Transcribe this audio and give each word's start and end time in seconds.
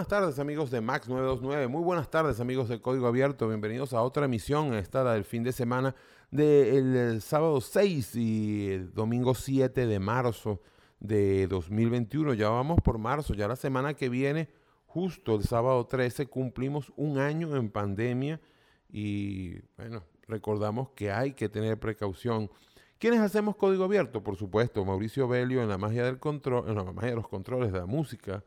buenas 0.00 0.08
tardes 0.08 0.38
amigos 0.38 0.70
de 0.70 0.80
Max 0.80 1.10
929, 1.10 1.68
muy 1.68 1.82
buenas 1.82 2.08
tardes 2.08 2.40
amigos 2.40 2.70
de 2.70 2.80
Código 2.80 3.06
Abierto, 3.06 3.46
bienvenidos 3.46 3.92
a 3.92 4.00
otra 4.00 4.24
emisión, 4.24 4.72
esta 4.72 5.04
la 5.04 5.12
del 5.12 5.26
fin 5.26 5.42
de 5.42 5.52
semana 5.52 5.94
del 6.30 7.20
sábado 7.20 7.60
6 7.60 8.16
y 8.16 8.78
domingo 8.94 9.34
7 9.34 9.86
de 9.86 9.98
marzo 9.98 10.62
de 11.00 11.46
2021. 11.48 12.32
Ya 12.32 12.48
vamos 12.48 12.80
por 12.82 12.96
marzo, 12.96 13.34
ya 13.34 13.46
la 13.46 13.56
semana 13.56 13.92
que 13.92 14.08
viene, 14.08 14.48
justo 14.86 15.34
el 15.34 15.44
sábado 15.44 15.84
13, 15.84 16.28
cumplimos 16.28 16.94
un 16.96 17.18
año 17.18 17.54
en 17.54 17.68
pandemia 17.68 18.40
y 18.88 19.60
bueno, 19.76 20.02
recordamos 20.26 20.92
que 20.92 21.12
hay 21.12 21.34
que 21.34 21.50
tener 21.50 21.78
precaución. 21.78 22.50
¿Quiénes 22.98 23.20
hacemos 23.20 23.54
código 23.54 23.84
abierto? 23.84 24.24
Por 24.24 24.36
supuesto, 24.36 24.82
Mauricio 24.82 25.28
Belio 25.28 25.62
en 25.62 25.68
la 25.68 25.76
magia 25.76 26.06
del 26.06 26.18
control, 26.18 26.70
en 26.70 26.76
la 26.76 26.84
magia 26.84 27.10
de 27.10 27.16
los 27.16 27.28
controles 27.28 27.70
de 27.70 27.80
la 27.80 27.86
música 27.86 28.42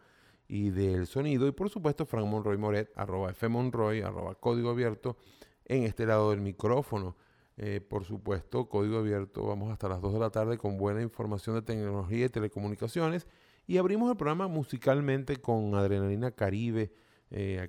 y 0.53 0.69
del 0.69 1.07
sonido. 1.07 1.47
Y 1.47 1.51
por 1.51 1.71
supuesto, 1.71 2.05
Frank 2.05 2.27
Monroy 2.27 2.59
Moret, 2.59 2.91
arroba 2.95 3.31
F 3.31 3.47
Monroy, 3.47 4.01
arroba 4.01 4.35
código 4.35 4.69
abierto 4.69 5.17
en 5.65 5.81
este 5.81 6.05
lado 6.05 6.29
del 6.29 6.41
micrófono. 6.41 7.17
Eh, 7.57 7.81
por 7.81 8.05
supuesto, 8.05 8.69
código 8.69 8.99
abierto. 8.99 9.47
Vamos 9.47 9.71
hasta 9.71 9.89
las 9.89 9.99
2 9.99 10.13
de 10.13 10.19
la 10.19 10.29
tarde 10.29 10.59
con 10.59 10.77
buena 10.77 11.01
información 11.01 11.55
de 11.55 11.63
tecnología 11.63 12.27
y 12.27 12.29
telecomunicaciones. 12.29 13.25
Y 13.65 13.77
abrimos 13.77 14.11
el 14.11 14.15
programa 14.15 14.47
musicalmente 14.47 15.37
con 15.37 15.73
Adrenalina 15.73 16.29
Caribe, 16.29 16.93
eh, 17.31 17.59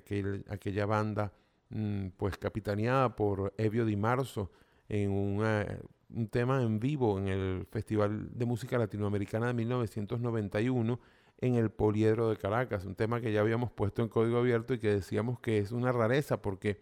aquella 0.47 0.85
banda 0.85 1.33
mm, 1.69 2.09
pues 2.17 2.37
capitaneada 2.37 3.15
por 3.15 3.51
Evio 3.57 3.85
Di 3.85 3.95
Marzo 3.95 4.51
en 4.89 5.09
un 5.09 6.29
tema 6.29 6.61
en 6.61 6.79
vivo 6.79 7.17
en 7.17 7.29
el 7.29 7.65
Festival 7.65 8.29
de 8.31 8.45
Música 8.45 8.77
Latinoamericana 8.77 9.47
de 9.47 9.53
1991 9.55 10.99
en 11.39 11.55
el 11.55 11.69
Poliedro 11.69 12.29
de 12.29 12.37
Caracas, 12.37 12.85
un 12.85 12.95
tema 12.95 13.21
que 13.21 13.31
ya 13.31 13.41
habíamos 13.41 13.71
puesto 13.71 14.01
en 14.01 14.09
código 14.09 14.37
abierto 14.37 14.73
y 14.73 14.79
que 14.79 14.89
decíamos 14.89 15.39
que 15.39 15.57
es 15.57 15.71
una 15.71 15.91
rareza 15.91 16.41
porque 16.41 16.81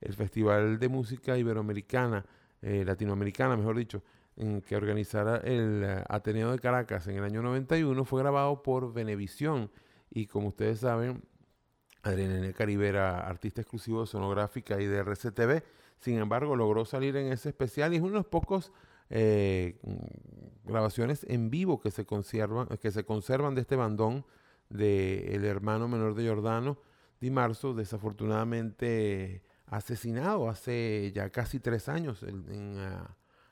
el 0.00 0.14
Festival 0.14 0.78
de 0.78 0.88
Música 0.88 1.38
Iberoamericana, 1.38 2.26
eh, 2.60 2.84
Latinoamericana, 2.84 3.56
mejor 3.56 3.76
dicho, 3.76 4.02
que 4.66 4.76
organizara 4.76 5.36
el 5.38 5.82
eh, 5.84 6.04
Ateneo 6.08 6.50
de 6.50 6.58
Caracas 6.58 7.06
en 7.06 7.16
el 7.16 7.24
año 7.24 7.40
91, 7.42 8.04
fue 8.04 8.20
grabado 8.20 8.62
por 8.62 8.92
Venevisión 8.92 9.70
y 10.10 10.26
como 10.26 10.48
ustedes 10.48 10.80
saben, 10.80 11.22
Adriana 12.02 12.52
Caribe 12.52 12.88
era 12.88 13.20
artista 13.26 13.60
exclusivo 13.60 14.02
de 14.02 14.06
sonográfica 14.06 14.80
y 14.80 14.86
de 14.86 14.98
RCTV, 14.98 15.62
sin 15.98 16.18
embargo 16.18 16.56
logró 16.56 16.84
salir 16.84 17.16
en 17.16 17.32
ese 17.32 17.50
especial 17.50 17.92
y 17.92 17.96
es 17.96 18.02
uno 18.02 18.12
de 18.12 18.18
los 18.18 18.26
pocos 18.26 18.72
eh, 19.16 19.78
grabaciones 20.64 21.24
en 21.28 21.48
vivo 21.48 21.80
que 21.80 21.92
se 21.92 22.04
conservan, 22.04 22.66
que 22.66 22.90
se 22.90 23.04
conservan 23.04 23.54
de 23.54 23.60
este 23.60 23.76
bandón 23.76 24.26
del 24.68 25.44
hermano 25.44 25.86
menor 25.86 26.16
de 26.16 26.28
Jordano, 26.28 26.78
Di 27.20 27.30
Marzo, 27.30 27.74
desafortunadamente 27.74 29.44
asesinado 29.66 30.48
hace 30.48 31.12
ya 31.14 31.30
casi 31.30 31.60
tres 31.60 31.88
años, 31.88 32.24
en, 32.24 32.76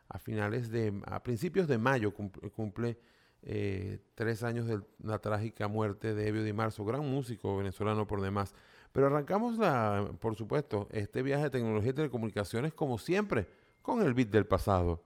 a, 0.08 0.18
finales 0.18 0.68
de, 0.68 1.00
a 1.06 1.22
principios 1.22 1.68
de 1.68 1.78
mayo 1.78 2.12
cumple, 2.12 2.98
eh, 3.42 4.00
tres 4.16 4.42
años 4.42 4.66
de 4.66 4.80
la 4.98 5.20
trágica 5.20 5.68
muerte 5.68 6.12
de 6.12 6.26
Evio 6.26 6.42
Di 6.42 6.52
Marzo, 6.52 6.84
gran 6.84 7.08
músico 7.08 7.56
venezolano 7.56 8.08
por 8.08 8.20
demás. 8.20 8.52
Pero 8.90 9.06
arrancamos, 9.06 9.58
la, 9.58 10.10
por 10.18 10.34
supuesto, 10.34 10.88
este 10.90 11.22
viaje 11.22 11.44
de 11.44 11.50
tecnología 11.50 11.90
y 11.90 11.94
telecomunicaciones 11.94 12.74
como 12.74 12.98
siempre, 12.98 13.46
con 13.80 14.02
el 14.02 14.12
beat 14.12 14.30
del 14.30 14.46
pasado. 14.46 15.04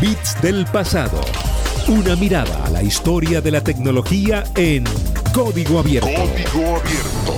Bits 0.00 0.40
del 0.42 0.66
pasado. 0.66 1.20
Una 1.88 2.16
mirada 2.16 2.64
a 2.64 2.70
la 2.70 2.82
historia 2.82 3.40
de 3.40 3.50
la 3.50 3.62
tecnología 3.62 4.42
en 4.56 4.84
Código 5.32 5.78
Abierto. 5.78 6.08
Código 6.08 6.76
Abierto. 6.76 7.34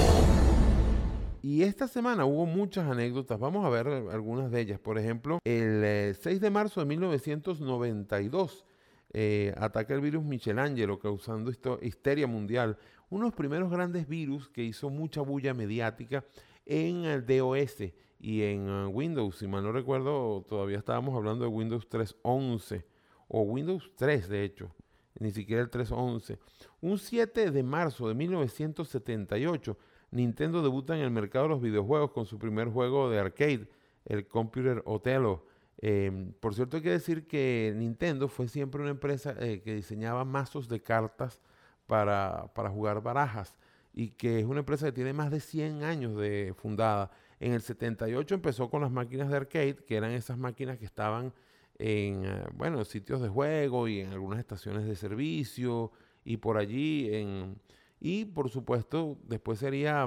Y 1.42 1.62
esta 1.62 1.86
semana 1.86 2.24
hubo 2.24 2.46
muchas 2.46 2.90
anécdotas. 2.90 3.38
Vamos 3.38 3.64
a 3.64 3.68
ver 3.68 3.86
algunas 3.86 4.50
de 4.50 4.60
ellas. 4.60 4.80
Por 4.80 4.98
ejemplo, 4.98 5.38
el 5.44 6.14
6 6.14 6.26
eh, 6.26 6.40
de 6.40 6.50
marzo 6.50 6.80
de 6.80 6.86
1992 6.86 8.64
eh, 9.12 9.54
ataca 9.58 9.94
el 9.94 10.00
virus 10.00 10.24
Michelangelo 10.24 10.98
causando 10.98 11.52
histeria 11.82 12.26
mundial. 12.26 12.78
Unos 13.10 13.34
primeros 13.34 13.70
grandes 13.70 14.08
virus 14.08 14.48
que 14.48 14.64
hizo 14.64 14.88
mucha 14.88 15.20
bulla 15.20 15.52
mediática 15.52 16.24
en 16.64 17.04
el 17.04 17.26
DOS 17.26 17.92
y 18.18 18.42
en 18.42 18.68
uh, 18.68 18.88
Windows, 18.88 19.36
si 19.36 19.46
mal 19.46 19.62
no 19.62 19.72
recuerdo, 19.72 20.44
todavía 20.48 20.78
estábamos 20.78 21.14
hablando 21.14 21.44
de 21.44 21.50
Windows 21.50 21.88
3.11 21.88 22.84
o 23.28 23.42
Windows 23.42 23.90
3 23.96 24.28
de 24.28 24.44
hecho, 24.44 24.74
ni 25.18 25.30
siquiera 25.30 25.62
el 25.62 25.70
3.11. 25.70 26.38
Un 26.80 26.98
7 26.98 27.50
de 27.50 27.62
marzo 27.62 28.08
de 28.08 28.14
1978, 28.14 29.76
Nintendo 30.10 30.62
debuta 30.62 30.96
en 30.96 31.02
el 31.02 31.10
mercado 31.10 31.44
de 31.44 31.50
los 31.50 31.62
videojuegos 31.62 32.12
con 32.12 32.26
su 32.26 32.38
primer 32.38 32.68
juego 32.68 33.10
de 33.10 33.18
arcade, 33.18 33.68
el 34.04 34.26
Computer 34.26 34.82
Othello. 34.86 35.44
Em, 35.78 36.32
por 36.40 36.54
cierto, 36.54 36.78
hay 36.78 36.82
que 36.82 36.90
decir 36.90 37.26
que 37.26 37.74
Nintendo 37.76 38.28
fue 38.28 38.48
siempre 38.48 38.80
una 38.80 38.90
empresa 38.90 39.34
eh, 39.40 39.60
que 39.62 39.74
diseñaba 39.74 40.24
mazos 40.24 40.68
de 40.68 40.80
cartas 40.80 41.42
para, 41.86 42.50
para 42.54 42.70
jugar 42.70 43.02
barajas 43.02 43.54
y 43.92 44.10
que 44.10 44.38
es 44.38 44.44
una 44.46 44.60
empresa 44.60 44.86
que 44.86 44.92
tiene 44.92 45.12
más 45.12 45.30
de 45.30 45.40
100 45.40 45.82
años 45.82 46.16
de 46.16 46.54
fundada 46.56 47.10
en 47.40 47.52
el 47.52 47.60
78 47.60 48.34
empezó 48.34 48.70
con 48.70 48.80
las 48.82 48.90
máquinas 48.90 49.28
de 49.28 49.36
arcade, 49.36 49.76
que 49.76 49.96
eran 49.96 50.12
esas 50.12 50.38
máquinas 50.38 50.78
que 50.78 50.84
estaban 50.84 51.32
en, 51.78 52.24
eh, 52.24 52.44
bueno, 52.54 52.84
sitios 52.84 53.20
de 53.20 53.28
juego 53.28 53.88
y 53.88 54.00
en 54.00 54.12
algunas 54.12 54.38
estaciones 54.38 54.86
de 54.86 54.96
servicio 54.96 55.92
y 56.24 56.38
por 56.38 56.56
allí 56.56 57.14
en... 57.14 57.60
Y 57.98 58.26
por 58.26 58.50
supuesto, 58.50 59.18
después 59.24 59.58
sería 59.58 60.06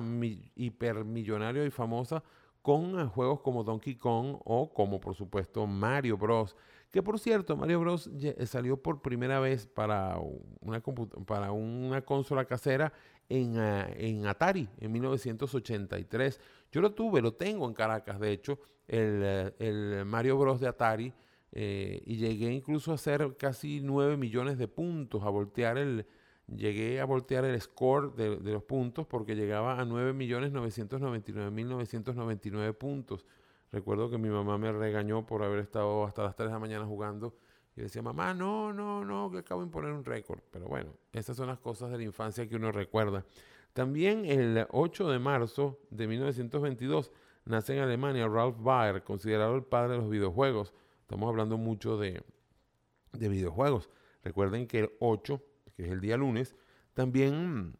hipermillonario 0.56 1.66
y 1.66 1.72
famosa 1.72 2.24
con 2.62 3.00
eh, 3.00 3.06
juegos 3.06 3.42
como 3.42 3.64
Donkey 3.64 3.96
Kong 3.96 4.38
o 4.46 4.72
como 4.74 5.00
por 5.00 5.16
supuesto 5.16 5.66
Mario 5.66 6.18
Bros. 6.18 6.56
Que 6.92 7.02
por 7.04 7.20
cierto, 7.20 7.56
Mario 7.56 7.80
Bros. 7.80 8.10
Eh, 8.22 8.46
salió 8.46 8.78
por 8.78 9.02
primera 9.02 9.40
vez 9.40 9.66
para 9.68 10.18
una, 10.62 10.82
para 11.26 11.52
una 11.52 12.02
consola 12.02 12.46
casera 12.46 12.94
en, 13.30 13.58
en 13.58 14.26
Atari 14.26 14.68
en 14.80 14.92
1983. 14.92 16.40
Yo 16.72 16.82
lo 16.82 16.94
tuve, 16.94 17.22
lo 17.22 17.34
tengo 17.34 17.68
en 17.68 17.74
Caracas, 17.74 18.20
de 18.20 18.32
hecho, 18.32 18.60
el, 18.88 19.22
eh, 19.24 19.54
el 19.60 20.06
Mario 20.06 20.38
Bros. 20.38 20.60
de 20.60 20.68
Atari, 20.68 21.14
eh, 21.52 22.02
y 22.06 22.18
llegué 22.18 22.52
incluso 22.52 22.92
a 22.92 22.96
hacer 22.96 23.36
casi 23.38 23.82
9 23.82 24.18
millones 24.18 24.58
de 24.58 24.68
puntos, 24.68 25.24
a 25.24 25.30
voltear 25.30 25.78
el, 25.78 26.06
llegué 26.48 27.00
a 27.00 27.06
voltear 27.06 27.46
el 27.46 27.60
score 27.62 28.16
de, 28.16 28.38
de 28.38 28.52
los 28.52 28.64
puntos 28.64 29.08
porque 29.08 29.36
llegaba 29.36 29.80
a 29.80 29.86
9 29.86 30.14
millones 30.14 30.52
999 30.52 31.52
mil 31.52 31.70
999 31.70 32.74
puntos. 32.74 33.26
Recuerdo 33.72 34.10
que 34.10 34.18
mi 34.18 34.30
mamá 34.30 34.58
me 34.58 34.72
regañó 34.72 35.26
por 35.26 35.44
haber 35.44 35.60
estado 35.60 36.06
hasta 36.06 36.24
las 36.24 36.36
3 36.36 36.50
de 36.50 36.54
la 36.54 36.60
mañana 36.60 36.86
jugando 36.86 37.36
y 37.80 37.84
decía, 37.84 38.02
mamá, 38.02 38.34
no, 38.34 38.74
no, 38.74 39.06
no, 39.06 39.32
que 39.32 39.38
acabo 39.38 39.62
de 39.62 39.68
imponer 39.68 39.94
un 39.94 40.04
récord. 40.04 40.42
Pero 40.52 40.68
bueno, 40.68 40.92
esas 41.14 41.38
son 41.38 41.48
las 41.48 41.60
cosas 41.60 41.90
de 41.90 41.98
la 41.98 42.04
infancia 42.04 42.48
que 42.48 42.58
uno 42.58 42.74
recuerda. 42.74 43.24
También 43.72 44.26
el 44.26 44.68
8 44.70 45.10
de 45.10 45.18
marzo 45.18 45.80
de 45.90 46.08
1922 46.08 47.12
nace 47.46 47.78
en 47.78 47.84
Alemania 47.84 48.28
Ralph 48.28 48.58
Baer, 48.60 49.04
considerado 49.04 49.56
el 49.56 49.64
padre 49.64 49.94
de 49.94 50.00
los 50.00 50.10
videojuegos. 50.10 50.74
Estamos 51.02 51.30
hablando 51.30 51.58
mucho 51.58 51.98
de, 51.98 52.22
videojuegos. 53.14 53.90
Recuerden 54.24 54.68
que 54.68 54.80
el 54.80 54.92
8, 55.00 55.42
que 55.78 55.86
es 55.86 55.92
el 55.92 56.02
día 56.02 56.18
lunes, 56.18 56.58
también 56.94 57.78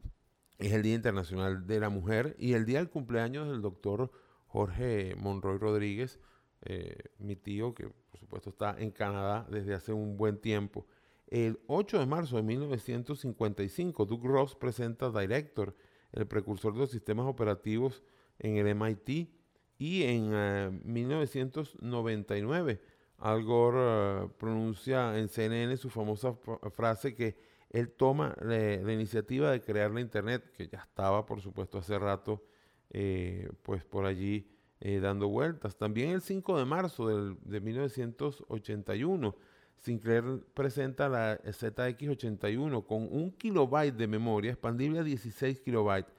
es 0.60 0.72
el 0.72 0.82
Día 0.82 0.96
Internacional 0.96 1.68
de 1.68 1.80
la 1.82 1.90
Mujer 1.90 2.38
y 2.40 2.54
el 2.54 2.66
día 2.66 2.78
del 2.78 2.90
cumpleaños 2.90 3.50
del 3.50 3.62
doctor 3.62 4.12
Jorge 4.48 5.16
Monroy 5.18 5.58
Rodríguez, 5.58 6.20
eh, 6.62 6.96
mi 7.18 7.36
tío, 7.36 7.74
que 7.74 7.92
supuesto 8.30 8.52
está 8.52 8.76
en 8.78 8.92
Canadá 8.92 9.48
desde 9.50 9.74
hace 9.74 9.92
un 9.92 10.16
buen 10.16 10.38
tiempo. 10.38 10.86
El 11.26 11.60
8 11.66 11.98
de 12.00 12.06
marzo 12.06 12.36
de 12.36 12.44
1955, 12.44 14.06
Doug 14.06 14.24
Ross 14.24 14.56
presenta 14.56 15.10
Director, 15.10 15.76
el 16.12 16.28
precursor 16.28 16.74
de 16.74 16.80
los 16.82 16.92
sistemas 16.92 17.26
operativos 17.26 18.04
en 18.38 18.58
el 18.58 18.76
MIT. 18.76 19.32
Y 19.80 20.04
en 20.04 20.82
1999, 20.84 22.72
eh, 22.72 22.82
Al 23.18 23.44
Gore 23.44 23.80
eh, 23.80 24.30
pronuncia 24.38 25.18
en 25.18 25.28
CNN 25.28 25.76
su 25.78 25.90
famosa 25.90 26.36
frase 26.72 27.16
que 27.16 27.36
él 27.72 27.92
toma 27.94 28.36
la, 28.42 28.94
iniciativa 28.94 29.50
de 29.52 29.62
crear 29.62 29.90
la 29.90 30.02
Internet, 30.02 30.52
que 30.56 30.68
ya 30.68 30.80
estaba, 30.80 31.26
por 31.26 31.42
supuesto, 31.42 31.80
hace 31.80 31.98
rato, 31.98 32.44
eh, 32.92 33.50
pues 33.64 33.84
por 33.86 34.06
allí 34.06 34.59
dando 34.80 35.28
vueltas. 35.28 35.76
También 35.76 36.12
el 36.12 36.22
5 36.22 36.58
de 36.58 36.66
marzo 36.66 37.08
de 37.08 37.60
1981, 37.60 39.36
Sinclair 39.78 40.44
presenta 40.54 41.10
la 41.10 41.42
ZX81 41.42 42.86
con 42.86 43.08
un 43.12 43.32
kilobyte 43.32 43.96
de 43.96 44.08
memoria 44.08 44.52
expandible 44.52 45.00
a 45.00 45.04
16 45.04 45.60
kilobytes. 45.62 46.14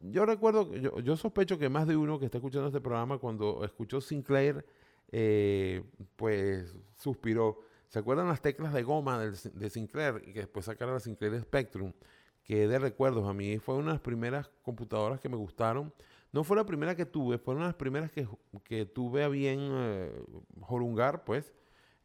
Yo 0.00 0.26
recuerdo, 0.26 0.74
yo, 0.74 1.16
sospecho 1.16 1.58
que 1.58 1.68
más 1.68 1.86
de 1.86 1.96
uno 1.96 2.18
que 2.18 2.26
está 2.26 2.38
escuchando 2.38 2.68
este 2.68 2.80
programa 2.80 3.18
cuando 3.18 3.64
escuchó 3.64 4.00
Sinclair, 4.00 4.64
eh, 5.10 5.82
pues 6.16 6.76
suspiró. 6.96 7.60
¿Se 7.88 8.00
acuerdan 8.00 8.28
las 8.28 8.42
teclas 8.42 8.72
de 8.74 8.82
goma 8.82 9.18
de 9.18 9.70
Sinclair 9.70 10.22
y 10.26 10.32
que 10.32 10.40
después 10.40 10.66
sacaron 10.66 10.94
la 10.94 11.00
Sinclair 11.00 11.40
Spectrum? 11.40 11.92
que 12.44 12.68
de 12.68 12.78
recuerdos. 12.78 13.26
A 13.28 13.32
mí 13.32 13.58
fue 13.58 13.74
una 13.74 13.86
de 13.86 13.92
las 13.94 14.00
primeras 14.00 14.50
computadoras 14.62 15.18
que 15.20 15.28
me 15.28 15.36
gustaron. 15.36 15.92
No 16.34 16.42
fue 16.42 16.56
la 16.56 16.66
primera 16.66 16.96
que 16.96 17.06
tuve, 17.06 17.38
fue 17.38 17.54
una 17.54 17.62
de 17.62 17.68
las 17.68 17.76
primeras 17.76 18.10
que, 18.10 18.26
que 18.64 18.86
tuve 18.86 19.22
a 19.22 19.28
bien 19.28 19.60
eh, 19.70 20.10
jorungar, 20.62 21.22
pues, 21.22 21.52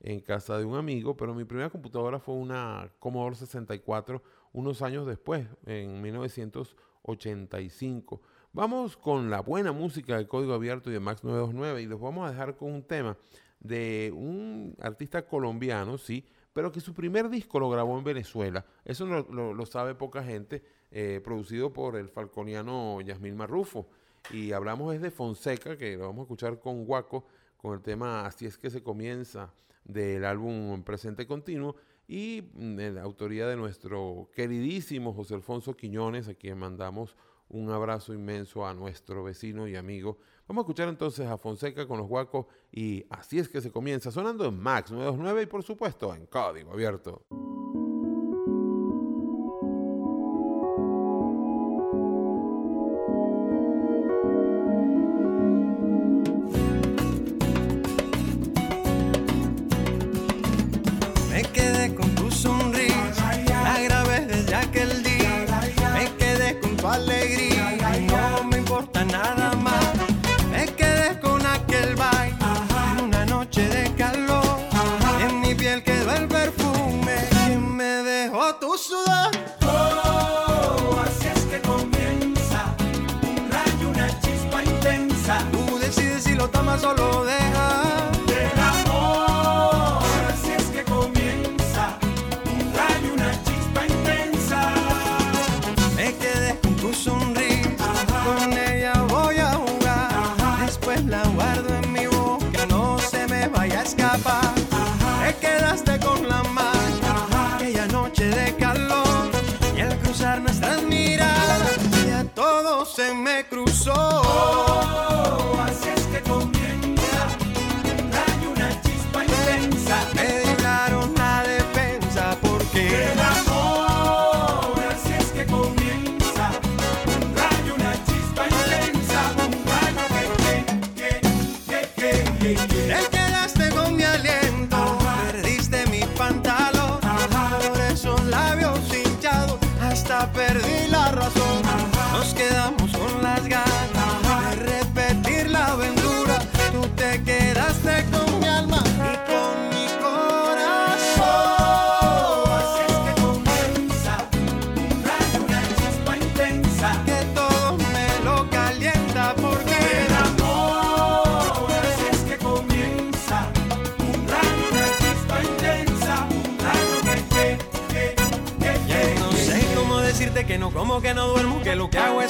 en 0.01 0.19
casa 0.19 0.59
de 0.59 0.65
un 0.65 0.75
amigo, 0.75 1.17
pero 1.17 1.33
mi 1.33 1.45
primera 1.45 1.71
computadora 1.71 2.19
fue 2.19 2.35
una 2.35 2.91
Commodore 2.99 3.35
64 3.35 4.21
unos 4.53 4.83
años 4.83 5.07
después, 5.07 5.47
en 5.65 5.99
1985. 6.03 8.21
Vamos 8.53 8.97
con 8.97 9.31
la 9.31 9.39
buena 9.39 9.71
música 9.71 10.19
de 10.19 10.27
Código 10.27 10.53
Abierto 10.53 10.91
y 10.91 10.93
de 10.93 10.99
Max 10.99 11.23
929 11.23 11.81
y 11.81 11.87
los 11.87 11.99
vamos 11.99 12.27
a 12.27 12.31
dejar 12.31 12.55
con 12.55 12.71
un 12.71 12.83
tema 12.83 13.17
de 13.59 14.13
un 14.15 14.75
artista 14.79 15.25
colombiano, 15.25 15.97
sí, 15.97 16.23
pero 16.53 16.71
que 16.71 16.81
su 16.81 16.93
primer 16.93 17.29
disco 17.29 17.59
lo 17.59 17.67
grabó 17.67 17.97
en 17.97 18.03
Venezuela. 18.03 18.63
Eso 18.85 19.07
lo, 19.07 19.65
sabe 19.65 19.95
poca 19.95 20.23
gente, 20.23 20.61
eh, 20.91 21.19
producido 21.23 21.73
por 21.73 21.95
el 21.95 22.09
falconiano 22.09 23.01
Yasmín 23.01 23.35
Marrufo. 23.35 23.89
Y 24.31 24.51
hablamos 24.51 24.93
es 24.93 25.01
de 25.01 25.11
Fonseca, 25.11 25.77
que 25.77 25.97
lo 25.97 26.07
vamos 26.07 26.19
a 26.19 26.23
escuchar 26.23 26.59
con 26.59 26.85
Guaco, 26.85 27.25
con 27.57 27.73
el 27.73 27.81
tema 27.81 28.25
Así 28.25 28.45
es 28.45 28.57
que 28.57 28.69
se 28.69 28.83
comienza 28.83 29.51
del 29.83 30.23
álbum 30.25 30.83
Presente 30.83 31.25
Continuo 31.25 31.75
y 32.07 32.49
mm, 32.53 32.79
la 32.95 33.03
autoría 33.03 33.47
de 33.47 33.55
nuestro 33.55 34.29
queridísimo 34.33 35.13
José 35.13 35.35
Alfonso 35.35 35.75
Quiñones, 35.75 36.27
a 36.27 36.33
quien 36.33 36.57
mandamos 36.57 37.15
un 37.49 37.69
abrazo 37.71 38.13
inmenso 38.13 38.65
a 38.65 38.73
nuestro 38.73 39.23
vecino 39.23 39.67
y 39.67 39.75
amigo. 39.75 40.17
Vamos 40.47 40.61
a 40.61 40.65
escuchar 40.65 40.89
entonces 40.89 41.27
a 41.27 41.37
Fonseca 41.37 41.87
con 41.87 41.97
los 41.97 42.07
guacos 42.07 42.47
y 42.71 43.05
así 43.09 43.39
es 43.39 43.47
que 43.49 43.61
se 43.61 43.71
comienza 43.71 44.11
sonando 44.11 44.45
en 44.45 44.59
Max 44.59 44.91
929 44.91 45.43
y 45.43 45.45
por 45.45 45.63
supuesto 45.63 46.13
en 46.13 46.25
código 46.25 46.71
abierto. 46.71 47.25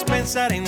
Pensar 0.10 0.52
en 0.54 0.64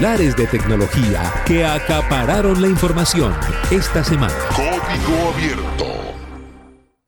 titulares 0.00 0.34
de 0.34 0.46
tecnología 0.46 1.30
que 1.46 1.62
acapararon 1.62 2.62
la 2.62 2.68
información 2.68 3.34
esta 3.70 4.02
semana. 4.02 4.32
Código 4.56 5.28
abierto. 5.28 5.84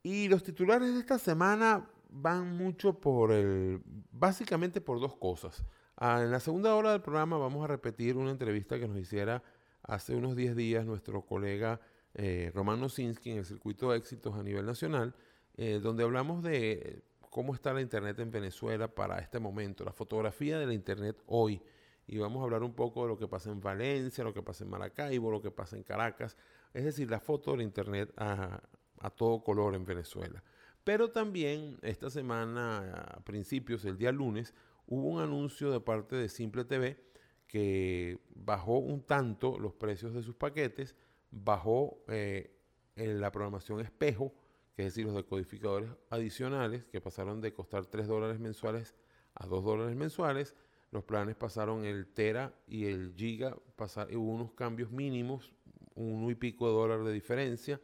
Y 0.03 0.29
los 0.29 0.43
titulares 0.43 0.93
de 0.93 1.01
esta 1.01 1.19
semana 1.19 1.89
van 2.11 2.55
mucho 2.55 3.01
por 3.01 3.33
el, 3.33 3.81
básicamente 4.11 4.83
por 4.83 5.01
dos 5.01 5.17
cosas. 5.17 5.65
Ah, 5.97 6.21
en 6.23 6.31
la 6.31 6.39
segunda 6.39 6.75
hora 6.75 6.93
del 6.93 7.01
programa 7.01 7.39
vamos 7.39 7.65
a 7.65 7.67
repetir 7.67 8.19
una 8.19 8.31
entrevista 8.31 8.79
que 8.79 8.87
nos 8.87 8.99
hiciera 8.99 9.43
hace 9.83 10.15
unos 10.15 10.37
10 10.37 10.55
días 10.55 10.85
nuestro 10.85 11.23
colega 11.23 11.81
eh, 12.13 12.53
Nosinski 12.55 13.31
en 13.31 13.39
el 13.39 13.47
circuito 13.47 13.91
de 13.91 13.97
éxitos 13.97 14.35
a 14.35 14.43
nivel 14.43 14.67
nacional, 14.67 15.15
eh, 15.57 15.81
donde 15.83 16.05
hablamos 16.05 16.43
de 16.43 17.03
cómo 17.31 17.55
está 17.55 17.73
la 17.73 17.81
Internet 17.81 18.19
en 18.19 18.31
Venezuela 18.31 18.87
para 18.87 19.19
este 19.19 19.39
momento, 19.39 19.83
la 19.83 19.95
fotografía 19.95 20.59
de 20.59 20.67
la 20.67 20.75
Internet 20.75 21.17
hoy. 21.25 21.63
Y 22.12 22.19
vamos 22.19 22.42
a 22.42 22.45
hablar 22.45 22.62
un 22.62 22.75
poco 22.75 23.04
de 23.04 23.09
lo 23.09 23.16
que 23.16 23.26
pasa 23.26 23.50
en 23.50 23.59
Valencia, 23.59 24.23
lo 24.23 24.35
que 24.35 24.42
pasa 24.42 24.64
en 24.64 24.71
Maracaibo, 24.71 25.31
lo 25.31 25.40
que 25.40 25.50
pasa 25.50 25.78
en 25.78 25.83
Caracas, 25.83 26.37
es 26.75 26.85
decir, 26.85 27.11
la 27.11 27.21
foto 27.21 27.57
de 27.57 27.64
Internet 27.64 28.12
a, 28.19 28.61
a 28.99 29.09
todo 29.09 29.42
color 29.42 29.75
en 29.75 29.87
Venezuela. 29.87 30.45
Pero 30.85 31.11
también 31.11 31.78
esta 31.81 32.11
semana, 32.11 33.00
a 33.00 33.25
principios, 33.25 33.87
el 33.87 33.97
día 33.97 34.12
lunes, 34.12 34.52
hubo 34.87 35.09
un 35.09 35.23
anuncio 35.23 35.71
de 35.71 35.81
parte 35.81 36.14
de 36.14 36.28
Simple 36.28 36.66
TV 36.66 37.02
que 37.47 38.19
bajó 38.35 38.76
un 38.76 39.07
tanto 39.07 39.59
los 39.59 39.73
precios 39.73 40.12
de 40.12 40.23
sus 40.23 40.35
paquetes, 40.35 40.95
bajó 41.31 42.04
eh, 42.09 42.54
en 42.95 43.23
la 43.23 43.33
programación 43.33 43.81
espejo, 43.81 44.35
que 44.76 44.83
es 44.83 44.88
decir, 44.88 45.07
los 45.07 45.14
decodificadores 45.14 45.88
adicionales, 46.11 46.85
que 46.85 47.00
pasaron 47.00 47.40
de 47.40 47.54
costar 47.54 47.87
3 47.87 48.07
dólares 48.07 48.38
mensuales 48.38 48.95
a 49.33 49.47
2 49.47 49.64
dólares 49.64 49.97
mensuales. 49.97 50.54
Los 50.93 51.05
planes 51.05 51.37
pasaron 51.37 51.87
el 51.87 52.07
Tera 52.07 52.55
y 52.69 52.85
el 52.85 53.15
Giga, 53.17 53.57
pasar, 53.77 54.15
hubo 54.15 54.31
unos 54.31 54.53
cambios 54.53 54.93
mínimos, 54.93 55.55
uno 55.95 56.31
y 56.31 56.35
pico 56.35 56.67
de 56.67 56.75
dólares 56.75 57.07
de 57.07 57.13
diferencia. 57.13 57.81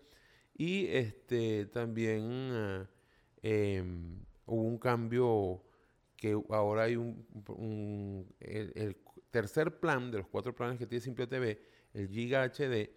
Y 0.55 0.87
este, 0.89 1.67
también 1.67 2.29
eh, 2.31 2.87
em, 3.79 4.25
hubo 4.45 4.63
un 4.63 4.79
cambio 4.79 5.65
que 6.19 6.39
ahora 6.51 6.83
hay 6.83 6.97
un, 6.97 8.27
el, 8.41 8.99
tercer 9.31 9.81
plan 9.81 10.11
de 10.11 10.19
los 10.19 10.27
cuatro 10.27 10.55
planes 10.55 10.79
que 10.79 10.87
tiene 10.87 11.01
Simple 11.01 11.27
TV, 11.27 11.63
el 11.95 12.09
Giga 12.09 12.45
HD, 12.45 12.91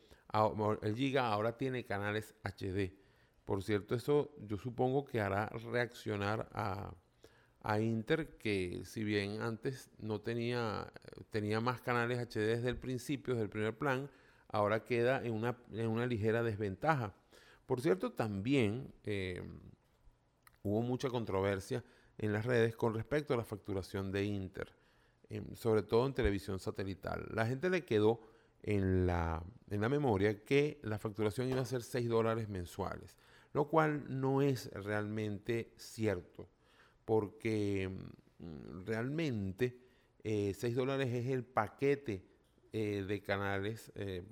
el 0.81 0.95
Giga 0.95 1.27
ahora 1.27 1.57
tiene 1.57 1.85
canales 1.85 2.35
HD. 2.43 2.91
Por 3.45 3.63
cierto, 3.63 3.95
eso 3.95 4.35
yo 4.41 4.57
supongo 4.57 5.05
que 5.05 5.21
hará 5.21 5.47
reaccionar 5.71 6.49
a, 6.51 6.93
a 7.63 7.79
Inter, 7.79 8.37
que 8.37 8.81
si 8.85 9.03
bien 9.03 9.41
antes 9.41 9.89
no 9.99 10.21
tenía, 10.21 10.91
tenía 11.29 11.59
más 11.59 11.81
canales 11.81 12.19
HD 12.19 12.39
desde 12.39 12.69
el 12.69 12.77
principio, 12.77 13.35
desde 13.35 13.45
el 13.45 13.49
primer 13.49 13.77
plan, 13.77 14.09
ahora 14.47 14.83
queda 14.83 15.23
en 15.23 15.33
una, 15.33 15.57
en 15.71 15.87
una 15.87 16.05
ligera 16.05 16.43
desventaja. 16.43 17.13
Por 17.65 17.81
cierto, 17.81 18.11
también 18.11 18.93
eh, 19.03 19.41
hubo 20.63 20.81
mucha 20.81 21.09
controversia 21.09 21.83
en 22.17 22.33
las 22.33 22.45
redes 22.45 22.75
con 22.75 22.93
respecto 22.93 23.33
a 23.33 23.37
la 23.37 23.43
facturación 23.43 24.11
de 24.11 24.25
Inter, 24.25 24.73
sobre 25.53 25.83
todo 25.83 26.05
en 26.05 26.13
televisión 26.13 26.59
satelital. 26.59 27.27
La 27.31 27.45
gente 27.45 27.69
le 27.69 27.85
quedó 27.85 28.21
en 28.63 29.07
la, 29.07 29.43
en 29.69 29.81
la 29.81 29.89
memoria 29.89 30.43
que 30.43 30.79
la 30.83 30.99
facturación 30.99 31.49
iba 31.49 31.61
a 31.61 31.65
ser 31.65 31.83
6 31.83 32.09
dólares 32.09 32.49
mensuales, 32.49 33.17
lo 33.53 33.67
cual 33.67 34.05
no 34.07 34.41
es 34.41 34.71
realmente 34.73 35.73
cierto, 35.77 36.49
porque 37.11 37.89
mm, 38.39 38.85
realmente 38.85 39.77
6 40.23 40.63
eh, 40.63 40.71
dólares 40.73 41.13
es 41.13 41.27
el 41.27 41.43
paquete 41.43 42.25
eh, 42.71 43.03
de 43.05 43.21
canales 43.21 43.91
eh, 43.95 44.23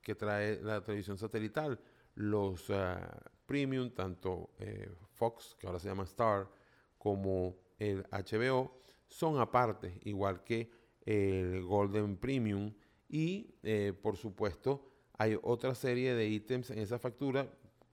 que 0.00 0.14
trae 0.14 0.58
la 0.62 0.82
televisión 0.82 1.18
satelital. 1.18 1.78
Los 2.14 2.70
ah, 2.70 3.20
premium, 3.44 3.90
tanto 3.90 4.52
Fox, 5.12 5.54
que 5.60 5.66
ahora 5.66 5.78
se 5.78 5.88
llama 5.88 6.04
Star, 6.04 6.48
como 6.96 7.58
el 7.78 8.04
HBO 8.04 8.80
son 9.06 9.38
aparte, 9.38 10.00
igual 10.04 10.42
que 10.44 10.70
el 11.04 11.62
Golden 11.62 12.16
Premium. 12.16 12.72
Y 13.06 13.54
eh, 13.62 13.92
por 13.92 14.16
supuesto, 14.16 14.90
hay 15.18 15.38
otra 15.42 15.74
serie 15.74 16.14
de 16.14 16.26
ítems 16.26 16.70
en 16.70 16.78
esa 16.78 16.98
factura 16.98 17.52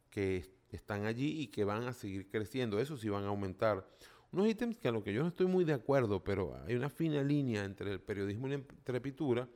que 0.10 0.62
están 0.70 1.06
allí 1.06 1.41
y 1.41 1.48
que 1.48 1.65
van 1.65 1.84
a 1.84 1.91
seguir 1.91 2.30
creciendo. 2.30 2.80
Eso 2.80 2.96
sí 2.96 3.10
van 3.10 3.26
a 3.26 3.28
aumentar. 3.28 3.86
Unos 4.32 4.48
ítems 4.48 4.78
que 4.78 4.88
a 4.88 4.91
lo 4.91 5.04
que 5.04 5.13
yo 5.13 5.22
no 5.22 5.30
estoy 5.30 5.48
muy 5.48 5.65
de 5.65 5.74
acuerdo, 5.74 6.24
pero 6.24 6.56
hay 6.65 6.76
una 6.76 6.89
fina 6.89 7.22
línea 7.22 7.65
entre 7.65 7.91
el 7.91 8.00
periodismo 8.00 8.48
y 8.48 8.52
la 8.52 8.56
entrepitura 8.56 9.50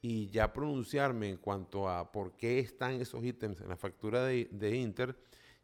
y 0.00 0.28
ya 0.30 0.52
pronunciarme 0.52 1.28
en 1.28 1.36
cuanto 1.38 1.88
a 1.88 2.12
por 2.12 2.36
qué 2.36 2.60
están 2.60 3.00
esos 3.00 3.24
ítems 3.24 3.60
en 3.60 3.68
la 3.68 3.76
factura 3.76 4.24
de, 4.24 4.48
de 4.52 4.76
Inter, 4.76 5.16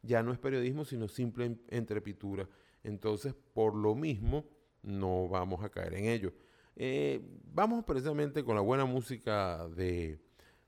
ya 0.03 0.23
no 0.23 0.33
es 0.33 0.39
periodismo, 0.39 0.85
sino 0.85 1.09
simple 1.09 1.59
entrepitura. 1.69 2.49
Entonces, 2.83 3.35
por 3.53 3.75
lo 3.75 3.95
mismo, 3.95 4.45
no 4.83 5.29
vamos 5.29 5.63
a 5.65 5.69
caer 5.69 5.95
en 5.95 6.07
ello. 6.07 6.33
Eh, 6.77 7.21
vamos 7.53 7.85
precisamente 7.85 8.45
con 8.45 8.55
la 8.55 8.61
buena 8.61 8.85
música 8.85 9.69
de 9.69 10.21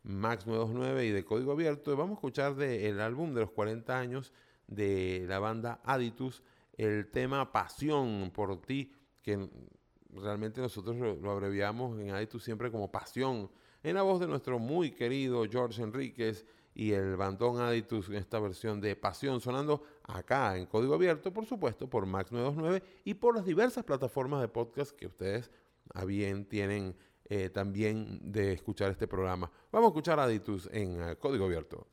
Max 0.03 0.46
929 0.46 1.07
y 1.07 1.11
de 1.11 1.24
Código 1.24 1.53
Abierto. 1.53 1.96
Vamos 1.96 2.12
a 2.12 2.14
escuchar 2.14 2.57
del 2.57 3.00
álbum 3.00 3.35
de 3.35 3.40
los 3.42 3.50
40 3.53 3.98
años 3.98 4.33
de 4.66 5.24
la 5.29 5.38
banda 5.38 5.81
Aditus 5.85 6.42
el 6.80 7.10
tema 7.10 7.52
Pasión 7.52 8.30
por 8.32 8.58
ti, 8.62 8.90
que 9.22 9.50
realmente 10.14 10.62
nosotros 10.62 10.96
lo, 10.96 11.30
abreviamos 11.30 12.00
en 12.00 12.10
Aditus 12.10 12.42
siempre 12.42 12.70
como 12.70 12.90
Pasión, 12.90 13.50
en 13.82 13.94
la 13.96 14.02
voz 14.02 14.18
de 14.18 14.26
nuestro 14.26 14.58
muy 14.58 14.90
querido 14.90 15.44
George 15.50 15.82
Enríquez 15.82 16.46
y 16.74 16.92
el 16.92 17.16
bandón 17.16 17.60
Aditus 17.60 18.08
en 18.08 18.14
esta 18.14 18.38
versión 18.40 18.80
de 18.80 18.96
Pasión 18.96 19.42
sonando 19.42 19.82
acá 20.04 20.56
en 20.56 20.64
código 20.64 20.94
abierto, 20.94 21.32
por 21.34 21.44
supuesto, 21.44 21.88
por 21.88 22.06
Max 22.06 22.32
929 22.32 23.02
y 23.04 23.12
por 23.12 23.36
las 23.36 23.44
diversas 23.44 23.84
plataformas 23.84 24.40
de 24.40 24.48
podcast 24.48 24.96
que 24.96 25.06
ustedes 25.06 25.50
a 25.92 26.06
bien 26.06 26.46
tienen 26.46 26.96
eh, 27.24 27.50
también 27.50 28.20
de 28.22 28.54
escuchar 28.54 28.90
este 28.90 29.06
programa. 29.06 29.50
Vamos 29.70 29.88
a 29.88 29.90
escuchar 29.90 30.18
Aditus 30.18 30.66
en 30.72 30.98
eh, 31.02 31.16
código 31.16 31.44
abierto. 31.44 31.86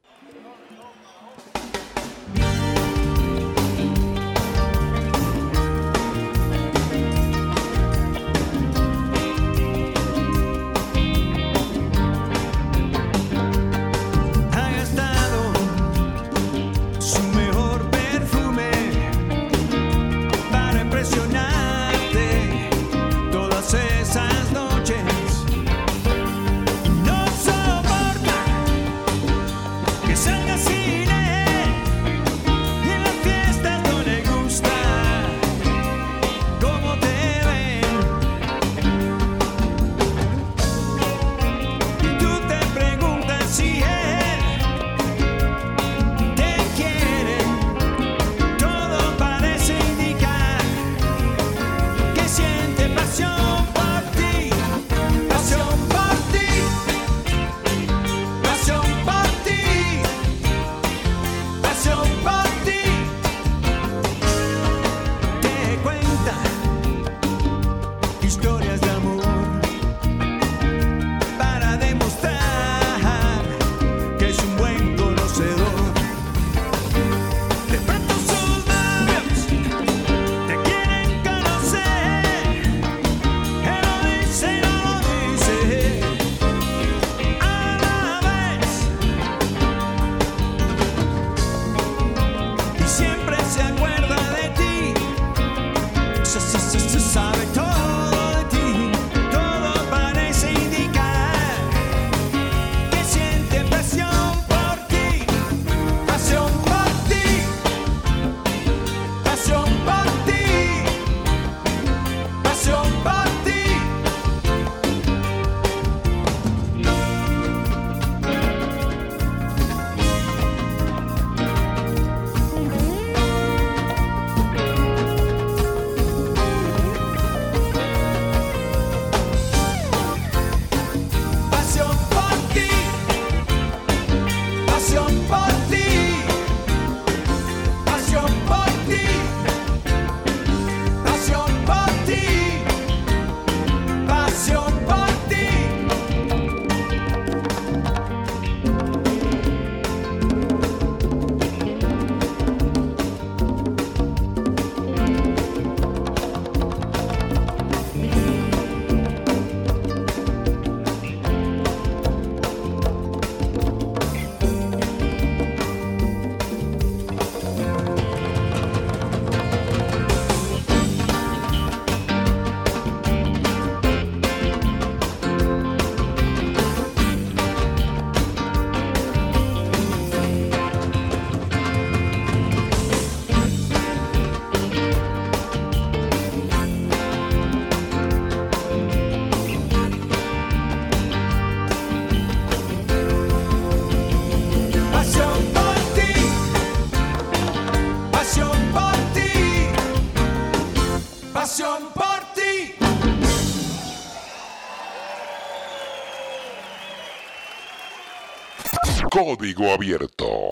Código 209.17 209.71
Abierto. 209.73 210.49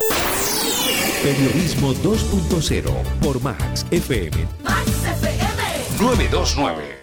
Periodismo 1.22 1.94
2.0 1.94 2.90
por 3.22 3.40
Max 3.40 3.86
FM 3.92 4.44
Max 4.64 5.04
FM. 5.04 6.00
929. 6.00 6.95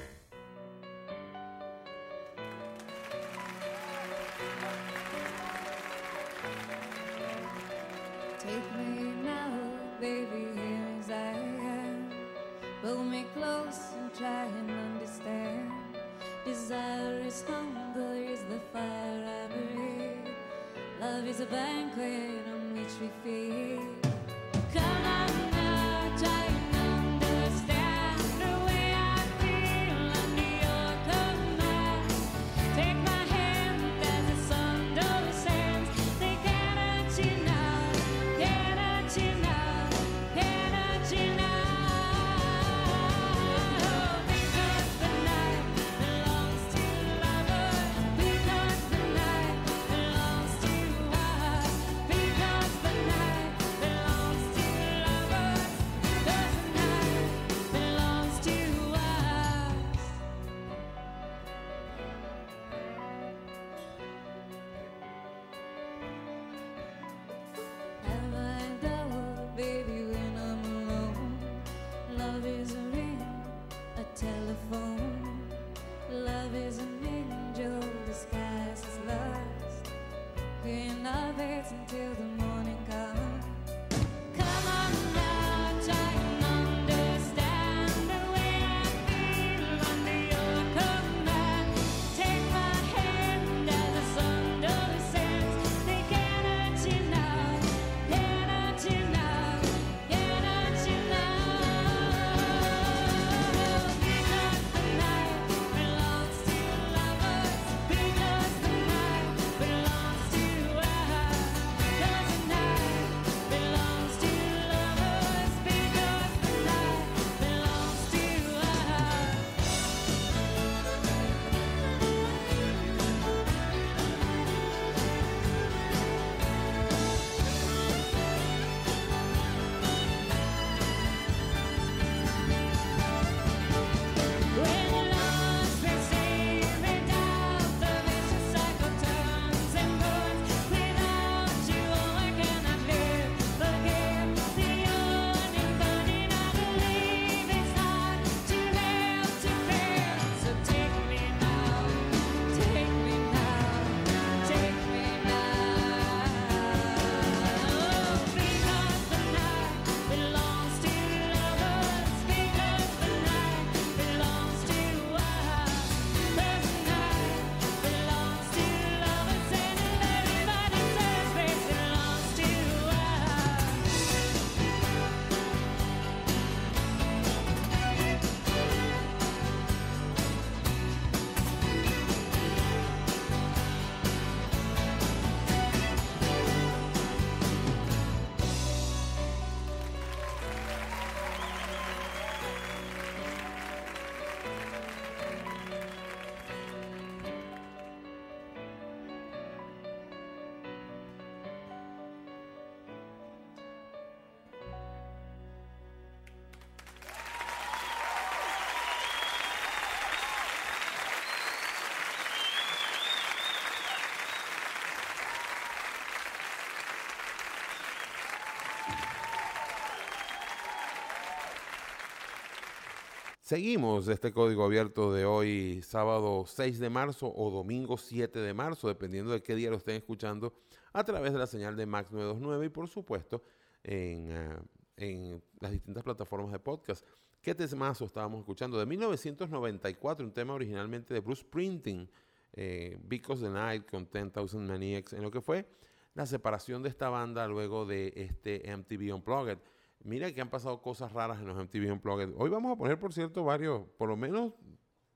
Seguimos 223.43 224.07
este 224.07 224.31
código 224.31 224.63
abierto 224.63 225.11
de 225.11 225.25
hoy, 225.25 225.81
sábado 225.81 226.45
6 226.47 226.79
de 226.79 226.89
marzo 226.89 227.29
o 227.35 227.51
domingo 227.51 227.97
7 227.97 228.39
de 228.39 228.53
marzo, 228.53 228.87
dependiendo 228.87 229.33
de 229.33 229.43
qué 229.43 229.53
día 229.53 229.69
lo 229.69 229.75
estén 229.75 229.97
escuchando, 229.97 230.53
a 230.93 231.03
través 231.03 231.33
de 231.33 231.39
la 231.39 231.45
señal 231.45 231.75
de 231.75 231.85
Max 231.85 232.09
929 232.09 232.67
y 232.67 232.69
por 232.69 232.87
supuesto 232.87 233.43
en, 233.83 234.31
ah, 234.31 234.63
en 234.95 235.43
las 235.59 235.73
distintas 235.73 236.03
plataformas 236.05 236.53
de 236.53 236.59
podcast. 236.59 237.05
¿Qué 237.41 237.53
temazo 237.53 238.05
estábamos 238.05 238.39
escuchando? 238.39 238.79
De 238.79 238.85
1994, 238.85 240.25
un 240.25 240.31
tema 240.31 240.53
originalmente 240.53 241.13
de 241.13 241.19
Bruce 241.19 241.41
Springsteen, 241.41 242.09
eh, 242.53 242.97
Because 243.03 243.43
the 243.43 243.49
Night 243.49 243.89
con 243.91 244.07
10,000 244.09 244.61
Maniacs, 244.65 245.11
en 245.11 245.21
lo 245.21 245.29
que 245.29 245.41
fue 245.41 245.67
la 246.13 246.25
separación 246.25 246.81
de 246.81 246.87
esta 246.87 247.09
banda 247.09 247.45
luego 247.49 247.85
de 247.85 248.13
este 248.15 248.73
MTV 248.73 249.13
Unplugged. 249.13 249.57
Mira 250.03 250.33
que 250.33 250.41
han 250.41 250.49
pasado 250.49 250.81
cosas 250.81 251.11
raras 251.13 251.39
en 251.39 251.47
los 251.47 251.57
MTV 251.57 251.93
Unplugged. 251.93 252.33
Hoy 252.37 252.49
vamos 252.49 252.73
a 252.73 252.75
poner, 252.75 252.99
por 252.99 253.13
cierto, 253.13 253.43
varios, 253.43 253.87
por 253.97 254.09
lo 254.09 254.17
menos 254.17 254.53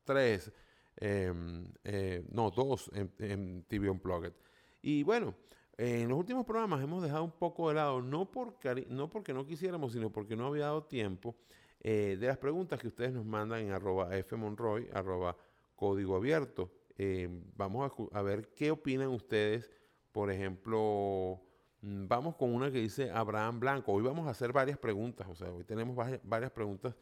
tres, 0.06 0.52
em, 0.96 1.66
eh, 1.84 2.26
no, 2.32 2.52
dos 2.52 2.90
MTV 2.94 3.90
Unplugged. 3.92 4.34
Y 4.82 5.04
bueno, 5.04 5.36
en 5.78 6.08
los 6.08 6.18
últimos 6.18 6.46
programas 6.46 6.82
hemos 6.82 7.04
dejado 7.04 7.24
un 7.24 7.32
poco 7.32 7.68
de 7.68 7.76
lado, 7.76 8.02
no, 8.02 8.32
por 8.32 8.58
no 8.90 9.10
porque 9.10 9.34
no 9.34 9.46
quisiéramos, 9.46 9.92
sino 9.92 10.10
porque 10.10 10.36
no 10.36 10.48
había 10.48 10.66
dado 10.66 10.86
tiempo, 10.86 11.36
eh, 11.82 12.18
de 12.20 12.28
las 12.28 12.38
preguntas 12.38 12.80
que 12.80 12.88
ustedes 12.88 13.12
nos 13.12 13.26
mandan 13.26 13.62
en 13.62 13.72
arroba 13.72 14.10
fmonroy, 14.24 14.90
arroba 14.94 15.36
código 15.76 16.16
abierto. 16.16 16.72
Eh, 16.98 17.30
vamos 17.56 17.92
a, 18.12 18.22
ver 18.22 18.50
qué 18.56 18.72
opinan 18.72 19.10
ustedes, 19.10 19.70
por 20.12 20.32
ejemplo, 20.32 21.42
vamos 21.82 22.36
con 22.36 22.54
una 22.54 22.72
que 22.72 22.80
dice 22.80 23.12
Abraham 23.12 23.60
Blanco. 23.60 23.94
Hoy 23.94 24.04
vamos 24.04 24.28
a 24.28 24.32
hacer 24.32 24.52
varias 24.52 24.78
preguntas, 24.78 25.28
o 25.30 25.36
sea, 25.36 25.52
hoy 25.52 25.64
tenemos 25.64 25.96
varias, 26.24 26.52
preguntas 26.52 26.96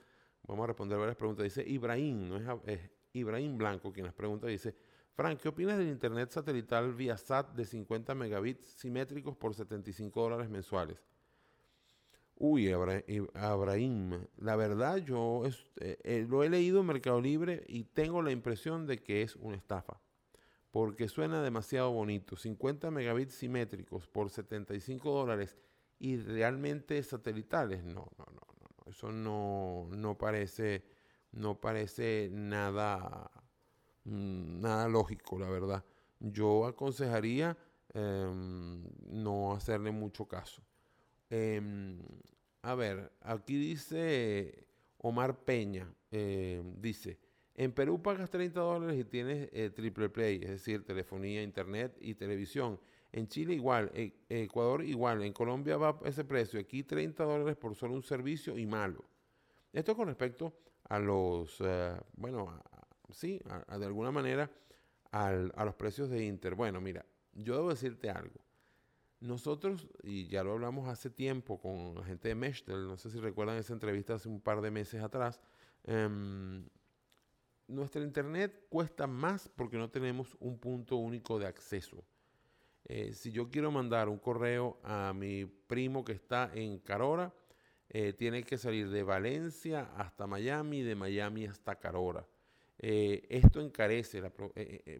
Vamos 0.47 0.63
a 0.65 0.67
responder 0.67 0.99
varias 0.99 1.17
preguntas. 1.17 1.43
Dice 1.43 1.67
Ibrahim, 1.67 2.29
no 2.29 2.61
es, 2.65 2.79
Ibrahim 3.13 3.57
Blanco 3.57 3.91
quien 3.91 4.05
las 4.05 4.13
pregunta. 4.13 4.45
Dice, 4.45 4.75
Frank, 5.15 5.39
¿qué 5.39 5.49
opinas 5.49 5.77
del 5.79 5.87
internet 5.87 6.29
satelital 6.29 6.93
vía 6.93 7.17
SAT 7.17 7.55
de 7.55 7.65
50 7.65 8.13
megabits 8.13 8.65
simétricos 8.65 9.35
por 9.35 9.55
75 9.55 10.21
dólares 10.21 10.49
mensuales? 10.49 10.99
Uy, 12.37 12.65
Ib- 12.67 13.31
Abraham, 13.33 14.27
la 14.37 14.55
verdad 14.57 14.97
yo 14.97 15.43
eh, 15.77 15.97
eh, 16.03 16.25
lo 16.29 16.43
he 16.43 16.49
leído 16.49 16.81
en 16.81 16.85
Mercado 16.87 17.21
Libre 17.21 17.63
y 17.67 17.85
tengo 17.85 18.21
la 18.21 18.31
impresión 18.31 18.85
de 18.85 19.01
que 19.01 19.21
es 19.21 19.35
una 19.37 19.55
estafa, 19.55 20.01
porque 20.75 21.07
suena 21.07 21.41
demasiado 21.41 21.89
bonito. 21.93 22.35
50 22.35 22.91
megabits 22.91 23.35
simétricos 23.35 24.09
por 24.09 24.29
75 24.29 25.09
dólares 25.09 25.55
y 25.99 26.17
realmente 26.17 27.01
satelitales. 27.01 27.81
No, 27.85 28.11
no, 28.17 28.25
no, 28.25 28.41
no. 28.59 28.91
Eso 28.91 29.09
no, 29.09 29.87
no 29.95 30.17
parece, 30.17 30.83
no 31.31 31.61
parece 31.61 32.27
nada, 32.29 33.31
mm, 34.03 34.59
nada 34.59 34.89
lógico, 34.89 35.39
la 35.39 35.49
verdad. 35.49 35.85
Yo 36.19 36.65
aconsejaría 36.65 37.57
em, 37.93 38.83
no 39.07 39.53
hacerle 39.53 39.91
mucho 39.91 40.27
caso. 40.27 40.61
Em, 41.29 42.01
a 42.63 42.75
ver, 42.75 43.13
aquí 43.21 43.55
dice 43.55 44.67
Omar 44.97 45.39
Peña, 45.45 45.89
eh, 46.11 46.61
dice, 46.79 47.17
en 47.55 47.71
Perú 47.71 48.01
pagas 48.01 48.29
30 48.29 48.59
dólares 48.59 48.99
y 48.99 49.03
tienes 49.05 49.49
eh, 49.53 49.69
triple 49.69 50.09
play, 50.09 50.41
es 50.43 50.49
decir, 50.49 50.83
telefonía, 50.85 51.41
internet 51.41 51.97
y 52.01 52.15
televisión. 52.15 52.79
En 53.11 53.27
Chile 53.27 53.53
igual, 53.53 53.91
en 53.93 54.13
Ecuador 54.29 54.83
igual, 54.83 55.23
en 55.23 55.31
Colombia 55.31 55.77
va 55.77 55.99
ese 56.03 56.25
precio, 56.25 56.59
aquí 56.59 56.83
30 56.83 57.23
dólares 57.23 57.55
por 57.55 57.73
solo 57.75 57.93
un 57.93 58.03
servicio 58.03 58.57
y 58.57 58.65
malo. 58.65 59.05
Esto 59.71 59.95
con 59.95 60.07
respecto 60.07 60.53
a 60.89 60.99
los, 60.99 61.57
eh, 61.61 61.95
bueno, 62.17 62.61
sí, 63.09 63.39
de 63.79 63.85
alguna 63.85 64.11
manera 64.11 64.51
al- 65.11 65.51
a 65.55 65.63
los 65.63 65.75
precios 65.75 66.09
de 66.09 66.25
Inter. 66.25 66.55
Bueno, 66.55 66.81
mira, 66.81 67.05
yo 67.33 67.55
debo 67.55 67.69
decirte 67.69 68.09
algo. 68.09 68.41
Nosotros, 69.21 69.87
y 70.03 70.27
ya 70.27 70.43
lo 70.43 70.51
hablamos 70.51 70.87
hace 70.89 71.09
tiempo 71.09 71.57
con 71.59 71.95
la 71.95 72.03
gente 72.03 72.27
de 72.27 72.35
Meshtel, 72.35 72.85
no 72.85 72.97
sé 72.97 73.09
si 73.09 73.19
recuerdan 73.19 73.57
esa 73.57 73.73
entrevista 73.73 74.15
hace 74.15 74.27
un 74.27 74.41
par 74.41 74.61
de 74.61 74.71
meses 74.71 75.01
atrás, 75.01 75.39
em, 75.85 76.67
nuestra 77.67 78.01
internet 78.03 78.67
cuesta 78.69 79.07
más 79.07 79.49
porque 79.49 79.77
no 79.77 79.89
tenemos 79.89 80.35
un 80.39 80.57
punto 80.59 80.97
único 80.97 81.39
de 81.39 81.47
acceso. 81.47 82.03
Eh, 82.85 83.13
si 83.13 83.31
yo 83.31 83.49
quiero 83.49 83.71
mandar 83.71 84.09
un 84.09 84.19
correo 84.19 84.79
a 84.83 85.13
mi 85.13 85.45
primo 85.45 86.05
que 86.05 86.13
está 86.13 86.51
en 86.53 86.79
Carora, 86.79 87.33
eh, 87.89 88.13
tiene 88.13 88.43
que 88.43 88.57
salir 88.57 88.89
de 88.89 89.03
Valencia 89.03 89.91
hasta 89.95 90.27
Miami, 90.27 90.83
de 90.83 90.95
Miami 90.95 91.45
hasta 91.45 91.75
Carora. 91.79 92.27
Eh, 92.77 93.25
esto 93.29 93.61
encarece, 93.61 94.21
la 94.21 94.31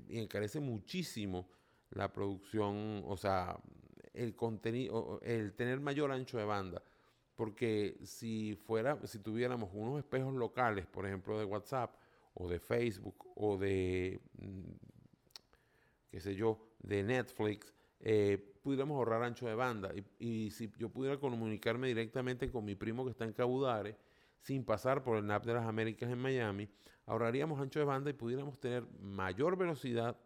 encarece 0.10 0.60
muchísimo 0.60 1.50
la 1.92 2.12
producción, 2.12 3.04
o 3.06 3.18
sea, 3.18 3.60
el 4.14 4.36
contenido, 4.36 5.20
el 5.22 5.54
tener 5.54 5.80
mayor 5.80 6.12
ancho 6.12 6.38
de 6.38 6.46
banda. 6.46 6.82
Porque 7.36 8.00
si 8.04 8.56
fuera, 8.56 8.98
si 9.06 9.20
tuviéramos 9.20 9.70
unos 9.74 10.00
espejos 10.00 10.34
locales, 10.34 10.86
por 10.88 11.06
ejemplo, 11.06 11.38
de 11.38 11.46
WhatsApp 11.46 11.94
o 12.36 12.48
de 12.48 12.60
Facebook 12.60 13.26
o 13.36 13.58
de, 13.58 14.20
mm, 14.38 14.72
qué 16.12 16.20
sé 16.20 16.36
yo, 16.36 16.60
de 16.80 17.04
Netflix, 17.04 17.74
eh, 18.00 18.54
pudiéramos 18.62 18.98
ahorrar 18.98 19.24
ancho 19.24 19.48
de 19.48 19.56
banda. 19.56 19.92
Y, 20.20 20.52
si 20.52 20.72
yo 20.78 20.90
pudiera 20.90 21.18
comunicarme 21.18 21.88
directamente 21.88 22.52
con 22.52 22.66
mi 22.66 22.76
primo 22.76 23.04
que 23.04 23.12
está 23.12 23.26
en 23.26 23.34
Cabudare, 23.34 23.98
sin 24.40 24.64
pasar 24.64 25.04
por 25.04 25.18
el 25.18 25.26
NAP 25.26 25.46
de 25.46 25.54
las 25.54 25.66
Américas 25.66 26.10
en 26.12 26.20
Miami, 26.20 26.70
ahorraríamos 27.08 27.60
ancho 27.60 27.80
de 27.80 27.86
banda 27.86 28.10
y 28.10 28.14
pudiéramos 28.14 28.60
tener 28.60 28.86
mayor 29.00 29.58
velocidad 29.58 30.18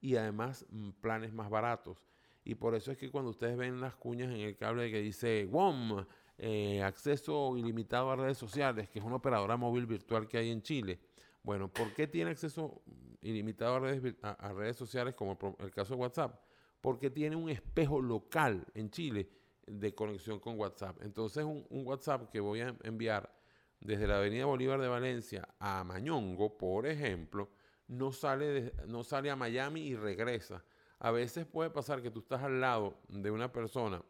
y 0.00 0.16
además 0.16 0.64
mm, 0.70 0.90
planes 1.00 1.32
más 1.32 1.50
baratos. 1.50 2.06
Y 2.44 2.54
por 2.54 2.74
eso 2.76 2.92
es 2.92 2.98
que 2.98 3.10
cuando 3.10 3.30
ustedes 3.30 3.56
ven 3.56 3.80
las 3.80 3.96
cuñas 3.96 4.28
en 4.28 4.40
el 4.40 4.56
cable 4.56 4.90
que 4.90 5.00
dice 5.00 5.46
WOM, 5.46 6.06
eh, 6.38 6.82
acceso 6.82 7.56
ilimitado 7.56 8.10
a 8.10 8.16
redes 8.16 8.38
sociales, 8.38 8.88
que 8.88 8.98
es 8.98 9.04
una 9.04 9.16
operadora 9.16 9.56
móvil 9.56 9.86
virtual 9.86 10.28
que 10.28 10.38
hay 10.38 10.50
en 10.50 10.62
Chile. 10.62 11.00
Bueno, 11.46 11.72
¿por 11.72 11.94
qué 11.94 12.08
tiene 12.08 12.32
acceso 12.32 12.82
ilimitado 13.22 13.76
a 13.76 13.78
redes, 13.78 14.16
a, 14.20 14.52
redes 14.52 14.74
sociales 14.74 15.14
como 15.14 15.38
el 15.60 15.70
caso 15.70 15.94
de 15.94 16.00
WhatsApp? 16.00 16.40
Porque 16.80 17.08
tiene 17.08 17.36
un 17.36 17.48
espejo 17.48 18.02
local 18.02 18.66
en 18.74 18.90
Chile 18.90 19.30
de 19.64 19.94
conexión 19.94 20.40
con 20.40 20.58
WhatsApp. 20.58 21.00
Entonces 21.02 21.44
un, 21.44 21.64
un 21.70 21.86
WhatsApp 21.86 22.32
que 22.32 22.40
voy 22.40 22.62
a 22.62 22.76
enviar 22.82 23.32
desde 23.78 24.08
la 24.08 24.16
Avenida 24.16 24.44
Bolívar 24.44 24.80
de 24.80 24.88
Valencia 24.88 25.48
a 25.60 25.84
Mañongo, 25.84 26.58
por 26.58 26.84
ejemplo, 26.84 27.48
no 27.86 28.10
sale, 28.10 28.72
no 28.88 29.04
sale 29.04 29.30
a 29.30 29.36
Miami 29.36 29.82
y 29.82 29.94
regresa. 29.94 30.64
A 30.98 31.12
veces 31.12 31.46
puede 31.46 31.70
pasar 31.70 32.02
que 32.02 32.10
tú 32.10 32.18
estás 32.18 32.42
al 32.42 32.60
lado 32.60 32.98
de 33.06 33.30
una 33.30 33.52
persona 33.52 34.02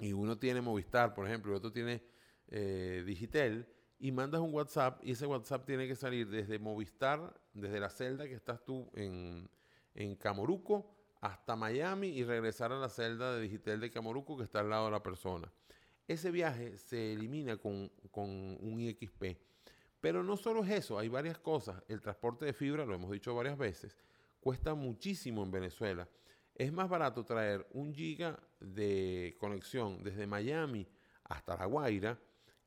y 0.00 0.12
uno 0.12 0.36
tiene 0.36 0.60
Movistar, 0.60 1.14
por 1.14 1.28
ejemplo, 1.28 1.52
y 1.52 1.54
otro 1.54 1.70
tiene 1.70 2.02
eh, 2.48 3.04
Digitel, 3.06 3.68
y 4.00 4.12
mandas 4.12 4.40
un 4.40 4.52
WhatsApp 4.54 5.00
y 5.04 5.12
ese 5.12 5.26
WhatsApp 5.26 5.66
tiene 5.66 5.86
que 5.86 5.94
salir 5.94 6.28
desde 6.28 6.58
Movistar, 6.58 7.38
desde 7.52 7.78
la 7.78 7.90
celda 7.90 8.26
que 8.26 8.34
estás 8.34 8.64
tú 8.64 8.90
en, 8.94 9.48
en 9.94 10.16
Camoruco, 10.16 10.90
hasta 11.20 11.54
Miami 11.54 12.08
y 12.08 12.24
regresar 12.24 12.72
a 12.72 12.78
la 12.78 12.88
celda 12.88 13.34
de 13.34 13.42
Digitel 13.42 13.78
de 13.78 13.90
Camoruco 13.90 14.38
que 14.38 14.44
está 14.44 14.60
al 14.60 14.70
lado 14.70 14.86
de 14.86 14.92
la 14.92 15.02
persona. 15.02 15.52
Ese 16.08 16.30
viaje 16.30 16.78
se 16.78 17.12
elimina 17.12 17.58
con, 17.58 17.92
con 18.10 18.30
un 18.30 18.80
IXP. 18.80 19.36
Pero 20.00 20.24
no 20.24 20.38
solo 20.38 20.64
es 20.64 20.70
eso, 20.70 20.98
hay 20.98 21.08
varias 21.08 21.38
cosas. 21.38 21.82
El 21.86 22.00
transporte 22.00 22.46
de 22.46 22.54
fibra, 22.54 22.86
lo 22.86 22.94
hemos 22.94 23.10
dicho 23.10 23.34
varias 23.34 23.58
veces, 23.58 23.98
cuesta 24.40 24.74
muchísimo 24.74 25.42
en 25.42 25.50
Venezuela. 25.50 26.08
Es 26.54 26.72
más 26.72 26.88
barato 26.88 27.22
traer 27.22 27.66
un 27.72 27.92
giga 27.92 28.40
de 28.60 29.36
conexión 29.38 30.02
desde 30.02 30.26
Miami 30.26 30.88
hasta 31.24 31.54
La 31.54 31.66
Guaira 31.66 32.18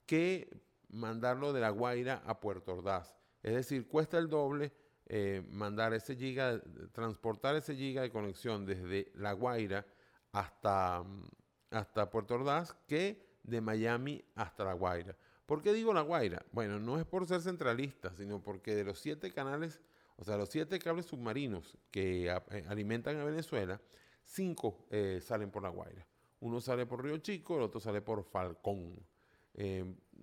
que 0.05 0.47
mandarlo 0.93 1.51
de 1.53 1.61
La 1.61 1.69
Guaira 1.69 2.23
a 2.25 2.39
Puerto 2.39 2.73
Ordaz. 2.73 3.15
Es 3.41 3.53
decir, 3.53 3.87
cuesta 3.87 4.17
el 4.17 4.29
doble 4.29 4.71
eh, 5.07 5.43
mandar 5.49 5.93
ese 5.93 6.15
giga, 6.15 6.61
transportar 6.93 7.55
ese 7.55 7.75
giga 7.75 8.01
de 8.01 8.09
conexión 8.09 8.65
desde 8.65 9.11
La 9.15 9.33
Guaira 9.33 9.85
hasta, 10.31 11.03
mm, 11.03 11.23
hasta 11.71 12.09
Puerto 12.09 12.35
Ordaz 12.35 12.73
que 12.87 13.37
de 13.43 13.59
Miami 13.59 14.23
hasta 14.35 14.63
La 14.63 14.73
Guaira. 14.73 15.15
¿Por 15.45 15.61
qué 15.61 15.73
digo 15.73 15.93
La 15.93 16.01
Guaira? 16.01 16.45
Bueno, 16.51 16.79
no 16.79 16.97
es 16.97 17.05
por 17.05 17.27
ser 17.27 17.41
centralista, 17.41 18.15
sino 18.15 18.41
porque 18.41 18.75
de 18.75 18.85
los 18.85 18.99
siete 18.99 19.31
canales, 19.31 19.81
o 20.15 20.23
sea, 20.23 20.37
los 20.37 20.49
siete 20.49 20.79
cables 20.79 21.07
submarinos 21.07 21.77
que 21.91 22.27
eh, 22.27 22.65
alimentan 22.69 23.19
a 23.19 23.25
Venezuela, 23.25 23.81
cinco 24.23 24.85
eh, 24.89 25.19
salen 25.21 25.51
por 25.51 25.63
La 25.63 25.69
Guaira. 25.69 26.07
Uno 26.39 26.61
sale 26.61 26.85
por 26.85 27.03
Río 27.03 27.17
Chico, 27.17 27.57
el 27.57 27.63
otro 27.63 27.81
sale 27.81 28.01
por 28.01 28.23
Falcón. 28.23 29.05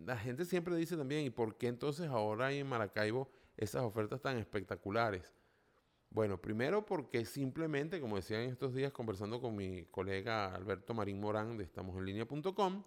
La 0.05 0.17
gente 0.17 0.45
siempre 0.45 0.77
dice 0.77 0.97
también, 0.97 1.25
¿y 1.25 1.31
por 1.31 1.57
qué 1.57 1.69
entonces 1.69 2.09
ahora 2.09 2.47
hay 2.47 2.59
en 2.59 2.67
Maracaibo 2.67 3.31
esas 3.57 3.83
ofertas 3.83 4.21
tan 4.21 4.39
espectaculares? 4.39 5.35
Bueno, 6.11 6.41
primero 6.41 6.85
porque 6.85 7.25
simplemente, 7.25 8.01
como 8.01 8.17
decía 8.17 8.43
en 8.43 8.51
estos 8.51 8.75
días 8.75 8.93
conversando 8.93 9.41
con 9.41 9.55
mi 9.55 9.85
colega 9.87 10.55
Alberto 10.55 10.93
Marín 10.93 11.21
Morán 11.21 11.57
de 11.57 11.65
estamosenlinea.com, 11.65 12.83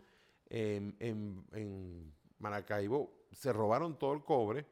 en, 0.50 0.96
en, 1.00 1.46
en 1.54 2.14
Maracaibo 2.40 3.28
se 3.32 3.54
robaron 3.54 3.98
todo 3.98 4.14
el 4.14 4.24
cobre, 4.24 4.66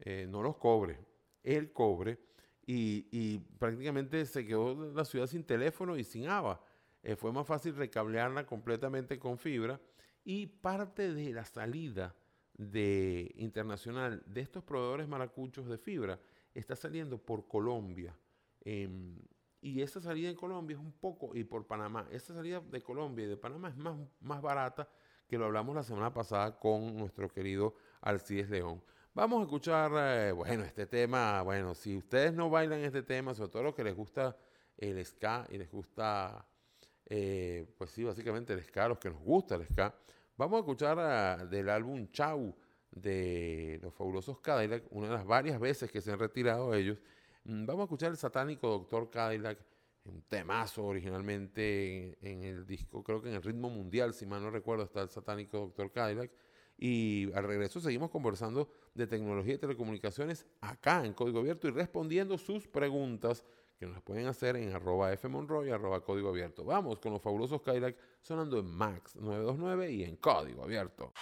eh, 0.00 0.26
no 0.28 0.42
los 0.42 0.56
cobres, 0.56 0.98
el 1.42 1.72
cobre, 1.72 2.18
y, 2.64 3.38
prácticamente 3.58 4.24
se 4.24 4.46
quedó 4.46 4.92
la 4.92 5.04
ciudad 5.04 5.26
sin 5.26 5.44
teléfono 5.44 5.96
y 5.96 6.04
sin 6.04 6.28
ABA. 6.28 6.60
Eh, 7.02 7.16
fue 7.16 7.32
más 7.32 7.46
fácil 7.46 7.74
recablearla 7.74 8.46
completamente 8.46 9.18
con 9.18 9.36
fibra 9.36 9.80
y 10.24 10.46
parte 10.46 11.12
de 11.12 11.32
la 11.32 11.44
salida 11.44 12.14
de 12.54 13.32
internacional 13.36 14.22
de 14.26 14.40
estos 14.40 14.62
proveedores 14.62 15.08
maracuchos 15.08 15.68
de 15.68 15.78
fibra 15.78 16.20
está 16.54 16.76
saliendo 16.76 17.18
por 17.18 17.48
Colombia. 17.48 18.16
Em, 18.60 19.18
y 19.60 19.80
esa 19.80 20.00
salida 20.00 20.28
en 20.28 20.36
Colombia 20.36 20.74
es 20.74 20.80
un 20.80 20.92
poco, 20.92 21.34
y 21.34 21.44
por 21.44 21.66
Panamá, 21.66 22.06
esa 22.10 22.34
salida 22.34 22.60
de 22.60 22.82
Colombia 22.82 23.24
y 23.24 23.28
de 23.28 23.36
Panamá 23.36 23.68
es 23.68 23.76
más, 23.76 23.96
más 24.20 24.42
barata 24.42 24.88
que 25.28 25.38
lo 25.38 25.46
hablamos 25.46 25.74
la 25.74 25.82
semana 25.82 26.12
pasada 26.12 26.58
con 26.58 26.96
nuestro 26.96 27.28
querido 27.28 27.74
Alcides 28.00 28.50
León. 28.50 28.82
Vamos 29.14 29.40
a 29.40 29.42
escuchar, 29.42 29.92
eh, 29.94 30.32
bueno, 30.32 30.64
este 30.64 30.86
tema, 30.86 31.42
bueno, 31.42 31.74
si 31.74 31.96
ustedes 31.96 32.32
no 32.32 32.50
bailan 32.50 32.80
este 32.80 33.02
tema, 33.02 33.34
sobre 33.34 33.50
todo 33.50 33.62
los 33.62 33.74
que 33.74 33.84
les 33.84 33.94
gusta 33.94 34.36
el 34.76 35.04
ska 35.04 35.46
y 35.50 35.58
les 35.58 35.70
gusta, 35.70 36.46
eh, 37.14 37.66
pues 37.76 37.90
sí, 37.90 38.04
básicamente 38.04 38.54
el 38.54 38.62
ska, 38.64 38.88
los 38.88 38.98
que 38.98 39.10
nos 39.10 39.20
gusta 39.20 39.56
el 39.56 39.66
ska, 39.66 39.94
vamos 40.34 40.56
a 40.56 40.60
escuchar 40.60 40.98
ah, 40.98 41.44
del 41.44 41.68
álbum 41.68 42.10
Chau 42.10 42.56
de 42.90 43.78
los 43.82 43.92
fabulosos 43.92 44.40
Cadillac, 44.40 44.84
una 44.90 45.08
de 45.08 45.12
las 45.16 45.26
varias 45.26 45.60
veces 45.60 45.90
que 45.90 46.00
se 46.00 46.10
han 46.10 46.18
retirado 46.18 46.72
ellos. 46.74 46.98
Mm, 47.44 47.66
Vamos 47.66 47.82
a 47.82 47.84
escuchar 47.84 48.12
el 48.12 48.16
satánico 48.16 48.66
Doctor 48.66 49.10
Cadillac, 49.10 49.58
un 50.04 50.22
temazo 50.22 50.86
originalmente 50.86 52.16
en, 52.22 52.38
en 52.38 52.44
el 52.44 52.66
disco, 52.66 53.04
creo 53.04 53.20
que 53.20 53.28
en 53.28 53.34
el 53.34 53.42
ritmo 53.42 53.68
mundial, 53.68 54.14
si 54.14 54.24
mal 54.24 54.42
no 54.42 54.50
recuerdo, 54.50 54.84
está 54.84 55.02
el 55.02 55.10
satánico 55.10 55.58
Doctor 55.58 55.92
Cadillac. 55.92 56.30
Y 56.78 57.30
al 57.34 57.44
regreso 57.44 57.78
seguimos 57.78 58.08
conversando 58.08 58.70
de 58.94 59.06
tecnología 59.06 59.54
y 59.54 59.58
telecomunicaciones 59.58 60.46
acá 60.62 61.04
en 61.04 61.12
Código 61.12 61.40
Abierto 61.40 61.68
y 61.68 61.72
respondiendo 61.72 62.38
sus 62.38 62.66
preguntas 62.66 63.44
que 63.82 63.88
nos 63.88 64.00
pueden 64.02 64.28
hacer 64.28 64.54
en 64.54 64.72
arroba 64.72 65.16
fmonroy, 65.16 65.70
arroba 65.70 66.04
código 66.04 66.28
abierto. 66.28 66.64
Vamos 66.64 67.00
con 67.00 67.14
los 67.14 67.20
fabulosos 67.20 67.62
Cadillac 67.62 67.96
sonando 68.20 68.60
en 68.60 68.66
Max 68.66 69.16
929 69.16 69.90
y 69.90 70.04
en 70.04 70.16
Código 70.18 70.62
Abierto. 70.62 71.12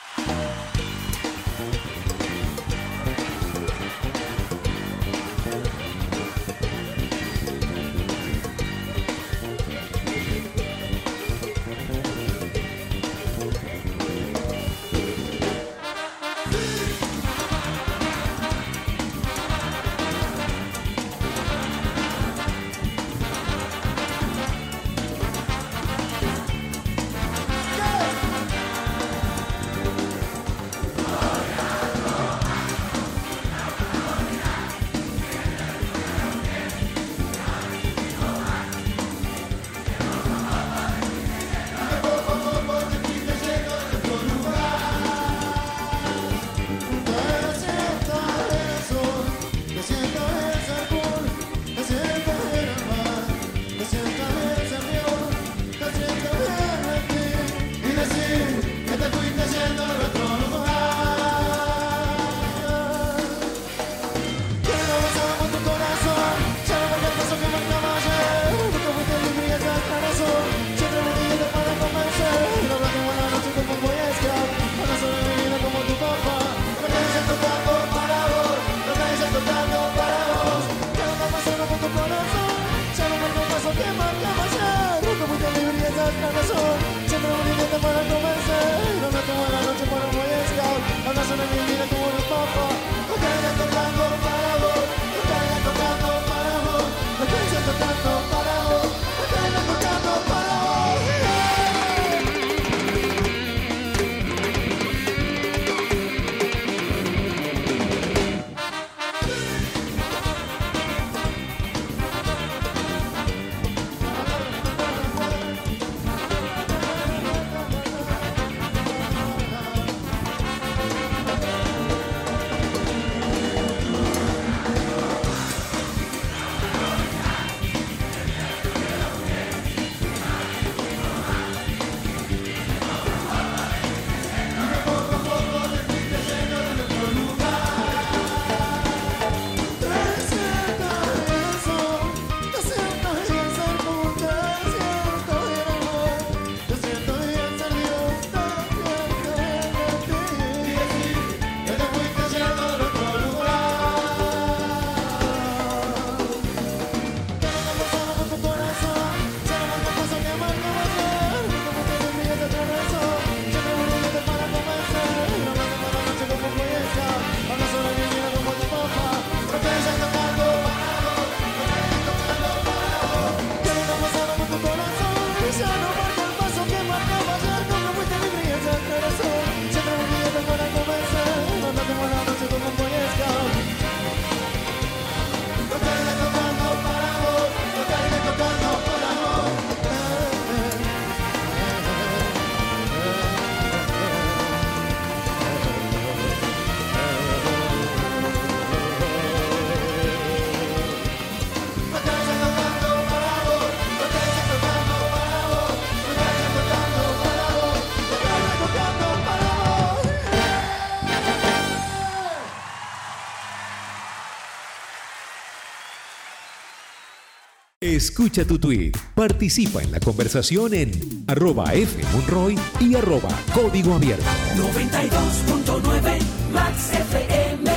Escucha 218.01 218.47
tu 218.47 218.59
tweet, 218.59 218.93
participa 219.15 219.83
en 219.83 219.93
la 219.93 220.01
conversación 220.01 220.73
en 220.73 220.91
arroba 221.29 221.67
fmonroy 221.67 222.57
y 222.81 222.95
arroba 222.95 223.29
código 223.53 223.93
abierto. 223.93 224.25
92.9 224.57 226.51
Max 226.51 226.95
FM. 226.95 227.71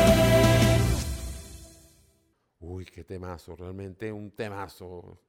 Uy, 2.62 2.86
qué 2.86 3.04
temazo, 3.04 3.58
realmente 3.58 4.14
un 4.14 4.32
temazo. 4.32 5.20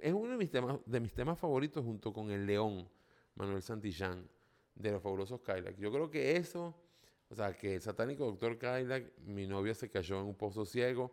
Es 0.00 0.12
uno 0.12 0.32
de 0.32 0.36
mis 0.36 0.50
temas, 0.50 0.76
de 0.84 1.00
mis 1.00 1.14
temas 1.14 1.38
favoritos 1.38 1.82
junto 1.82 2.12
con 2.12 2.30
El 2.30 2.44
León, 2.44 2.86
Manuel 3.36 3.62
Santillán, 3.62 4.28
de 4.74 4.92
los 4.92 5.02
fabulosos 5.02 5.40
Cadillac. 5.40 5.78
Yo 5.78 5.90
creo 5.90 6.10
que 6.10 6.36
eso, 6.36 6.74
o 7.30 7.34
sea, 7.34 7.56
que 7.56 7.76
el 7.76 7.80
satánico 7.80 8.26
doctor 8.26 8.58
Cadillac, 8.58 9.18
mi 9.20 9.46
novia 9.46 9.74
se 9.74 9.88
cayó 9.88 10.20
en 10.20 10.26
un 10.26 10.34
pozo 10.34 10.66
ciego, 10.66 11.10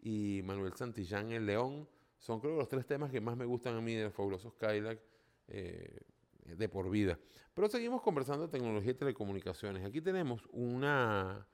y 0.00 0.42
Manuel 0.42 0.72
Santillán, 0.74 1.30
El 1.30 1.46
León, 1.46 1.86
son 2.18 2.40
creo 2.40 2.56
los 2.56 2.68
tres 2.68 2.86
temas 2.86 3.10
que 3.10 3.20
más 3.20 3.36
me 3.36 3.44
gustan 3.44 3.76
a 3.76 3.80
mí 3.80 3.94
de 3.94 4.04
los 4.04 4.14
fabulosos 4.14 4.54
Cadillac 4.54 5.00
eh, 5.48 6.00
de 6.44 6.68
por 6.68 6.90
vida. 6.90 7.18
Pero 7.54 7.68
seguimos 7.68 8.02
conversando 8.02 8.46
de 8.46 8.52
tecnología 8.52 8.92
y 8.92 8.94
telecomunicaciones. 8.94 9.84
Aquí 9.84 10.00
tenemos 10.00 10.48
una, 10.50 11.46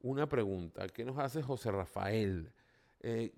una 0.00 0.28
pregunta 0.28 0.86
que 0.88 1.04
nos 1.04 1.18
hace 1.18 1.42
José 1.42 1.70
Rafael. 1.70 2.52
Eh, 3.00 3.32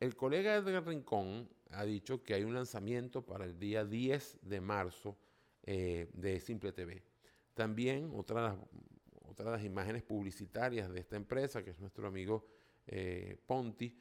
el 0.00 0.16
colega 0.16 0.56
Edgar 0.56 0.86
Rincón 0.86 1.48
ha 1.70 1.84
dicho 1.84 2.22
que 2.22 2.34
hay 2.34 2.44
un 2.44 2.54
lanzamiento 2.54 3.24
para 3.24 3.44
el 3.44 3.58
día 3.58 3.84
10 3.84 4.40
de 4.42 4.60
marzo 4.60 5.16
eh, 5.62 6.08
de 6.12 6.40
Simple 6.40 6.72
TV. 6.72 7.02
También 7.54 8.10
otra 8.14 8.56
de 9.36 9.44
las 9.44 9.64
imágenes 9.64 10.02
publicitarias 10.02 10.90
de 10.90 11.00
esta 11.00 11.16
empresa, 11.16 11.62
que 11.64 11.70
es 11.70 11.80
nuestro 11.80 12.06
amigo 12.06 12.46
Ponti, 13.46 13.94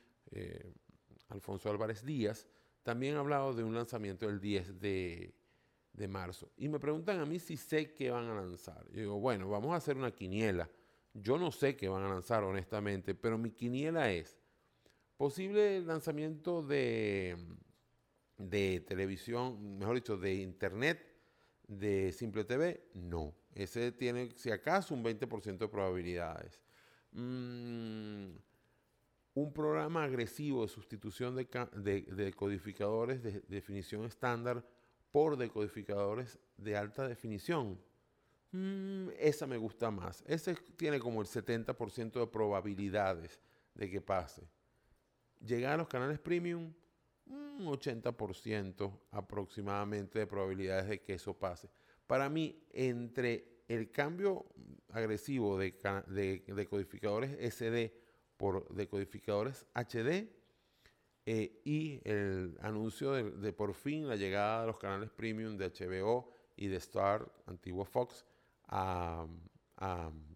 Alfonso 1.29 1.69
Álvarez 1.69 2.05
Díaz, 2.05 2.47
también 2.83 3.15
ha 3.15 3.19
hablado 3.19 3.53
de 3.53 3.63
un 3.63 3.75
lanzamiento 3.75 4.29
el 4.29 4.39
10 4.39 4.79
de, 4.79 5.33
de 5.93 6.07
marzo. 6.07 6.51
Y 6.57 6.69
me 6.69 6.79
preguntan 6.79 7.19
a 7.19 7.25
mí 7.25 7.39
si 7.39 7.57
sé 7.57 7.93
qué 7.93 8.11
van 8.11 8.25
a 8.25 8.35
lanzar. 8.35 8.85
Yo 8.91 9.01
digo, 9.01 9.19
bueno, 9.19 9.49
vamos 9.49 9.73
a 9.73 9.77
hacer 9.77 9.97
una 9.97 10.11
quiniela. 10.11 10.69
Yo 11.13 11.37
no 11.37 11.51
sé 11.51 11.75
qué 11.75 11.89
van 11.89 12.03
a 12.03 12.09
lanzar, 12.09 12.43
honestamente, 12.43 13.15
pero 13.15 13.37
mi 13.37 13.51
quiniela 13.51 14.11
es 14.11 14.37
posible 15.17 15.81
lanzamiento 15.81 16.61
de, 16.61 17.35
de 18.37 18.81
televisión, 18.81 19.79
mejor 19.79 19.95
dicho, 19.95 20.15
de 20.15 20.35
internet, 20.35 21.03
de 21.67 22.11
Simple 22.11 22.45
TV. 22.45 22.89
No, 22.93 23.35
ese 23.53 23.91
tiene, 23.91 24.31
si 24.35 24.51
acaso, 24.51 24.93
un 24.93 25.03
20% 25.03 25.57
de 25.57 25.67
probabilidades. 25.67 26.61
Mm, 27.11 28.35
un 29.37 29.53
programa 29.53 30.03
agresivo 30.03 30.63
de 30.63 30.67
sustitución 30.67 31.35
de, 31.35 31.45
de- 32.01 32.33
codificadores 32.33 33.21
de 33.21 33.41
definición 33.47 34.03
estándar 34.05 34.65
por 35.11 35.37
decodificadores 35.37 36.39
de 36.57 36.75
alta 36.75 37.07
definición. 37.07 37.79
Mm, 38.51 39.09
esa 39.19 39.45
me 39.45 39.57
gusta 39.57 39.91
más. 39.91 40.23
Ese 40.25 40.55
tiene 40.75 40.99
como 40.99 41.21
el 41.21 41.27
70% 41.27 42.19
de 42.19 42.25
probabilidades 42.25 43.39
de 43.75 43.91
que 43.91 44.01
pase. 44.01 44.41
Llegar 45.45 45.73
a 45.73 45.77
los 45.77 45.87
canales 45.87 46.17
premium, 46.17 46.73
un 47.27 47.67
80% 47.67 48.91
aproximadamente 49.11 50.17
de 50.17 50.25
probabilidades 50.25 50.89
de 50.89 51.01
que 51.03 51.13
eso 51.13 51.37
pase. 51.37 51.69
Para 52.07 52.27
mí, 52.27 52.59
entre 52.71 53.61
el 53.67 53.91
cambio 53.91 54.47
agresivo 54.89 55.59
de, 55.59 55.75
de 56.07 56.43
decodificadores 56.55 57.37
SD 57.53 58.06
por 58.37 58.67
decodificadores 58.73 59.65
HD 59.73 60.29
eh, 61.25 61.61
y 61.65 61.99
el 62.05 62.57
anuncio 62.61 63.11
de, 63.11 63.51
por 63.51 63.73
fin 63.73 64.07
la 64.07 64.15
llegada 64.15 64.61
de 64.61 64.67
los 64.67 64.77
canales 64.77 65.09
premium 65.09 65.57
de 65.57 65.69
HBO 65.69 66.31
y 66.55 66.67
de 66.67 66.77
Star, 66.77 67.29
antiguo 67.47 67.83
Fox, 67.83 68.25
a, 68.67 69.27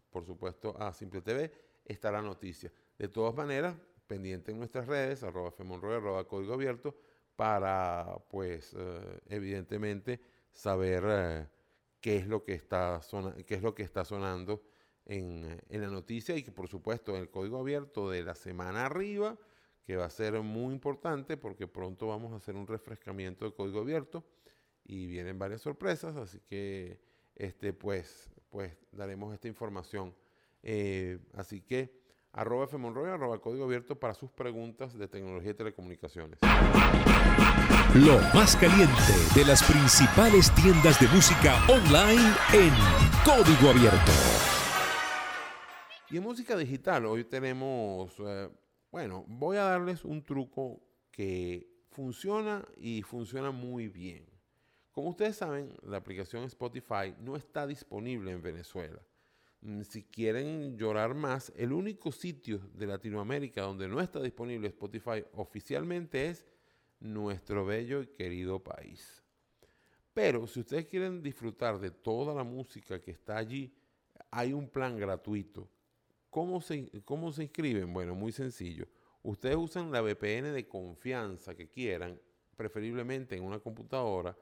por 0.09 0.25
supuesto, 0.25 0.75
a 0.77 0.91
Simple 0.93 1.21
TV, 1.21 1.51
está 1.85 2.11
la 2.11 2.21
noticia. 2.21 2.71
De 2.97 3.07
todas 3.07 3.33
maneras, 3.33 3.75
pendiente 4.05 4.51
en 4.51 4.59
nuestras 4.59 4.85
redes, 4.85 5.23
arroba 5.23 5.51
femonroy, 5.51 5.95
arroba 5.95 6.27
código 6.27 6.53
abierto, 6.53 6.95
para, 7.35 8.17
pues, 8.29 8.75
eh, 8.77 9.19
evidentemente, 9.27 10.19
saber 10.51 11.03
eh, 11.07 11.47
qué, 12.01 12.17
es 12.17 12.27
lo 12.27 12.43
que 12.43 12.53
está 12.53 12.99
qué 13.47 13.55
es 13.55 13.61
lo 13.61 13.73
que 13.73 13.83
está 13.83 14.03
sonando 14.03 14.61
en, 15.05 15.61
en 15.69 15.81
la 15.81 15.87
noticia 15.87 16.35
y 16.35 16.43
que, 16.43 16.51
por 16.51 16.67
supuesto, 16.67 17.15
el 17.17 17.29
código 17.29 17.59
abierto 17.59 18.09
de 18.09 18.23
la 18.23 18.35
semana 18.35 18.85
arriba, 18.85 19.37
que 19.83 19.95
va 19.95 20.05
a 20.05 20.09
ser 20.09 20.39
muy 20.41 20.73
importante 20.73 21.37
porque 21.37 21.67
pronto 21.67 22.07
vamos 22.07 22.33
a 22.33 22.37
hacer 22.37 22.55
un 22.55 22.67
refrescamiento 22.67 23.45
de 23.45 23.53
código 23.53 23.79
abierto 23.79 24.23
y 24.85 25.07
vienen 25.07 25.39
varias 25.39 25.61
sorpresas, 25.61 26.15
así 26.15 26.39
que 26.49 26.99
este, 27.35 27.73
pues, 27.73 28.29
pues 28.49 28.77
daremos 28.91 29.33
esta 29.33 29.47
información. 29.47 30.15
Eh, 30.63 31.19
así 31.33 31.61
que 31.61 31.99
arroba 32.33 32.67
fmonroy, 32.67 33.09
arroba 33.09 33.39
código 33.39 33.65
abierto 33.65 33.99
para 33.99 34.13
sus 34.13 34.31
preguntas 34.31 34.97
de 34.97 35.07
tecnología 35.07 35.51
y 35.51 35.55
telecomunicaciones. 35.55 36.39
Lo 37.95 38.19
más 38.33 38.55
caliente 38.55 39.13
de 39.35 39.43
las 39.43 39.61
principales 39.63 40.49
tiendas 40.55 40.99
de 40.99 41.07
música 41.09 41.59
online 41.67 42.33
en 42.53 42.73
Código 43.25 43.69
Abierto. 43.69 44.61
Y 46.12 46.18
en 46.18 46.24
música 46.24 46.57
digital 46.57 47.05
hoy 47.05 47.24
tenemos, 47.24 48.14
eh, 48.20 48.49
bueno, 48.91 49.24
voy 49.30 49.55
a 49.55 49.64
darles 49.64 50.03
un 50.03 50.22
truco 50.26 50.82
que 51.09 51.86
funciona 51.89 52.66
y 52.76 53.01
funciona 53.01 53.51
muy 53.51 53.88
bien. 53.88 54.26
Como 54.91 55.12
ustedes 55.12 55.38
saben, 55.38 55.74
la 55.84 55.95
aplicación 55.95 56.43
Spotify 56.43 57.16
no 57.18 57.38
está 57.38 57.66
disponible 57.66 58.32
en 58.32 58.41
Venezuela. 58.41 59.01
Mm, 59.62 59.84
Si 59.84 60.03
quieren 60.03 60.78
llorar 60.78 61.14
más, 61.14 61.53
el 61.55 61.72
único 61.72 62.12
sitio 62.12 62.59
de 62.74 62.88
Latinoamérica 62.88 63.62
donde 63.62 63.88
no 63.88 64.01
está 64.01 64.22
disponible 64.22 64.68
Spotify 64.68 65.24
oficialmente 65.32 66.28
es 66.28 66.45
nuestro 66.99 67.66
bello 67.66 68.01
y 68.01 68.07
querido 68.07 68.62
país. 68.62 69.24
Pero 70.14 70.45
si 70.45 70.59
ustedes 70.59 70.88
quieren 70.88 71.22
disfrutar 71.22 71.80
de 71.80 71.91
toda 71.91 72.36
la 72.36 72.43
música 72.43 72.99
que 72.99 73.12
está 73.12 73.38
allí, 73.38 73.74
hay 74.30 74.51
un 74.51 74.68
plan 74.68 74.97
gratuito. 74.97 75.70
¿Cómo 76.32 76.61
se, 76.61 76.89
cómo 77.05 77.32
se 77.32 77.43
inscriben? 77.43 77.93
Bueno, 77.93 78.15
muy 78.15 78.32
sencillo. 78.32 78.88
Ustedes 79.21 79.57
usan 79.57 79.91
la 79.91 80.01
VPN 80.01 80.51
de 80.53 80.67
confianza 80.67 81.53
que 81.55 81.69
quieran, 81.69 82.19
preferiblemente 82.55 83.36
en 83.36 83.43
una 83.43 83.59
computadora. 83.59 84.36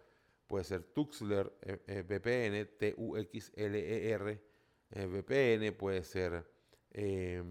Puede 0.47 0.63
ser 0.63 0.83
Tuxler 0.83 1.51
eh, 1.63 1.79
eh, 1.87 2.03
VPN, 2.03 2.77
T-U-X-L-E-R 2.77 4.41
eh, 4.91 5.05
VPN, 5.05 5.75
puede 5.77 6.03
ser 6.03 6.45
eh, 6.91 7.43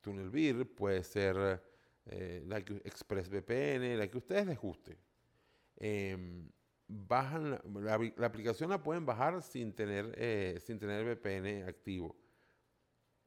TunnelBeer, 0.00 0.66
puede 0.74 1.02
ser 1.02 1.36
la 2.46 2.64
que- 2.64 2.80
ExpressVPN, 2.84 3.98
la 3.98 4.08
que 4.08 4.16
ustedes 4.16 4.46
les 4.46 4.58
guste. 4.58 4.96
Em, 5.76 6.48
bajan 6.86 7.50
la, 7.50 7.60
la 7.82 7.98
apli- 7.98 8.14
la 8.16 8.26
aplicación 8.28 8.70
la 8.70 8.82
pueden 8.82 9.04
bajar 9.04 9.42
sin 9.42 9.74
tener 9.74 10.60
sin 10.60 10.78
tener 10.78 11.04
VPN 11.04 11.64
activo. 11.68 12.16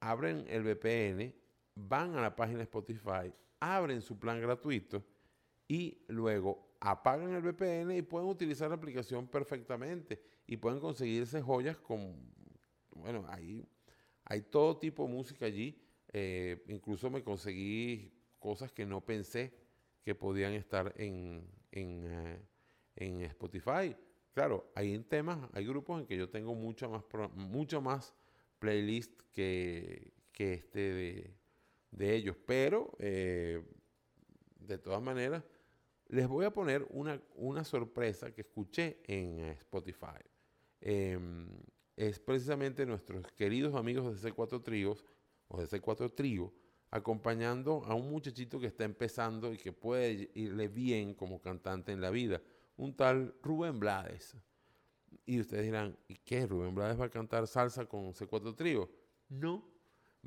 Abren 0.02 0.46
el 0.50 0.64
VPN, 0.64 1.34
van 1.76 2.16
a 2.16 2.22
la 2.22 2.36
página 2.36 2.58
de 2.60 2.64
Spotify, 2.64 3.34
abren 3.60 4.02
su 4.02 4.20
plan 4.20 4.42
gratuito 4.42 5.06
y 5.68 6.04
luego 6.10 6.76
apagan 6.82 7.34
el 7.34 7.42
VPN 7.44 7.96
y 7.98 8.02
pueden 8.02 8.28
utilizar 8.28 8.70
la 8.70 8.76
aplicación 8.76 9.28
perfectamente 9.28 10.22
y 10.48 10.58
pueden 10.58 10.80
conseguirse 10.80 11.42
joyas 11.42 11.78
con, 11.78 12.16
bueno, 12.96 13.26
hay, 13.30 13.68
hay 14.26 14.42
todo 14.42 14.78
tipo 14.80 15.06
de 15.06 15.14
música 15.14 15.46
allí. 15.46 15.80
eh, 16.14 16.64
incluso 16.68 17.10
me 17.10 17.24
conseguí 17.24 18.14
cosas 18.40 18.72
que 18.72 18.86
no 18.86 19.02
pensé 19.06 19.54
que 20.04 20.16
podían 20.16 20.54
estar 20.54 20.94
en, 20.98 21.48
en, 21.72 22.06
eh, 22.12 22.42
en 22.96 23.22
Spotify. 23.22 23.96
Claro, 24.34 24.72
hay 24.76 24.98
temas, 25.00 25.50
hay 25.54 25.66
grupos 25.66 26.02
en 26.02 26.08
que 26.08 26.18
yo 26.18 26.30
tengo 26.30 26.56
mucha 26.56 26.88
más, 26.90 27.04
pro- 27.04 27.30
mucha 27.30 27.80
más 27.80 28.16
playlist 28.62 29.20
que, 29.34 30.14
que 30.32 30.54
este 30.54 30.80
de, 30.80 31.36
de 31.90 32.16
ellos, 32.16 32.38
pero 32.46 32.96
eh, 33.00 33.62
de 34.60 34.78
todas 34.78 35.02
maneras 35.02 35.44
les 36.08 36.28
voy 36.28 36.46
a 36.46 36.52
poner 36.52 36.86
una, 36.92 37.20
una 37.36 37.64
sorpresa 37.64 38.32
que 38.32 38.42
escuché 38.42 39.02
en 39.08 39.40
Spotify. 39.40 40.22
Em, 40.80 41.50
es 41.96 42.20
precisamente 42.20 42.86
nuestros 42.86 43.32
queridos 43.32 43.74
amigos 43.76 44.22
de 44.22 44.30
C4 44.30 44.62
Tríos 44.64 45.04
o 45.48 45.60
de 45.60 45.68
C4 45.68 46.14
Trío 46.14 46.54
acompañando 46.92 47.84
a 47.86 47.96
un 47.96 48.10
muchachito 48.10 48.60
que 48.60 48.68
está 48.68 48.84
empezando 48.84 49.54
y 49.54 49.58
que 49.58 49.72
puede 49.72 50.30
irle 50.36 50.68
bien 50.68 51.14
como 51.16 51.42
cantante 51.42 51.94
en 51.94 52.02
la 52.02 52.10
vida, 52.10 52.42
un 52.76 52.96
tal 52.96 53.34
Rubén 53.42 53.80
Blades. 53.80 54.38
Y 55.26 55.40
ustedes 55.40 55.66
dirán, 55.66 55.98
¿y 56.08 56.16
qué? 56.16 56.46
¿Rubén 56.46 56.76
Blades 56.76 57.00
va 57.00 57.06
a 57.06 57.10
cantar 57.10 57.48
salsa 57.48 57.86
con 57.86 58.14
C4 58.14 58.56
Trío? 58.56 58.90
No, 59.30 59.64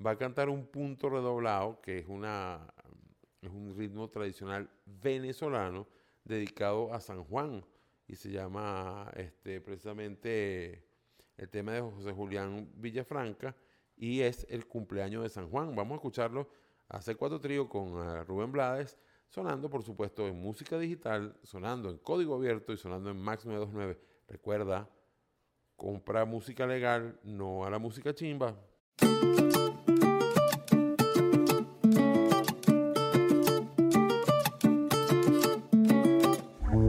va 0.04 0.12
a 0.12 0.18
cantar 0.18 0.48
un 0.48 0.66
punto 0.66 1.08
redoblado, 1.10 1.80
que 1.80 1.98
es, 1.98 2.06
una, 2.08 2.72
es 3.42 3.50
un 3.50 3.74
ritmo 3.76 4.08
tradicional 4.08 4.70
venezolano 4.86 5.86
dedicado 6.24 6.92
a 6.92 7.00
San 7.00 7.24
Juan. 7.24 7.64
Y 8.06 8.16
se 8.16 8.30
llama 8.30 9.10
este, 9.16 9.60
precisamente 9.60 10.84
el 11.36 11.48
tema 11.48 11.72
de 11.72 11.80
José 11.80 12.12
Julián 12.12 12.70
Villafranca 12.76 13.56
y 13.96 14.20
es 14.20 14.46
el 14.50 14.66
cumpleaños 14.66 15.22
de 15.22 15.28
San 15.28 15.48
Juan. 15.50 15.74
Vamos 15.74 15.92
a 15.92 15.96
escucharlo 15.96 16.48
a 16.88 17.00
C4 17.00 17.40
Trío 17.40 17.68
con 17.68 17.88
eh, 17.88 18.24
Rubén 18.24 18.52
Blades, 18.52 18.98
sonando 19.28 19.70
por 19.70 19.82
supuesto 19.82 20.26
en 20.28 20.40
música 20.40 20.78
digital, 20.78 21.36
sonando 21.42 21.90
en 21.90 21.98
código 21.98 22.34
abierto 22.34 22.72
y 22.72 22.76
sonando 22.76 23.10
en 23.10 23.16
Max 23.16 23.44
929. 23.46 24.13
Recuerda, 24.28 24.88
compra 25.76 26.24
música 26.24 26.66
legal, 26.66 27.18
no 27.22 27.64
a 27.64 27.70
la 27.70 27.78
música 27.78 28.14
chimba. 28.14 28.54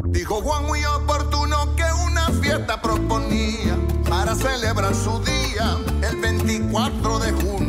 Dijo 0.08 0.42
Juan 0.42 0.66
muy 0.66 0.84
oportuno 0.86 1.76
que 1.76 1.84
una 2.10 2.30
fiesta 2.42 2.82
proponía 2.82 3.78
para 4.10 4.34
celebrar 4.34 4.96
su 4.96 5.22
día 5.24 5.78
el 6.10 6.22
24 6.22 7.20
de 7.20 7.32
junio. 7.34 7.65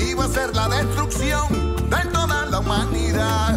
Iba 0.00 0.24
a 0.24 0.28
ser 0.28 0.54
la 0.54 0.68
destrucción 0.68 1.48
de 1.90 2.10
toda 2.12 2.46
la 2.46 2.60
humanidad. 2.60 3.47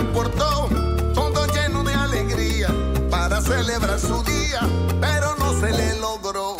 Transportó, 0.00 0.68
todo 1.14 1.46
lleno 1.48 1.84
de 1.84 1.92
alegría, 1.92 2.68
para 3.10 3.40
celebrar 3.42 4.00
su 4.00 4.22
día, 4.22 4.60
pero 4.98 5.36
no 5.36 5.60
se 5.60 5.70
le 5.72 6.00
logró. 6.00 6.56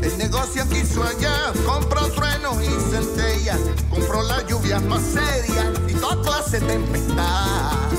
El 0.00 0.18
negocio 0.18 0.68
quiso 0.68 1.02
allá, 1.02 1.52
compró 1.66 2.08
truenos 2.12 2.56
y 2.62 2.68
centellas, 2.92 3.58
compró 3.90 4.22
las 4.22 4.46
lluvias 4.46 4.82
más 4.82 5.02
serias 5.02 5.66
y 5.88 5.94
toda 5.94 6.22
clase 6.22 6.60
de 6.60 6.66
tempestad. 6.66 7.89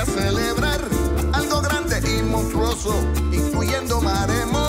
Quería 0.00 0.04
celebrar 0.04 0.80
algo 1.32 1.60
grande 1.60 2.00
y 2.18 2.22
monstruoso, 2.22 2.94
incluyendo 3.32 4.00
maremoto 4.00 4.59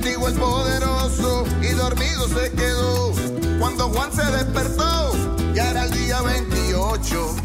Castigó 0.00 0.28
el 0.28 0.34
poderoso 0.34 1.44
y 1.60 1.74
dormido 1.74 2.26
se 2.28 2.50
quedó. 2.52 3.12
Cuando 3.58 3.90
Juan 3.90 4.10
se 4.10 4.24
despertó, 4.24 5.12
ya 5.52 5.72
era 5.72 5.84
el 5.84 5.90
día 5.90 6.22
28. 6.22 7.36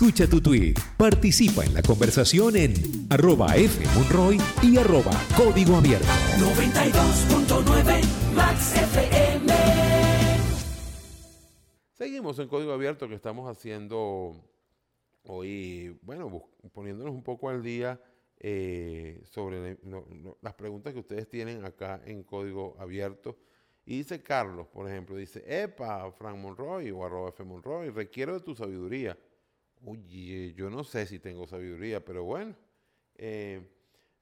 Escucha 0.00 0.26
tu 0.26 0.40
tweet, 0.40 0.72
participa 0.96 1.62
en 1.62 1.74
la 1.74 1.82
conversación 1.82 2.56
en 2.56 2.72
arroba 3.10 3.48
fmonroy 3.48 4.38
y 4.62 4.78
arroba 4.78 5.10
código 5.36 5.76
abierto. 5.76 6.06
92.9 6.38 8.32
Max 8.34 8.76
FM. 8.76 9.52
Seguimos 11.92 12.38
en 12.38 12.48
código 12.48 12.72
abierto 12.72 13.10
que 13.10 13.14
estamos 13.14 13.46
haciendo 13.54 14.42
hoy, 15.24 15.98
bueno, 16.00 16.44
poniéndonos 16.72 17.12
un 17.12 17.22
poco 17.22 17.50
al 17.50 17.62
día 17.62 18.00
eh, 18.38 19.20
sobre 19.30 19.76
no- 19.82 20.06
no- 20.08 20.38
las 20.40 20.54
preguntas 20.54 20.94
que 20.94 21.00
ustedes 21.00 21.28
tienen 21.28 21.62
acá 21.66 22.00
en 22.06 22.22
código 22.22 22.74
abierto. 22.80 23.36
Y 23.84 23.98
dice 23.98 24.22
Carlos, 24.22 24.66
por 24.68 24.88
ejemplo, 24.88 25.14
dice, 25.16 25.44
epa, 25.46 26.10
Frank 26.12 26.38
Monroy 26.38 26.90
o 26.90 27.04
arroba 27.04 27.28
F 27.28 27.44
Monroy, 27.44 27.90
requiero 27.90 28.32
de 28.32 28.40
tu 28.40 28.54
sabiduría. 28.54 29.18
Oye, 29.84 30.52
yo 30.54 30.68
no 30.68 30.84
sé 30.84 31.06
si 31.06 31.18
tengo 31.18 31.46
sabiduría, 31.46 32.04
pero 32.04 32.24
bueno, 32.24 32.54
eh, 33.14 33.66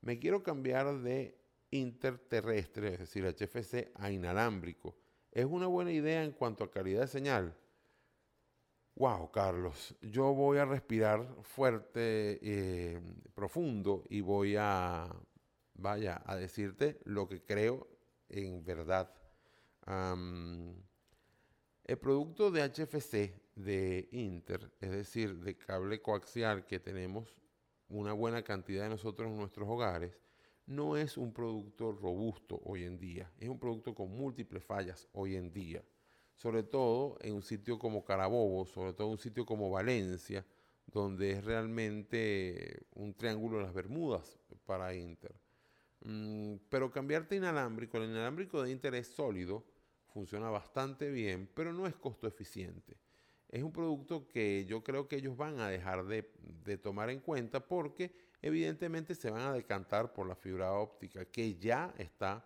me 0.01 0.19
quiero 0.19 0.43
cambiar 0.43 1.01
de 1.01 1.37
interterrestre, 1.71 2.95
es 2.95 2.99
decir, 3.01 3.25
HFC, 3.25 3.91
a 3.95 4.11
inalámbrico. 4.11 4.97
¿Es 5.33 5.45
una 5.45 5.67
buena 5.67 5.93
idea 5.93 6.23
en 6.23 6.33
cuanto 6.33 6.65
a 6.65 6.71
calidad 6.71 7.03
de 7.03 7.09
señal? 7.09 7.55
Wow, 8.95 9.31
Carlos, 9.31 9.95
yo 10.01 10.33
voy 10.35 10.59
a 10.59 10.65
respirar 10.65 11.25
fuerte, 11.43 12.39
eh, 12.43 13.01
profundo 13.35 14.05
y 14.09 14.21
voy 14.21 14.57
a, 14.59 15.09
vaya, 15.75 16.23
a 16.25 16.35
decirte 16.37 16.99
lo 17.05 17.29
que 17.29 17.45
creo 17.45 17.87
en 18.29 18.65
verdad. 18.65 19.13
El 21.89 21.99
producto 21.99 22.53
de 22.53 22.63
HFC 22.63 23.35
de 23.57 24.09
Inter, 24.13 24.71
es 24.81 24.91
decir, 24.91 25.41
de 25.41 25.57
cable 25.57 26.01
coaxial 26.01 26.65
que 26.65 26.79
tenemos 26.79 27.35
una 27.89 28.13
buena 28.13 28.43
cantidad 28.43 28.85
de 28.85 28.91
nosotros 28.91 29.29
en 29.29 29.39
nuestros 29.39 29.69
hogares, 29.69 30.21
no 30.67 30.97
es 30.97 31.17
un 31.17 31.33
producto 31.33 31.91
robusto 31.91 32.61
hoy 32.63 32.85
en 32.85 32.97
día, 32.99 33.33
es 33.41 33.49
un 33.49 33.59
producto 33.59 33.93
con 33.93 34.11
múltiples 34.11 34.63
fallas 34.63 35.09
hoy 35.13 35.35
en 35.35 35.51
día 35.51 35.83
sobre 36.39 36.63
todo 36.63 37.19
en 37.21 37.35
un 37.35 37.43
sitio 37.43 37.79
como 37.81 38.05
Carabobo, 38.05 38.65
sobre 38.65 38.93
todo 38.93 39.09
en 39.09 39.13
un 39.13 39.19
sitio 39.19 39.45
como 39.45 39.71
Valencia, 39.71 40.47
donde 40.87 41.33
es 41.33 41.45
realmente 41.45 42.87
un 42.95 43.13
triángulo 43.13 43.59
de 43.59 43.65
las 43.65 43.75
Bermudas 43.75 44.39
para 44.65 44.95
Inter. 44.95 45.35
Mm, 46.05 46.55
pero 46.69 46.93
cambiarte 46.93 47.35
inalámbrico, 47.35 47.99
el 47.99 48.11
inalámbrico 48.11 48.63
de 48.63 48.71
Inter 48.71 48.95
es 48.95 49.09
sólido, 49.09 49.65
funciona 50.13 50.51
bastante 50.51 51.11
bien, 51.11 51.49
pero 51.55 51.73
no 51.73 51.87
es 51.87 51.95
costo 51.95 52.27
eficiente. 52.27 52.97
Es 53.49 53.63
un 53.63 53.73
producto 53.73 54.29
que 54.29 54.67
yo 54.67 54.85
creo 54.85 55.09
que 55.09 55.17
ellos 55.17 55.37
van 55.37 55.59
a 55.61 55.69
dejar 55.69 56.05
de, 56.05 56.23
tomar 56.79 57.09
en 57.11 57.21
cuenta 57.21 57.61
porque 57.61 58.15
evidentemente 58.43 59.15
se 59.15 59.31
van 59.31 59.43
a 59.43 59.53
decantar 59.53 60.13
por 60.13 60.27
la 60.27 60.35
fibra 60.35 60.73
óptica 60.73 61.25
que 61.25 61.55
ya 61.57 61.95
está 61.97 62.45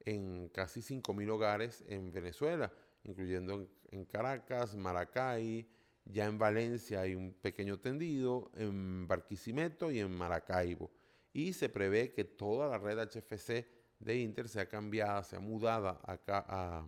en 0.00 0.48
casi 0.50 0.80
5.000 0.80 1.30
hogares 1.30 1.84
en 1.88 2.12
Venezuela, 2.12 2.72
incluyendo 3.02 3.54
en, 3.54 3.68
en 3.90 4.04
Caracas, 4.04 4.76
Maracay, 4.76 5.66
ya 6.04 6.26
en 6.26 6.38
Valencia 6.38 7.00
hay 7.00 7.14
un 7.14 7.32
pequeño 7.32 7.78
tendido, 7.78 8.50
en 8.54 9.08
Barquisimeto 9.08 9.90
y 9.90 10.00
en 10.00 10.14
Maracaibo. 10.14 10.90
Y 11.32 11.52
se 11.52 11.68
prevé 11.68 12.12
que 12.12 12.24
toda 12.24 12.68
la 12.68 12.78
red 12.78 12.98
HFC 12.98 13.66
de 14.04 14.16
Inter 14.18 14.48
sea 14.48 14.68
cambiada, 14.68 15.22
sea 15.24 15.40
mudada 15.40 16.00
acá 16.04 16.44
a, 16.48 16.86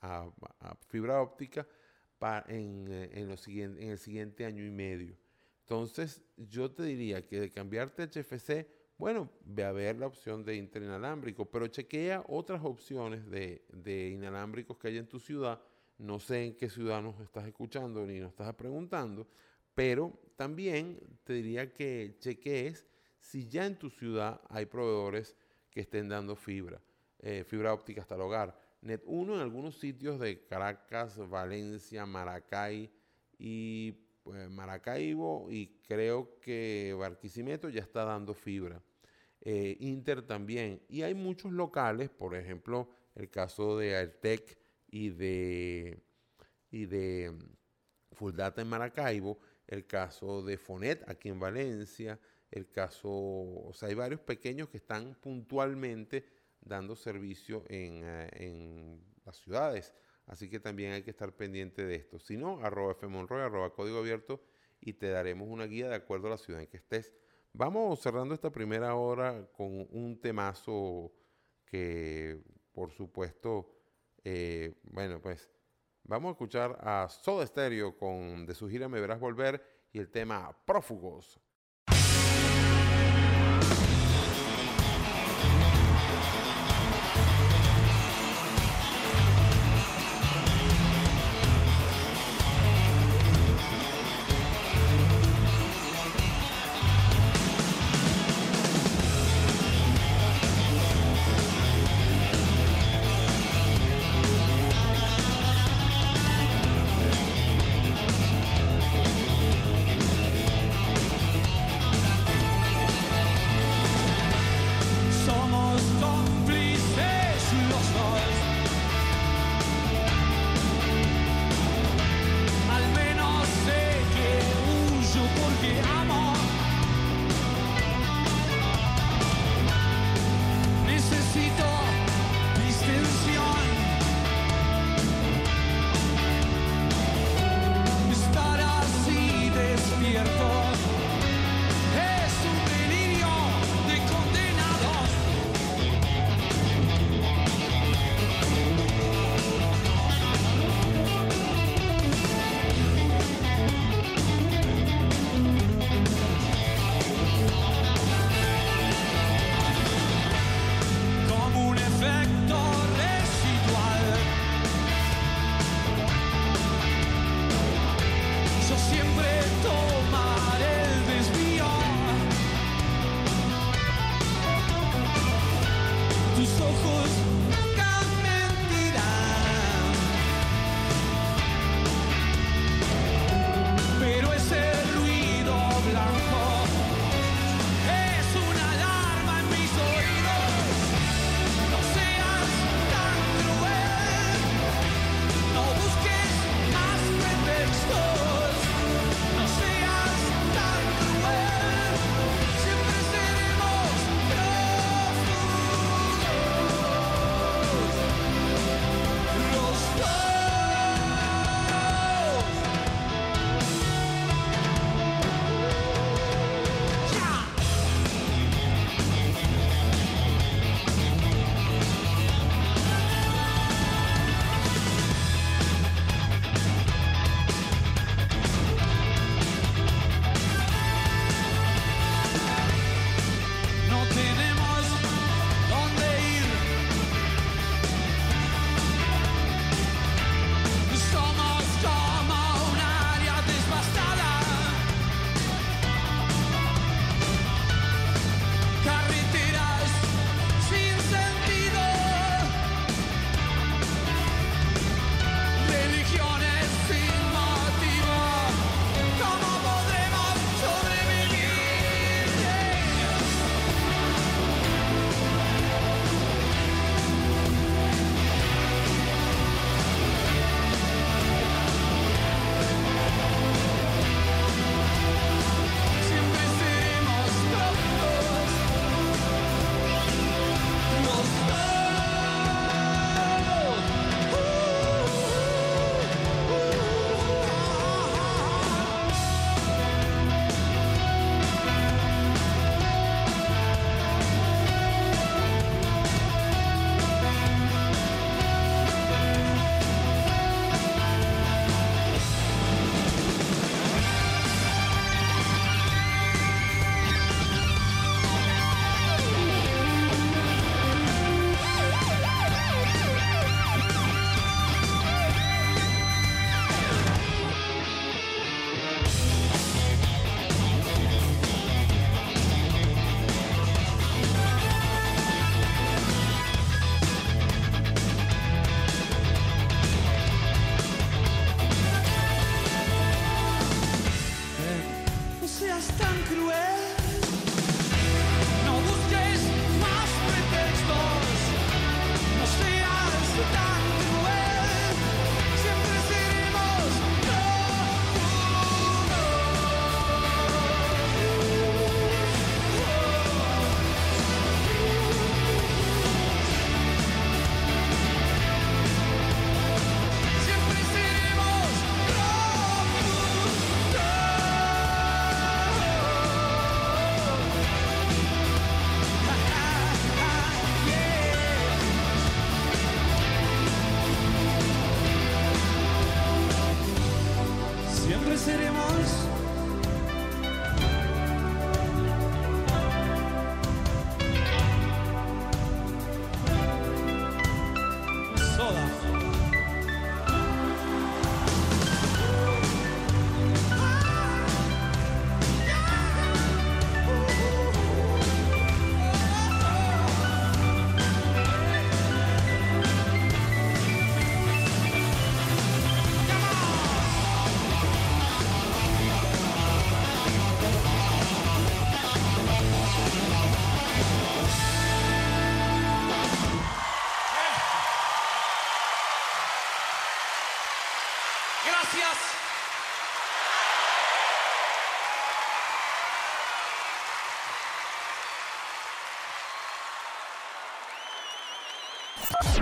a- 0.00 0.76
fibra 0.88 1.20
óptica 1.20 1.66
pa- 2.18 2.44
en, 2.48 2.86
eh, 2.90 3.10
en, 3.12 3.30
en 3.30 3.90
el 3.90 3.98
siguiente 3.98 4.44
año 4.44 4.64
y 4.64 4.70
medio. 4.70 5.16
Entonces, 5.60 6.22
yo 6.36 6.70
te 6.70 6.84
diría 6.84 7.26
que 7.26 7.40
de 7.40 7.50
cambiarte 7.50 8.02
HFC, 8.04 8.68
bueno, 8.98 9.30
ve 9.44 9.64
a 9.64 9.72
ver 9.72 9.98
la 9.98 10.06
opción 10.06 10.44
de 10.44 10.56
interinalámbrico, 10.56 11.50
pero 11.50 11.66
chequea 11.66 12.24
otras 12.28 12.62
opciones 12.64 13.28
de, 13.28 13.64
de 13.72 14.08
inalámbricos 14.10 14.78
que 14.78 14.88
hay 14.88 14.98
en 14.98 15.08
tu 15.08 15.18
ciudad. 15.18 15.60
No 15.98 16.18
sé 16.20 16.44
en 16.44 16.56
qué 16.56 16.68
ciudad 16.70 17.02
nos 17.02 17.20
estás 17.20 17.46
escuchando 17.46 18.06
ni 18.06 18.20
nos 18.20 18.30
estás 18.30 18.54
preguntando, 18.54 19.26
pero 19.74 20.18
también 20.36 21.00
te 21.24 21.34
diría 21.34 21.72
que 21.72 22.16
chequees 22.20 22.86
si 23.18 23.48
ya 23.48 23.66
en 23.66 23.78
tu 23.78 23.90
ciudad 23.90 24.40
hay 24.48 24.66
proveedores 24.66 25.36
que 25.76 25.82
estén 25.82 26.08
dando 26.08 26.34
fibra, 26.36 26.80
eh, 27.18 27.44
fibra 27.44 27.74
óptica 27.74 28.00
hasta 28.00 28.14
el 28.14 28.22
hogar. 28.22 28.58
Net1 28.80 29.34
en 29.34 29.40
algunos 29.40 29.78
sitios 29.78 30.18
de 30.18 30.46
Caracas, 30.46 31.18
Valencia, 31.28 32.06
Maracay 32.06 32.90
y 33.38 33.92
pues, 34.22 34.48
Maracaibo 34.48 35.48
y 35.50 35.78
creo 35.86 36.40
que 36.40 36.96
Barquisimeto 36.98 37.68
ya 37.68 37.82
está 37.82 38.06
dando 38.06 38.32
fibra. 38.32 38.80
Eh, 39.42 39.76
Inter 39.80 40.22
también. 40.22 40.80
Y 40.88 41.02
hay 41.02 41.12
muchos 41.12 41.52
locales, 41.52 42.08
por 42.08 42.34
ejemplo, 42.34 42.88
el 43.14 43.28
caso 43.28 43.76
de 43.76 43.96
Airtec 43.96 44.58
y 44.90 45.10
de, 45.10 46.02
y 46.70 46.86
de 46.86 47.32
mm, 47.32 48.14
Full 48.14 48.34
Data 48.34 48.62
en 48.62 48.68
Maracaibo, 48.68 49.38
el 49.66 49.86
caso 49.86 50.42
de 50.42 50.56
Fonet 50.56 51.06
aquí 51.06 51.28
en 51.28 51.38
Valencia, 51.38 52.18
el 52.50 52.70
caso, 52.70 53.10
o 53.10 53.72
sea, 53.74 53.88
hay 53.88 53.94
varios 53.94 54.20
pequeños 54.20 54.68
que 54.68 54.76
están 54.76 55.14
puntualmente 55.16 56.26
dando 56.60 56.96
servicio 56.96 57.64
en, 57.68 58.02
eh, 58.04 58.28
en 58.32 59.04
las 59.24 59.36
ciudades. 59.36 59.94
Así 60.26 60.50
que 60.50 60.58
también 60.58 60.92
hay 60.92 61.02
que 61.02 61.10
estar 61.10 61.32
pendiente 61.36 61.84
de 61.84 61.94
esto. 61.94 62.18
Si 62.18 62.36
no, 62.36 62.60
arroba 62.64 62.94
fmonroy, 62.94 63.42
arroba 63.42 63.72
código 63.72 63.98
abierto 63.98 64.42
y 64.80 64.94
te 64.94 65.08
daremos 65.08 65.48
una 65.48 65.66
guía 65.66 65.88
de 65.88 65.94
acuerdo 65.94 66.26
a 66.26 66.30
la 66.30 66.38
ciudad 66.38 66.60
en 66.60 66.66
que 66.66 66.78
estés. 66.78 67.14
Vamos 67.52 68.00
cerrando 68.00 68.34
esta 68.34 68.50
primera 68.50 68.94
hora 68.96 69.48
con 69.52 69.86
un 69.90 70.20
temazo 70.20 71.12
que, 71.64 72.42
por 72.72 72.92
supuesto, 72.92 73.72
eh, 74.24 74.74
bueno, 74.82 75.22
pues 75.22 75.50
vamos 76.02 76.30
a 76.30 76.32
escuchar 76.32 76.76
a 76.80 77.08
Soda 77.08 77.46
Stereo 77.46 77.96
con 77.96 78.44
de 78.44 78.54
su 78.54 78.68
gira 78.68 78.88
Me 78.88 79.00
Verás 79.00 79.20
Volver 79.20 79.62
y 79.92 79.98
el 79.98 80.10
tema 80.10 80.56
Prófugos. 80.66 81.40
Prófugos 81.40 81.45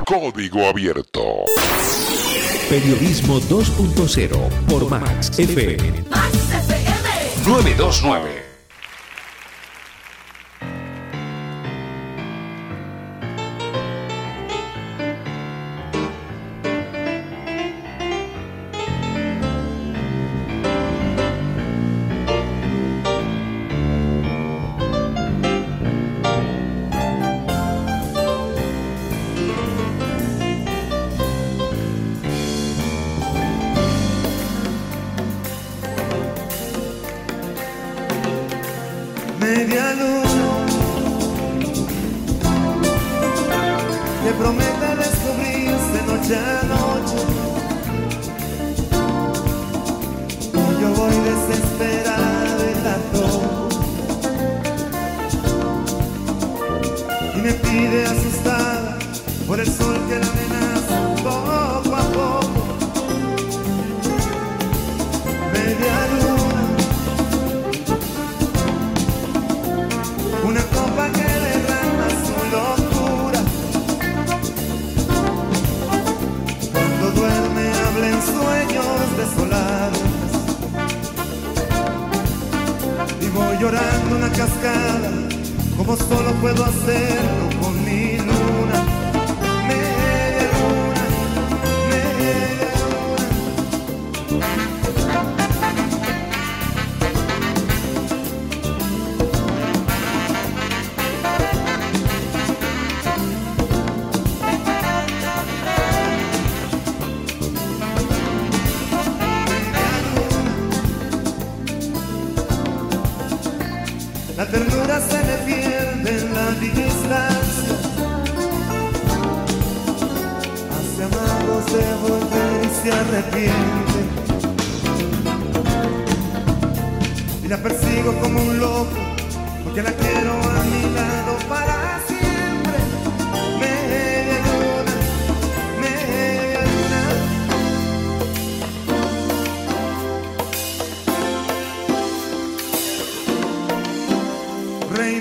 Código 0.07 0.67
Abierto. 0.67 1.45
Periodismo 2.69 3.41
2.0 3.41 4.49
por 4.69 4.89
Max 4.91 5.39
FM 5.39 6.05
929. 7.47 8.54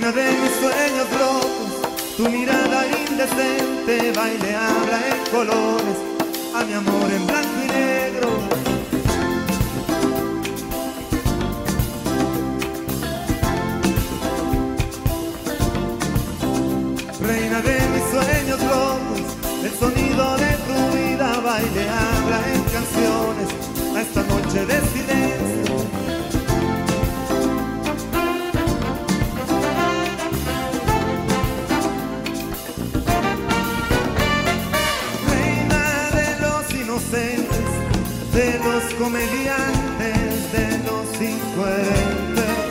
Reina 0.03 0.21
de 0.21 0.31
mis 0.33 0.51
sueños 0.59 1.07
locos, 1.17 2.17
tu 2.17 2.29
mirada 2.29 2.85
indecente 2.87 4.11
baile 4.11 4.53
habla 4.53 4.99
en 5.07 5.31
colores, 5.31 5.97
a 6.53 6.65
mi 6.65 6.73
amor 6.73 7.09
en 7.09 7.25
blanco 7.25 7.59
y 7.63 7.67
negro. 7.71 8.29
Reina 17.21 17.61
de 17.61 17.79
mis 17.93 18.03
sueños 18.11 18.59
locos, 18.59 19.21
el 19.63 19.73
sonido 19.79 20.35
de 20.35 20.51
tu 20.67 20.97
vida 20.97 21.39
baile 21.39 21.87
habla 21.89 22.41
en 22.53 22.63
canciones, 22.75 23.47
a 23.95 24.01
esta 24.01 24.21
noche 24.23 24.65
de. 24.65 25.22
De 38.33 38.59
los 38.59 38.83
comediantes, 38.95 40.51
de 40.51 40.67
los 40.87 41.21
incoherentes. 41.21 42.63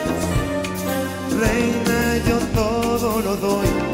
Reina, 1.39 2.17
yo 2.27 2.37
todo 2.53 3.21
lo 3.21 3.35
doy 3.37 3.92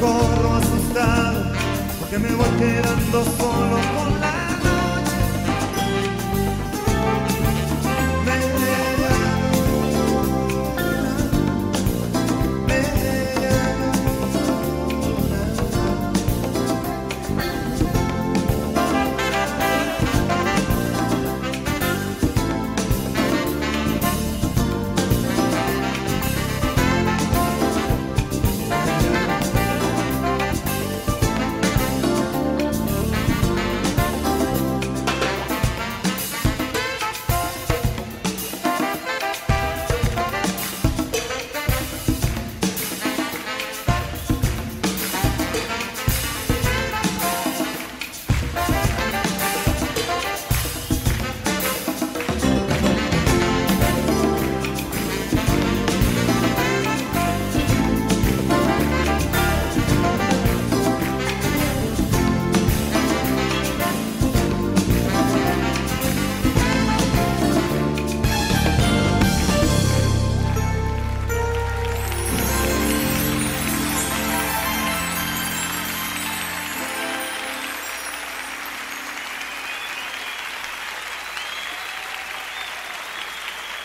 corro 0.00 0.56
asustado 0.56 1.52
porque 1.98 2.18
me 2.18 2.34
voy 2.34 2.48
quedando 2.58 3.24
solo 3.38 3.78
con 3.96 4.09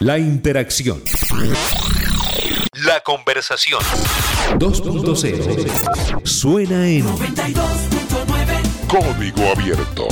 La 0.06 0.18
interacción. 0.20 1.02
La 2.86 3.02
conversación. 3.04 3.82
2.0. 4.60 6.26
Suena 6.26 6.88
en 6.88 7.06
92.9 7.06 8.88
Código 8.88 9.42
Abierto. 9.50 10.08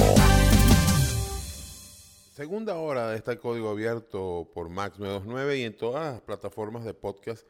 Segunda 2.36 2.76
hora 2.76 3.10
de 3.10 3.18
este 3.18 3.38
código 3.38 3.70
abierto 3.70 4.50
por 4.56 4.70
Max 4.70 4.98
929 4.98 5.58
y 5.60 5.64
en 5.64 5.78
todas 5.78 6.14
las 6.14 6.22
plataformas 6.22 6.84
de 6.84 6.96
podcast. 6.96 7.46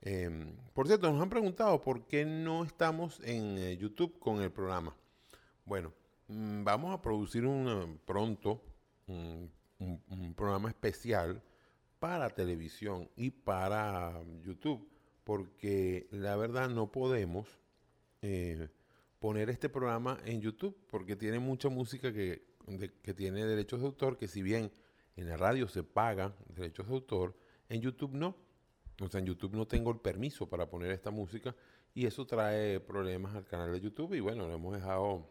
Eh, 0.00 0.30
por 0.72 0.86
cierto, 0.86 1.12
nos 1.12 1.20
han 1.22 1.28
preguntado 1.28 1.82
por 1.82 2.06
qué 2.06 2.24
no 2.24 2.64
estamos 2.64 3.20
en 3.24 3.58
eh, 3.58 3.76
YouTube 3.76 4.18
con 4.18 4.40
el 4.40 4.50
programa. 4.50 4.94
Bueno, 5.66 5.92
mm, 6.28 6.64
vamos 6.64 6.94
a 6.94 7.02
producir 7.02 7.44
un, 7.44 8.00
pronto 8.06 8.62
un, 9.06 9.50
un- 9.78 10.02
un 10.08 10.32
programa 10.34 10.70
especial 10.70 11.42
para 12.02 12.30
televisión 12.30 13.08
y 13.14 13.30
para 13.30 14.24
YouTube, 14.44 14.88
porque 15.22 16.08
la 16.10 16.34
verdad 16.34 16.68
no 16.68 16.90
podemos 16.90 17.46
eh, 18.22 18.68
poner 19.20 19.50
este 19.50 19.68
programa 19.68 20.18
en 20.24 20.40
YouTube 20.40 20.76
porque 20.90 21.14
tiene 21.14 21.38
mucha 21.38 21.68
música 21.68 22.12
que, 22.12 22.42
que 23.04 23.14
tiene 23.14 23.46
derechos 23.46 23.78
de 23.78 23.86
autor, 23.86 24.18
que 24.18 24.26
si 24.26 24.42
bien 24.42 24.72
en 25.14 25.28
la 25.28 25.36
radio 25.36 25.68
se 25.68 25.84
pagan 25.84 26.34
derechos 26.48 26.88
de 26.88 26.94
autor, 26.94 27.36
en 27.68 27.80
YouTube 27.80 28.14
no. 28.14 28.34
O 29.00 29.08
sea, 29.08 29.20
en 29.20 29.26
YouTube 29.26 29.54
no 29.54 29.68
tengo 29.68 29.92
el 29.92 30.00
permiso 30.00 30.48
para 30.48 30.68
poner 30.68 30.90
esta 30.90 31.12
música 31.12 31.54
y 31.94 32.06
eso 32.06 32.26
trae 32.26 32.80
problemas 32.80 33.36
al 33.36 33.46
canal 33.46 33.70
de 33.70 33.80
YouTube 33.80 34.14
y 34.14 34.18
bueno, 34.18 34.48
lo 34.48 34.54
hemos 34.54 34.74
dejado 34.74 35.30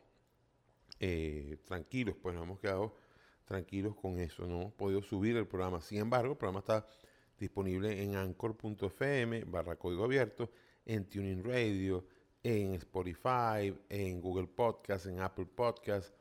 eh, 1.02 1.58
tranquilos, 1.66 2.16
pues 2.22 2.34
nos 2.34 2.46
hemos 2.46 2.60
quedado 2.62 2.96
tranquilos 3.46 3.96
con 3.96 4.20
eso, 4.20 4.46
no 4.46 4.62
hemos 4.62 4.74
podido 4.74 5.02
subir 5.02 5.38
el 5.38 5.48
programa. 5.48 5.82
Sin 5.82 6.00
embargo, 6.00 6.34
el 6.34 6.38
programa 6.38 6.60
está 6.60 6.86
disponible 7.40 8.04
en 8.04 8.16
anchor.fm 8.16 9.44
barra 9.46 9.76
código 9.76 10.04
abierto, 10.04 10.50
en 10.86 11.10
Tuning 11.10 11.44
Radio, 11.44 12.06
en 12.44 12.74
Spotify, 12.76 13.76
en 13.90 14.22
Google 14.22 14.48
Podcast, 14.48 15.06
en 15.06 15.20
Apple 15.20 15.48
Podcast, 15.48 16.14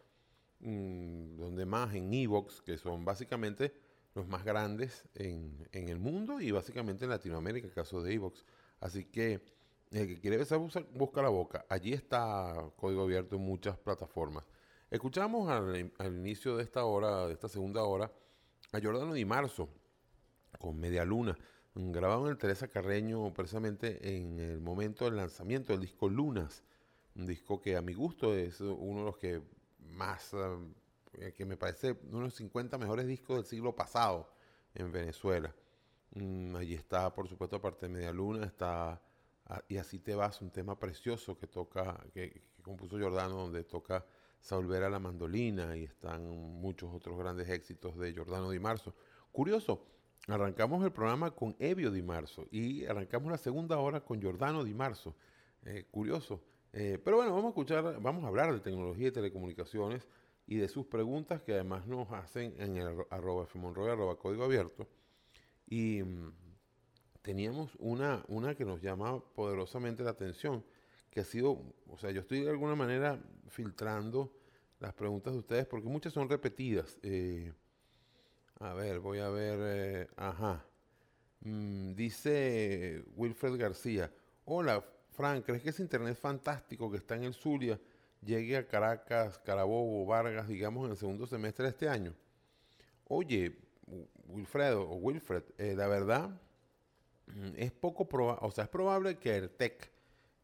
mm, 0.60 1.36
donde 1.36 1.66
más, 1.66 1.94
en 1.94 2.12
Evox, 2.12 2.60
que 2.62 2.76
son 2.76 3.04
básicamente 3.04 3.72
los 4.14 4.26
más 4.26 4.44
grandes 4.44 5.04
en, 5.14 5.68
en 5.72 5.88
el 5.88 5.98
mundo 5.98 6.40
y 6.40 6.50
básicamente 6.50 7.04
en 7.04 7.10
Latinoamérica, 7.10 7.66
el 7.66 7.72
caso 7.72 8.02
de 8.02 8.14
Evox. 8.14 8.44
Así 8.80 9.04
que 9.04 9.40
el 9.90 10.06
que 10.06 10.20
quiere 10.20 10.36
besar 10.36 10.58
busca, 10.58 10.84
busca 10.94 11.22
la 11.22 11.28
boca. 11.28 11.66
Allí 11.68 11.92
está 11.92 12.54
Código 12.76 13.02
Abierto 13.02 13.36
en 13.36 13.42
muchas 13.42 13.76
plataformas. 13.76 14.44
Escuchamos 14.90 15.48
al, 15.48 15.92
inicio 16.16 16.56
de 16.56 16.64
esta 16.64 16.84
hora, 16.84 17.28
de 17.28 17.34
esta 17.34 17.48
segunda 17.48 17.84
hora, 17.84 18.10
a 18.72 18.80
Jordano 18.80 19.14
Di 19.14 19.24
Marzo 19.24 19.68
con 20.58 20.80
Media 20.80 21.04
Luna, 21.04 21.38
mm, 21.74 21.92
grabado 21.92 22.24
en 22.24 22.32
el 22.32 22.38
Teresa 22.38 22.66
Carreño 22.66 23.32
precisamente 23.32 24.16
en 24.16 24.40
el 24.40 24.60
momento 24.60 25.04
del 25.04 25.14
lanzamiento 25.14 25.72
del 25.72 25.82
disco 25.82 26.08
Lunas, 26.08 26.64
un 27.14 27.24
disco 27.24 27.60
que 27.60 27.76
a 27.76 27.82
mi 27.82 27.94
gusto 27.94 28.34
es 28.34 28.60
uno 28.60 28.98
de 28.98 29.04
los 29.04 29.16
que 29.16 29.40
más, 29.78 30.34
eh, 31.12 31.34
que 31.36 31.46
me 31.46 31.56
parece 31.56 31.92
uno 32.08 32.18
de 32.18 32.24
los 32.24 32.34
50 32.34 32.76
mejores 32.76 33.06
discos 33.06 33.36
del 33.36 33.44
siglo 33.44 33.76
pasado 33.76 34.28
en 34.74 34.90
Venezuela. 34.90 35.54
Mm, 36.16 36.56
allí 36.56 36.74
está, 36.74 37.14
por 37.14 37.28
supuesto, 37.28 37.54
aparte 37.54 37.86
de 37.86 37.92
Media 37.92 38.12
Luna, 38.12 38.44
está 38.44 39.00
ah, 39.46 39.62
Y 39.68 39.76
así 39.76 40.00
te 40.00 40.16
vas, 40.16 40.40
un 40.40 40.50
tema 40.50 40.76
precioso 40.80 41.38
que 41.38 41.46
toca, 41.46 42.04
que, 42.12 42.42
compuso 42.60 42.98
Giordano, 42.98 43.36
donde 43.36 43.62
toca 43.62 44.04
Saúl 44.40 44.66
Vera 44.66 44.88
la 44.88 44.98
mandolina 44.98 45.76
y 45.76 45.84
están 45.84 46.26
muchos 46.28 46.92
otros 46.94 47.18
grandes 47.18 47.48
éxitos 47.48 47.96
de 47.98 48.12
Giordano 48.12 48.50
Di 48.50 48.58
Marzo. 48.58 48.94
Curioso, 49.32 49.84
arrancamos 50.28 50.82
el 50.84 50.92
programa 50.92 51.30
con 51.30 51.54
Evio 51.58 51.90
Di 51.90 52.02
Marzo 52.02 52.46
y 52.50 52.84
arrancamos 52.86 53.30
la 53.30 53.38
segunda 53.38 53.78
hora 53.78 54.00
con 54.00 54.20
Giordano 54.20 54.64
Di 54.64 54.74
Marzo. 54.74 55.14
Eh, 55.64 55.86
curioso. 55.90 56.40
Eh, 56.72 56.98
pero 57.04 57.16
bueno, 57.18 57.32
vamos 57.32 57.46
a 57.46 57.48
escuchar, 57.50 58.00
vamos 58.00 58.24
a 58.24 58.28
hablar 58.28 58.52
de 58.52 58.60
tecnología 58.60 59.08
y 59.08 59.12
telecomunicaciones 59.12 60.06
y 60.46 60.56
de 60.56 60.68
sus 60.68 60.86
preguntas 60.86 61.42
que 61.42 61.52
además 61.52 61.86
nos 61.86 62.10
hacen 62.12 62.54
en 62.58 62.76
el 62.76 62.86
arro- 62.88 63.06
arroba 63.10 63.46
fmonroy, 63.46 63.90
arroba 63.90 64.16
código 64.18 64.44
abierto. 64.44 64.88
Y 65.66 66.02
mm, 66.02 66.32
teníamos 67.22 67.70
una, 67.78 68.24
una 68.28 68.54
que 68.54 68.64
nos 68.64 68.80
llama 68.80 69.20
poderosamente 69.34 70.02
la 70.02 70.10
atención, 70.10 70.64
que 71.10 71.20
ha 71.20 71.24
sido, 71.24 71.60
o 71.88 71.98
sea, 71.98 72.10
yo 72.10 72.20
estoy 72.20 72.42
de 72.44 72.50
alguna 72.50 72.74
manera 72.74 73.18
filtrando 73.48 74.32
las 74.78 74.94
preguntas 74.94 75.32
de 75.32 75.40
ustedes 75.40 75.66
porque 75.66 75.88
muchas 75.88 76.12
son 76.12 76.28
repetidas. 76.28 76.98
Eh, 77.02 77.52
a 78.60 78.74
ver, 78.74 79.00
voy 79.00 79.18
a 79.18 79.28
ver, 79.28 79.58
eh, 79.62 80.08
ajá. 80.16 80.64
Mm, 81.40 81.94
dice 81.94 83.02
Wilfred 83.16 83.56
García, 83.56 84.12
hola 84.44 84.84
Frank, 85.10 85.44
¿crees 85.46 85.62
que 85.62 85.70
ese 85.70 85.82
internet 85.82 86.16
fantástico 86.16 86.90
que 86.90 86.98
está 86.98 87.16
en 87.16 87.24
el 87.24 87.34
Zulia 87.34 87.80
llegue 88.22 88.56
a 88.56 88.66
Caracas, 88.68 89.38
Carabobo, 89.38 90.04
Vargas, 90.06 90.46
digamos, 90.48 90.84
en 90.84 90.90
el 90.92 90.96
segundo 90.96 91.26
semestre 91.26 91.64
de 91.64 91.70
este 91.70 91.88
año? 91.88 92.14
Oye, 93.08 93.56
Wi- 93.86 94.08
Wilfredo 94.28 94.82
o 94.88 94.96
Wilfred, 94.96 95.42
eh, 95.58 95.74
la 95.76 95.88
verdad 95.88 96.30
mm, 97.26 97.52
es 97.56 97.72
poco 97.72 98.08
probable, 98.08 98.40
o 98.46 98.50
sea, 98.50 98.64
es 98.64 98.70
probable 98.70 99.18
que 99.18 99.32
Airtec 99.32 99.90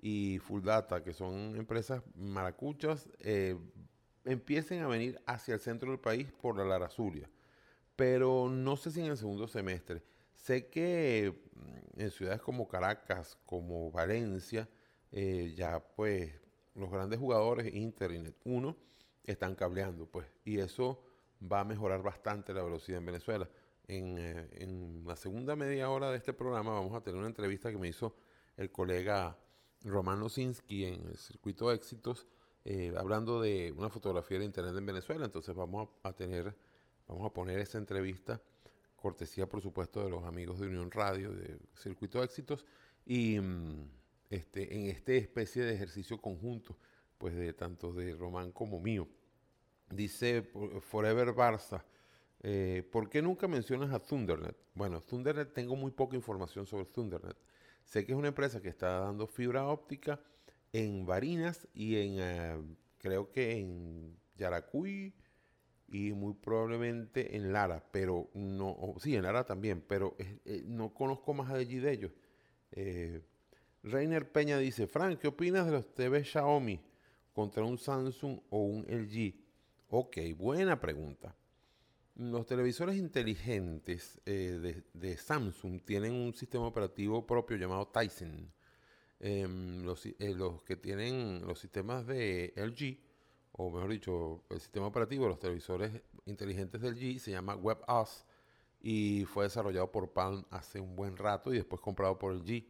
y 0.09 0.39
Full 0.39 0.63
Data, 0.63 1.03
que 1.03 1.13
son 1.13 1.57
empresas 1.57 2.01
maracuchas, 2.15 3.09
eh, 3.19 3.59
empiecen 4.25 4.85
a 4.85 4.87
venir 4.87 5.21
hacia 5.27 5.55
el 5.55 5.61
centro 5.61 5.91
del 5.91 5.99
país 5.99 6.31
por 6.31 6.57
la 6.57 6.65
Lara 6.65 6.89
Zulia. 6.89 7.29
Pero 7.97 8.49
no 8.49 8.77
sé 8.77 8.93
si 8.93 9.01
en 9.01 9.07
el 9.07 9.17
segundo 9.17 9.49
semestre. 9.49 10.05
Sé 10.33 10.69
que 10.69 11.35
mm, 11.55 12.01
en 12.01 12.11
ciudades 12.13 12.41
como 12.41 12.69
Caracas, 12.69 13.37
como 13.47 13.91
Valencia, 13.91 14.69
eh, 15.11 15.53
ya 15.57 15.81
pues 15.81 16.33
los 16.77 16.89
grandes 16.89 17.19
jugadores 17.19 17.75
Internet 17.75 18.37
1 18.45 18.77
están 19.25 19.57
cableando, 19.57 20.07
pues, 20.07 20.29
y 20.45 20.61
eso 20.61 21.03
va 21.43 21.61
a 21.61 21.65
mejorar 21.65 22.01
bastante 22.05 22.55
la 22.55 22.63
velocidad 22.63 22.99
en 22.99 23.07
Venezuela. 23.07 23.51
En, 23.89 24.19
eh, 24.19 24.49
en 24.53 25.03
la 25.05 25.17
segunda 25.17 25.57
media 25.57 25.91
hora 25.91 26.13
de 26.13 26.19
este 26.19 26.33
programa 26.33 26.71
vamos 26.75 26.95
a 26.95 27.01
tener 27.01 27.19
una 27.19 27.27
entrevista 27.27 27.73
que 27.73 27.79
me 27.79 27.89
hizo 27.89 28.15
el 28.57 28.71
colega 28.71 29.37
Román 29.87 30.20
Losinski 30.20 30.84
en 30.84 31.07
el 31.09 31.16
Circuito 31.16 31.68
de 31.68 31.76
Éxitos, 31.76 32.26
eh, 32.64 32.93
hablando 32.97 33.41
de 33.41 33.72
una 33.76 33.89
fotografía 33.89 34.39
de 34.39 34.45
Internet 34.45 34.76
en 34.76 34.87
Venezuela. 34.87 35.24
Entonces 35.24 35.55
vamos 35.55 35.89
a, 36.03 36.12
tener, 36.12 36.55
vamos 37.07 37.26
a 37.26 37.32
poner 37.32 37.61
esa 37.61 37.78
entrevista, 37.78 38.41
cortesía 38.97 39.49
por 39.49 39.62
supuesto 39.62 40.03
de 40.03 40.11
los 40.11 40.24
amigos 40.24 40.59
de 40.59 40.66
Unión 40.66 40.91
Radio, 40.91 41.32
de 41.32 41.59
Circuito 41.74 42.18
de 42.18 42.24
Éxitos, 42.24 42.64
y 43.05 43.39
mm, 43.39 43.89
este, 44.30 44.76
en 44.76 44.87
este 44.87 45.16
especie 45.16 45.62
de 45.62 45.74
ejercicio 45.74 46.20
conjunto, 46.20 46.76
pues 47.18 47.34
de 47.34 47.53
tanto 47.53 47.93
de 47.93 48.14
Román 48.14 48.53
como 48.53 48.80
mío. 48.80 49.09
Dice 49.89 50.43
Forever 50.80 51.28
Barça, 51.28 51.84
eh, 52.43 52.87
¿por 52.91 53.09
qué 53.09 53.22
nunca 53.22 53.47
mencionas 53.47 53.93
a 53.93 54.01
Thundernet? 54.01 54.57
Bueno, 54.74 55.01
Thundernet 55.01 55.53
tengo 55.53 55.76
muy 55.76 55.93
poca 55.93 56.16
información 56.16 56.66
sobre 56.66 56.87
Thundernet. 56.87 57.37
Sé 57.87 58.05
que 58.05 58.12
es 58.12 58.18
una 58.18 58.28
empresa 58.28 58.61
que 58.61 58.68
está 58.68 59.01
dando 59.01 59.26
fibra 59.28 59.68
óptica 59.68 60.20
en 60.72 61.07
Barinas 61.07 61.68
y 61.72 61.97
en, 61.97 62.16
eh, 62.18 62.61
creo 62.99 63.30
que 63.30 63.59
en 63.59 64.18
Yaracuy 64.37 65.14
y 65.89 66.12
muy 66.12 66.34
probablemente 66.34 67.37
en 67.37 67.53
Lara, 67.53 67.82
pero 67.93 68.28
no, 68.34 68.95
sí, 68.99 69.14
en 69.14 69.22
Lara 69.22 69.45
también, 69.45 69.84
pero 69.87 70.16
eh, 70.18 70.64
no 70.66 70.93
conozco 70.93 71.32
más 71.32 71.51
allí 71.53 71.78
de 71.78 71.93
ellos. 71.93 72.12
Eh, 72.72 73.22
Reiner 73.84 74.32
Peña 74.32 74.59
dice, 74.59 74.89
Frank, 74.89 75.20
¿qué 75.20 75.28
opinas 75.28 75.64
de 75.66 75.72
los 75.72 75.95
TV 75.95 76.24
Xiaomi 76.24 76.80
contra 77.32 77.64
un 77.64 77.78
Samsung 77.78 78.41
o 78.51 78.62
un 78.64 78.84
LG? 78.89 79.32
Ok, 79.91 80.16
buena 80.37 80.80
pregunta. 80.80 81.37
Los 82.17 82.47
televisores 82.47 82.97
inteligentes 82.97 84.21
eh, 84.25 84.59
de, 84.61 84.85
de 84.95 85.17
Samsung 85.19 85.83
tienen 85.85 86.14
un 86.14 86.33
sistema 86.33 86.67
operativo 86.67 87.27
propio 87.27 87.59
llamado 87.59 87.89
Tyson. 87.89 88.51
Em, 89.21 89.83
los, 89.85 90.07
eh, 90.07 90.35
los 90.35 90.62
que 90.62 90.77
tienen 90.77 91.47
los 91.47 91.59
sistemas 91.59 92.07
de 92.07 92.55
LG, 92.57 92.99
o 93.53 93.71
mejor 93.71 93.91
dicho, 93.91 94.45
el 94.51 94.61
sistema 94.61 94.87
operativo 94.87 95.25
de 95.25 95.31
los 95.31 95.39
televisores 95.39 96.03
inteligentes 96.27 96.81
del 96.81 96.95
LG 96.95 97.21
se 97.21 97.33
llama 97.33 97.55
WebOS 97.57 98.25
y 98.81 99.25
fue 99.27 99.45
desarrollado 99.45 99.91
por 99.91 100.12
Palm 100.12 100.45
hace 100.51 100.81
un 100.81 100.97
buen 100.97 101.17
rato 101.17 101.53
y 101.53 101.57
después 101.57 101.81
comprado 101.83 102.19
por 102.19 102.35
LG. 102.35 102.64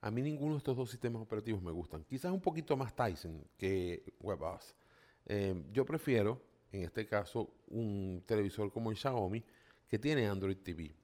A 0.00 0.10
mí 0.10 0.22
ninguno 0.22 0.52
de 0.52 0.58
estos 0.58 0.76
dos 0.76 0.90
sistemas 0.90 1.22
operativos 1.22 1.62
me 1.62 1.72
gustan. 1.72 2.04
Quizás 2.04 2.32
un 2.32 2.40
poquito 2.40 2.76
más 2.76 2.94
Tyson 2.94 3.46
que 3.58 4.14
WebOS. 4.20 4.74
Eh, 5.26 5.62
yo 5.72 5.84
prefiero, 5.84 6.42
en 6.72 6.82
este 6.84 7.06
caso, 7.06 7.54
un 7.68 8.22
televisor 8.26 8.72
como 8.72 8.90
el 8.90 8.96
Xiaomi 8.96 9.44
que 9.88 9.98
tiene 9.98 10.26
Android 10.26 10.56
TV. 10.56 10.94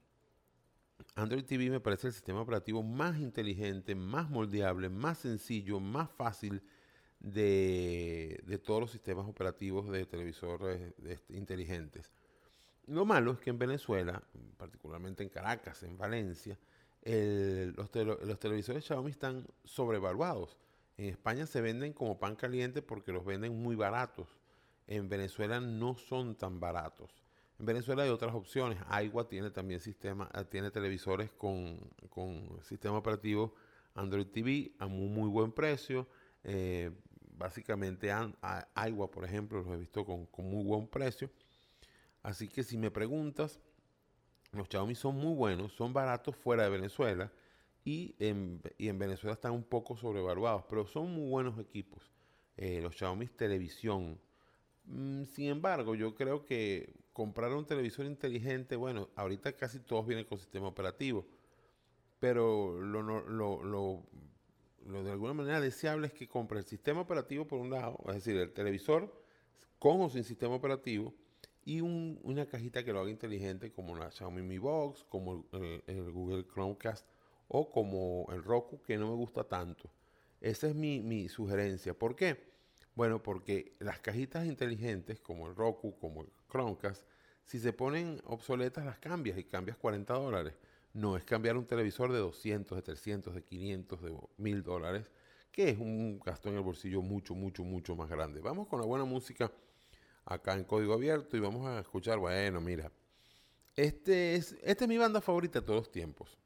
Android 1.15 1.45
TV 1.45 1.71
me 1.71 1.81
parece 1.81 2.09
el 2.09 2.13
sistema 2.13 2.41
operativo 2.41 2.83
más 2.83 3.19
inteligente, 3.19 3.95
más 3.95 4.31
moldeable, 4.31 4.89
más 4.89 5.19
sencillo, 5.19 5.79
más 5.81 6.11
fácil 6.11 6.63
de, 7.21 8.41
de 8.47 8.59
todos 8.59 8.81
los 8.81 8.91
sistemas 8.91 9.27
operativos 9.27 9.89
de 9.91 10.07
televisores 10.07 10.95
este- 11.05 11.37
inteligentes. 11.37 12.13
lo 12.87 13.05
malo 13.05 13.33
es 13.33 13.39
que 13.41 13.51
en 13.51 13.59
Venezuela, 13.59 14.23
particularmente 14.57 15.23
en 15.23 15.29
Caracas, 15.29 15.83
en 15.83 15.99
Valencia, 15.99 16.59
los 17.05 17.91
televisores 18.39 18.85
Xiaomi 18.85 19.11
están 19.11 19.47
sobrevaluados. 19.65 20.57
En 20.97 21.07
España 21.07 21.47
se 21.47 21.61
venden 21.61 21.93
como 21.93 22.19
pan 22.19 22.37
caliente 22.37 22.83
porque 22.83 23.13
los 23.13 23.25
venden 23.25 23.61
muy 23.63 23.77
baratos. 23.77 24.38
En 24.89 25.09
Venezuela 25.09 25.61
no 25.61 25.97
son 25.97 26.35
tan 26.37 26.59
baratos. 26.61 27.13
En 27.61 27.67
Venezuela 27.67 28.03
hay 28.05 28.11
otras 28.11 28.35
opciones. 28.35 28.79
Aigua 28.89 29.29
tiene 29.29 29.51
también 29.53 29.81
sistema, 29.81 30.29
eh, 30.35 30.45
tiene 30.45 30.71
televisores 30.73 31.31
con, 31.33 31.79
con 32.11 32.61
sistema 32.65 32.99
operativo 32.99 33.55
Android 33.95 34.27
TV 34.27 34.73
a 34.81 34.89
muy, 34.89 35.29
buen 35.29 35.53
precio. 35.53 36.09
Eh, 36.45 36.91
básicamente 37.37 38.11
An- 38.13 38.37
a- 38.43 38.69
Aigua, 38.75 39.11
por 39.11 39.25
ejemplo, 39.25 39.61
los 39.63 39.69
he 39.75 39.77
visto 39.79 40.05
con, 40.05 40.27
con 40.27 40.47
muy 40.51 40.65
buen 40.65 40.89
precio. 40.89 41.31
Así 42.23 42.49
que 42.49 42.63
si 42.63 42.77
me 42.79 42.91
preguntas, 42.91 43.61
los 44.53 44.69
Xiaomi 44.69 44.95
son 44.95 45.17
muy 45.17 45.35
buenos, 45.35 45.73
son 45.75 45.93
baratos 45.93 46.37
fuera 46.37 46.65
de 46.65 46.71
Venezuela 46.71 47.33
y 47.85 48.15
en, 48.19 48.63
y 48.79 48.89
en 48.89 48.99
Venezuela 48.99 49.35
están 49.35 49.53
un 49.53 49.65
poco 49.65 49.97
sobrevaluados, 49.97 50.65
pero 50.69 50.87
son 50.87 51.13
muy 51.15 51.29
buenos 51.31 51.59
equipos. 51.59 52.11
Eh, 52.57 52.81
los 52.83 52.97
Xiaomi 52.97 53.29
televisión. 53.29 54.21
Mm, 54.89 55.25
sin 55.25 55.47
embargo, 55.49 55.95
yo 55.95 56.15
creo 56.15 56.45
que 56.45 56.95
comprar 57.13 57.53
un 57.53 57.67
televisor 57.67 58.07
inteligente, 58.07 58.77
bueno, 58.77 59.09
ahorita 59.17 59.53
casi 59.55 59.81
todos 59.81 60.07
vienen 60.07 60.25
con 60.25 60.39
sistema 60.39 60.69
operativo, 60.69 61.27
pero 62.21 62.81
lo, 62.81 64.05
de 65.05 65.11
alguna 65.13 65.35
manera 65.35 65.61
deseable 65.61 66.09
es 66.09 66.13
que 66.15 66.29
compre 66.29 66.59
el 66.61 66.65
sistema 66.65 67.03
operativo 67.03 67.47
por 67.47 67.61
un 67.61 67.71
lado, 67.71 67.99
es 68.09 68.17
decir, 68.17 68.37
el 68.39 68.53
televisor 68.53 69.13
con 69.79 70.01
o 70.03 70.11
sin 70.11 70.25
sistema 70.25 70.55
operativo 70.57 71.15
y 71.65 71.81
un- 71.83 72.21
una 72.25 72.47
cajita 72.47 72.85
que 72.85 72.93
lo 72.93 73.01
haga 73.01 73.11
inteligente 73.11 73.73
como 73.73 73.97
la 73.97 74.11
Xiaomi 74.11 74.43
Mi 74.43 74.59
Box, 74.59 75.05
como 75.09 75.47
el, 75.53 75.85
el 75.87 76.13
Google 76.13 76.47
Chromecast 76.47 77.07
o 77.49 77.71
como 77.73 78.27
el 78.33 78.43
Roku 78.45 78.83
que 78.83 78.99
no 78.99 79.09
me 79.11 79.17
gusta 79.17 79.45
tanto. 79.45 79.91
Esa 80.41 80.69
es 80.69 80.75
mi, 80.75 81.03
mi 81.03 81.29
sugerencia. 81.29 81.95
¿Por 81.95 82.17
qué? 82.17 82.48
Bueno, 82.99 83.23
porque 83.23 83.77
las 83.79 84.01
cajitas 84.01 84.45
inteligentes 84.45 85.21
como 85.21 85.47
el 85.47 85.55
Roku, 85.55 85.97
como 86.01 86.23
el 86.23 86.33
Chromecast, 86.51 87.07
si 87.45 87.61
se 87.61 87.73
ponen 87.73 88.21
obsoletas 88.25 88.85
las 88.85 88.99
cambias 88.99 89.39
y 89.39 89.45
cambias 89.45 89.77
40 89.77 90.15
dólares. 90.15 90.55
No 90.95 91.17
es 91.17 91.23
cambiar 91.23 91.57
un 91.57 91.65
televisor 91.65 92.11
de 92.11 92.19
200, 92.19 92.75
de 92.75 92.83
300, 92.83 93.37
de 93.37 93.45
500, 93.45 94.03
de 94.03 94.19
1000 94.39 94.63
dólares, 94.65 95.07
que 95.53 95.69
es 95.69 95.79
un 95.79 96.19
gasto 96.19 96.49
en 96.49 96.57
el 96.57 96.63
bolsillo 96.63 97.01
mucho, 97.01 97.37
mucho, 97.37 97.63
mucho 97.63 97.95
más 97.95 98.11
grande. 98.11 98.41
Vamos 98.41 98.67
con 98.67 98.81
la 98.81 98.87
buena 98.87 99.05
música 99.05 99.49
acá 100.25 100.55
en 100.55 100.65
código 100.65 100.93
abierto 100.93 101.37
y 101.37 101.41
vamos 101.41 101.69
a 101.69 101.79
escuchar, 101.79 102.19
bueno, 102.19 102.61
mira, 102.61 102.91
este 103.77 104.35
es, 104.35 104.57
esta 104.61 104.87
es 104.87 104.89
mi 104.89 104.99
banda 104.99 105.21
favorita 105.21 105.61
de 105.61 105.67
todos 105.67 105.83
los 105.83 105.93
tiempos. 105.93 106.37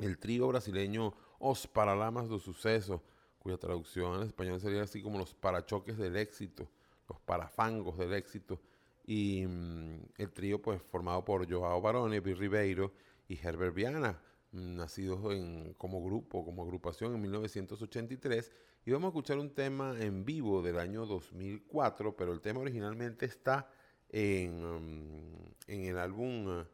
El 0.00 0.18
trío 0.18 0.48
brasileño 0.48 1.14
Os 1.38 1.68
Paralamas 1.68 2.28
do 2.28 2.40
Suceso, 2.40 3.04
cuya 3.40 3.56
traducción 3.58 4.14
al 4.14 4.26
español 4.28 4.60
sería 4.60 4.82
así 4.82 5.02
como 5.02 5.18
los 5.18 5.34
parachoques 5.34 5.96
del 5.98 6.16
éxito, 6.16 6.68
los 7.08 7.18
parafangos 7.20 7.98
del 7.98 8.12
éxito. 8.12 8.60
Y 9.06 9.44
mm, 9.46 9.98
el 10.18 10.30
trío, 10.30 10.62
pues, 10.62 10.80
formado 10.82 11.24
por 11.24 11.50
Joao 11.50 11.80
Barone, 11.80 12.20
Bill 12.20 12.36
Ribeiro 12.36 12.92
y 13.26 13.36
Herbert 13.42 13.74
Viana, 13.74 14.20
mm, 14.52 14.76
nacidos 14.76 15.32
en- 15.34 15.74
como 15.74 16.04
grupo, 16.04 16.44
como 16.44 16.62
agrupación 16.62 17.14
en 17.14 17.22
1983. 17.22 18.52
Y 18.86 18.92
vamos 18.92 19.06
a 19.06 19.10
escuchar 19.10 19.38
un 19.38 19.50
tema 19.50 19.96
en 20.00 20.24
vivo 20.24 20.62
del 20.62 20.78
año 20.78 21.06
2004, 21.06 22.14
pero 22.14 22.32
el 22.32 22.40
tema 22.40 22.60
originalmente 22.60 23.26
está 23.26 23.68
en, 24.10 24.62
mm, 24.62 25.54
en 25.68 25.84
el 25.86 25.98
álbum, 25.98 26.64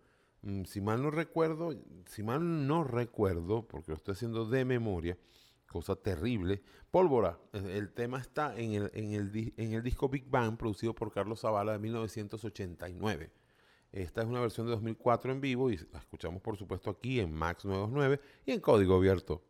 si 0.66 0.80
mal 0.80 1.02
no 1.02 1.10
recuerdo, 1.10 1.74
si 2.06 2.22
mal 2.22 2.66
no 2.66 2.84
recuerdo, 2.84 3.66
porque 3.66 3.90
lo 3.92 3.96
estoy 3.96 4.12
haciendo 4.12 4.44
de 4.46 4.64
memoria, 4.64 5.16
cosa 5.76 5.94
terrible, 5.94 6.62
Pólvora, 6.90 7.38
eh, 7.52 7.74
el 7.76 7.92
tema 7.92 8.18
está 8.18 8.56
en 8.56 8.72
el, 8.72 8.90
en 8.94 9.12
el, 9.12 9.52
en 9.56 9.74
el 9.74 9.82
disco 9.82 10.08
Big 10.08 10.26
Bang, 10.28 10.56
producido 10.56 10.94
por 10.94 11.12
Carlos 11.12 11.40
Zavala 11.40 11.72
de 11.72 11.78
1989. 11.78 13.30
Esta 13.92 14.22
es 14.22 14.26
una 14.26 14.40
versión 14.40 14.66
de 14.66 14.72
2004 14.72 15.32
en 15.32 15.40
vivo 15.40 15.70
y 15.70 15.76
la 15.92 15.98
escuchamos 15.98 16.40
por 16.40 16.56
supuesto 16.56 16.90
aquí 16.90 17.20
en 17.20 17.32
Max 17.32 17.64
929 17.64 18.20
y 18.46 18.52
en 18.52 18.60
código 18.60 18.96
abierto. 18.96 19.42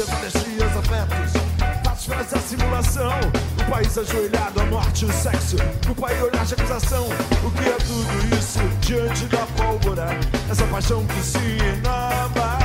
Alegrias, 0.00 0.36
alegrias, 0.36 0.76
afetos, 0.76 1.32
fatos, 1.84 2.04
frases, 2.06 2.34
a 2.34 2.38
simulação, 2.38 3.12
o 3.60 3.70
país 3.70 3.98
ajoelhado, 3.98 4.60
a 4.60 4.66
morte, 4.66 5.04
o 5.04 5.12
sexo, 5.12 5.56
o 5.88 5.94
país 5.94 6.22
olhar 6.22 6.44
de 6.46 6.54
acusação, 6.54 7.04
o 7.44 7.50
que 7.50 7.68
é 7.68 7.76
tudo 7.76 8.38
isso 8.38 8.60
diante 8.80 9.24
da 9.26 9.46
pólvora, 9.56 10.06
essa 10.50 10.66
paixão 10.66 11.04
que 11.06 11.22
se 11.22 11.38
inova. 11.38 12.58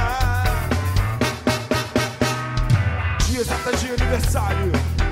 Dia 3.25 3.41
exata 3.41 3.75
de 3.75 3.87
aniversário, 3.87 4.71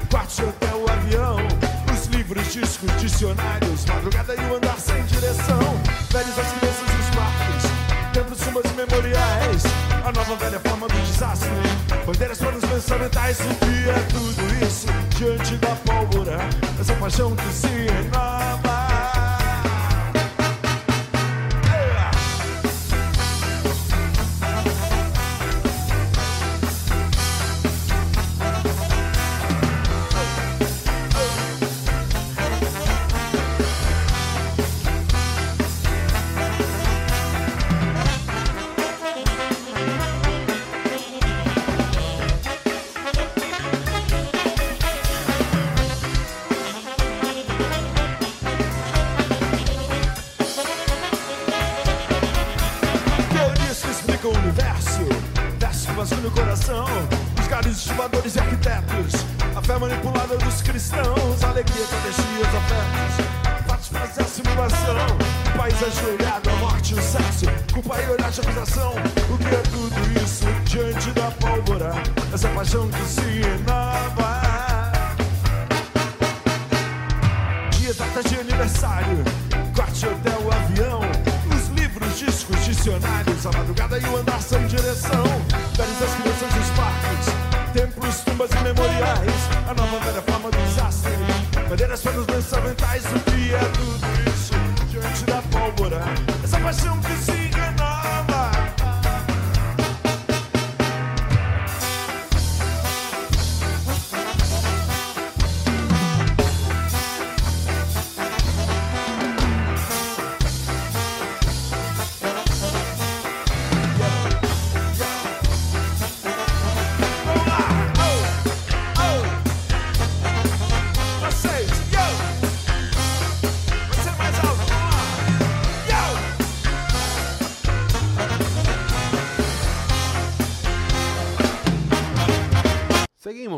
quarto 0.09 0.36
de 0.36 0.43
hotel, 0.43 0.86
avião, 0.89 1.38
os 1.93 2.05
livros, 2.07 2.53
discos, 2.53 2.91
dicionários, 3.01 3.86
madrugada 3.86 4.36
e 4.36 4.51
o 4.51 4.55
andar 4.55 4.80
sem 4.80 5.03
direção, 5.03 5.59
velhos 6.11 6.38
e 6.38 6.66
os 6.95 7.16
parques, 7.16 8.13
templos, 8.13 8.39
sumas 8.39 8.63
e 8.72 8.74
memoriais, 8.74 9.95
a 10.06 10.12
nova 10.12 10.36
velha 10.36 10.60
forma 10.60 10.88
do 10.88 11.01
desastre, 11.01 11.49
bandeiras 12.06 12.38
para 12.38 12.56
os 12.56 12.64
pensamentais, 12.64 13.39
o 13.39 13.56
que 13.56 13.89
é 13.89 13.99
tudo 14.12 14.64
isso 14.64 14.88
diante 15.18 15.56
da 15.58 15.76
pólvora, 15.78 16.38
essa 16.80 16.93
paixão 16.93 17.36
que 17.36 17.51
se 17.51 17.68
renova. 17.68 18.75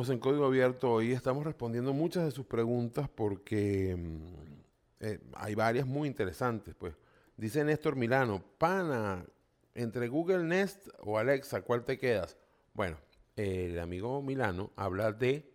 En 0.09 0.19
Código 0.19 0.45
Abierto 0.45 0.91
hoy. 0.91 1.11
Estamos 1.11 1.43
respondiendo 1.43 1.91
muchas 1.91 2.23
de 2.23 2.31
sus 2.31 2.45
preguntas 2.45 3.09
porque 3.09 3.95
mm, 3.97 5.05
eh, 5.05 5.19
hay 5.34 5.53
varias 5.53 5.85
muy 5.85 6.07
interesantes. 6.07 6.75
Pues 6.75 6.93
dice 7.35 7.63
Néstor 7.63 7.95
Milano, 7.95 8.41
pana, 8.57 9.25
entre 9.73 10.07
Google 10.07 10.43
Nest 10.43 10.88
o 10.99 11.17
Alexa, 11.17 11.61
¿cuál 11.61 11.84
te 11.84 11.97
quedas? 11.97 12.38
Bueno, 12.73 12.97
el 13.35 13.79
amigo 13.79 14.21
Milano 14.21 14.71
habla 14.75 15.11
de 15.11 15.51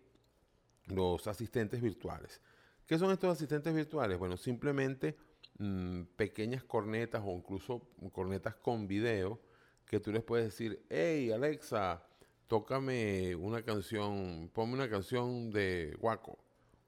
los 0.85 1.25
asistentes 1.27 1.81
virtuales. 1.81 2.39
¿Qué 2.85 2.99
son 2.99 3.11
estos 3.11 3.31
asistentes 3.31 3.73
virtuales? 3.73 4.19
Bueno, 4.19 4.37
simplemente 4.37 5.17
mm, 5.57 6.03
pequeñas 6.15 6.63
cornetas 6.63 7.23
o 7.25 7.31
incluso 7.31 7.87
cornetas 8.11 8.55
con 8.55 8.87
video 8.87 9.39
que 9.87 9.99
tú 9.99 10.11
les 10.11 10.21
puedes 10.21 10.45
decir, 10.45 10.85
hey 10.89 11.31
Alexa, 11.31 12.03
tócame 12.47 13.35
una 13.35 13.63
canción, 13.63 14.49
ponme 14.53 14.73
una 14.73 14.89
canción 14.89 15.51
de 15.51 15.95
Waco. 15.99 16.37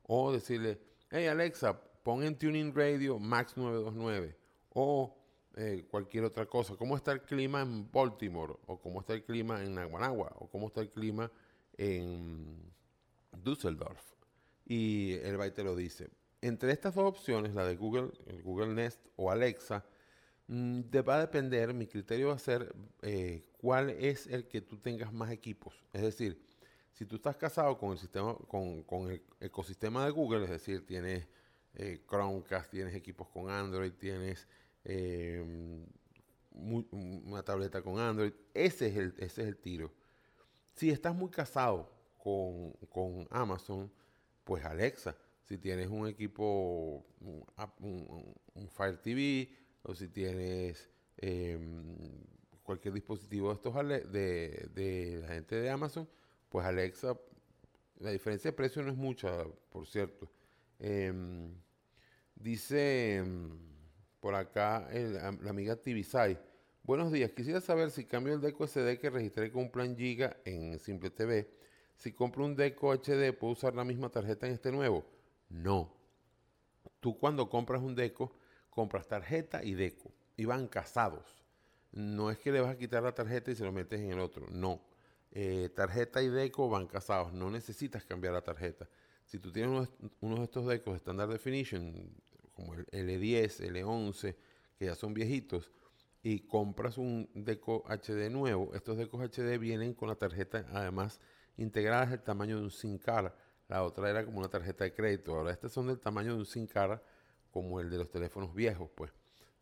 O 0.04 0.32
decirle, 0.32 0.80
hey 1.10 1.28
Alexa, 1.28 1.80
pon 2.04 2.24
en 2.24 2.38
Tuning 2.38 2.74
Radio 2.74 3.20
Max 3.20 3.58
929. 3.58 4.38
O 4.74 5.16
eh, 5.56 5.86
cualquier 5.90 6.26
otra 6.26 6.46
cosa. 6.46 6.76
¿Cómo 6.76 6.96
está 6.96 7.14
el 7.14 7.22
clima 7.22 7.62
en 7.62 7.90
Baltimore? 7.92 8.56
O 8.68 8.80
cómo 8.80 9.00
está 9.00 9.14
el 9.14 9.24
clima 9.24 9.64
en 9.64 9.76
Naguanagua? 9.76 10.34
O 10.36 10.50
cómo 10.50 10.68
está 10.68 10.82
el 10.82 10.92
clima 10.92 11.32
en 11.78 12.74
Düsseldorf. 13.32 14.02
Y 14.66 15.14
el 15.14 15.38
byte 15.38 15.56
te 15.56 15.64
lo 15.64 15.76
dice. 15.76 16.10
Entre 16.42 16.72
estas 16.72 16.94
dos 16.94 17.06
opciones, 17.06 17.54
la 17.54 17.66
de 17.66 17.76
Google, 17.76 18.12
el 18.28 18.44
Google 18.44 18.74
Nest 18.74 19.00
o 19.16 19.32
Alexa, 19.32 19.86
mm, 20.48 20.82
te 20.92 21.02
va 21.02 21.16
a 21.16 21.20
depender, 21.22 21.74
mi 21.74 21.88
criterio 21.88 22.28
va 22.28 22.36
a 22.36 22.40
ser 22.40 22.76
eh, 23.02 23.46
cuál 23.66 23.90
es 23.90 24.28
el 24.28 24.48
que 24.48 24.62
tú 24.62 24.78
tengas 24.78 25.12
más 25.12 25.32
equipos. 25.32 25.74
Es 25.92 26.04
decir, 26.04 26.40
si 26.92 27.04
tú 27.04 27.16
estás 27.16 27.36
casado 27.36 27.76
con 27.80 27.94
el 27.94 27.98
sistema, 27.98 28.36
con, 28.48 29.10
el 29.10 29.24
ecosistema 29.40 30.06
de 30.06 30.12
Google, 30.12 30.44
es 30.44 30.52
decir, 30.52 30.86
tienes 30.86 31.28
eh, 31.74 32.04
Chromecast, 32.08 32.70
tienes 32.70 32.94
equipos 32.94 33.28
con 33.28 33.50
Android, 33.50 33.92
tienes 33.94 34.48
eh, 34.84 35.44
una 36.52 37.42
tableta 37.42 37.82
con 37.82 37.98
Android, 37.98 38.34
ese 38.54 38.86
es 38.86 38.98
el, 38.98 39.16
ese 39.18 39.42
es 39.42 39.48
el 39.48 39.58
tiro. 39.58 39.92
Si 40.76 40.92
estás 40.92 41.16
muy 41.16 41.32
casado 41.32 41.92
con, 42.20 42.72
con 42.88 43.28
Amazon, 43.32 43.92
pues 44.44 44.64
Alexa. 44.64 45.18
Si 45.42 45.58
tienes 45.58 45.88
un 45.90 46.08
equipo, 46.08 47.04
un 47.20 48.70
Fire 48.70 49.02
TV, 49.02 49.50
o 49.82 49.96
si 49.96 50.08
tienes 50.08 50.88
em, 51.18 51.96
cualquier 52.66 52.94
dispositivo 52.94 53.50
de 53.50 53.56
estos 53.56 53.74
de, 54.12 54.70
de 54.74 55.20
la 55.22 55.28
gente 55.30 55.56
de 55.56 55.70
Amazon, 55.70 56.10
pues 56.50 56.66
Alexa, 56.66 57.18
la 58.00 58.10
diferencia 58.10 58.52
de 58.52 58.58
precio 58.58 58.82
no 58.82 58.92
es 58.92 58.98
mucha, 58.98 59.46
por 59.70 59.88
cierto. 59.88 60.30
Em, 60.80 61.54
dice 62.36 63.18
em, 63.18 63.58
por 64.20 64.36
acá 64.36 64.90
la 64.92 65.50
amiga 65.50 65.76
Tibisay. 65.76 66.38
Buenos 66.84 67.12
días, 67.12 67.32
quisiera 67.32 67.62
saber 67.62 67.92
si 67.92 68.06
cambio 68.06 68.34
el 68.34 68.42
Deco 68.42 68.68
SD 68.68 69.00
que 69.00 69.10
registré 69.10 69.52
con 69.52 69.64
un 69.64 69.72
plan 69.72 69.96
Giga 69.96 70.38
en 70.44 70.78
Simple 70.80 71.12
TV. 71.12 71.50
Si 71.96 72.12
compro 72.12 72.46
un 72.46 72.56
Deco 72.56 72.92
HD, 72.92 73.32
¿puedo 73.32 73.54
usar 73.54 73.76
la 73.76 73.84
misma 73.84 74.10
tarjeta 74.10 74.48
en 74.48 74.54
este 74.54 74.72
nuevo? 74.72 75.06
No. 75.50 75.94
Tú 77.00 77.18
cuando 77.18 77.50
compras 77.50 77.82
un 77.82 77.96
Deco, 77.96 78.36
compras 78.70 79.08
tarjeta 79.08 79.64
y 79.64 79.74
Deco. 79.74 80.12
Y 80.36 80.46
van 80.46 80.68
casados. 80.68 81.45
No 81.96 82.30
es 82.30 82.38
que 82.38 82.52
le 82.52 82.62
vas 82.62 82.76
a 82.76 82.78
quitar 82.78 83.02
la 83.02 83.14
tarjeta 83.14 83.52
y 83.52 83.56
se 83.56 83.64
lo 83.64 83.72
metes 83.72 84.00
en 84.00 84.12
el 84.12 84.20
otro. 84.20 84.46
No. 84.52 84.82
Eh, 85.32 85.70
tarjeta 85.76 86.22
y 86.22 86.30
Deco 86.30 86.70
van 86.70 86.88
casados. 86.88 87.34
No 87.34 87.50
necesitas 87.50 88.06
cambiar 88.06 88.34
la 88.34 88.42
tarjeta. 88.42 88.88
Si 89.26 89.40
tú 89.40 89.52
tienes 89.52 89.72
unos, 89.72 89.90
unos 90.22 90.40
de 90.40 90.46
estos 90.46 90.68
Decos 90.68 90.98
Standard 90.98 91.32
Definition, 91.32 92.10
como 92.54 92.74
el 92.74 92.86
L10, 92.88 93.72
L11, 93.72 94.36
que 94.78 94.86
ya 94.86 94.96
son 94.96 95.14
viejitos, 95.14 95.72
y 96.22 96.42
compras 96.42 96.98
un 96.98 97.30
Deco 97.34 97.84
HD 97.88 98.30
nuevo, 98.30 98.74
estos 98.74 98.98
Decos 98.98 99.22
HD 99.22 99.58
vienen 99.58 99.94
con 99.94 100.10
la 100.10 100.16
tarjeta 100.16 100.66
además 100.74 101.20
integrada 101.58 102.08
del 102.08 102.22
tamaño 102.22 102.58
de 102.58 102.64
un 102.64 102.72
SIM. 102.72 103.00
La 103.68 103.84
otra 103.84 104.10
era 104.10 104.26
como 104.26 104.40
una 104.40 104.50
tarjeta 104.50 104.84
de 104.84 104.94
crédito. 104.94 105.36
Ahora 105.36 105.52
estas 105.52 105.72
son 105.72 105.88
del 105.88 106.00
tamaño 106.00 106.34
de 106.34 106.40
un 106.40 106.46
SIM 106.46 106.68
como 107.52 107.80
el 107.80 107.90
de 107.90 107.98
los 107.98 108.10
teléfonos 108.10 108.54
viejos, 108.54 108.90
pues, 108.96 109.12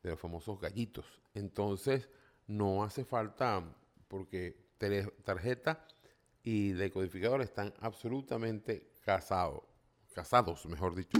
de 0.02 0.10
los 0.10 0.20
famosos 0.20 0.60
gallitos. 0.60 1.06
Entonces, 1.34 2.10
no 2.48 2.84
hace 2.84 3.06
falta, 3.06 3.64
porque 4.08 4.56
tarjeta 5.24 5.86
y 6.44 6.72
decodificador 6.74 7.42
están 7.42 7.74
absolutamente 7.80 8.92
casados, 9.02 9.64
casados, 10.14 10.66
mejor 10.66 10.96
dicho. 10.96 11.18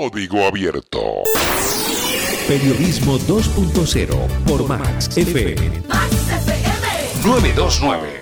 Código 0.00 0.46
Abierto. 0.46 1.24
Periodismo 2.48 3.18
2.0 3.18 4.08
por 4.46 4.66
Max 4.66 5.14
FM 5.14 5.82
929. 7.22 8.19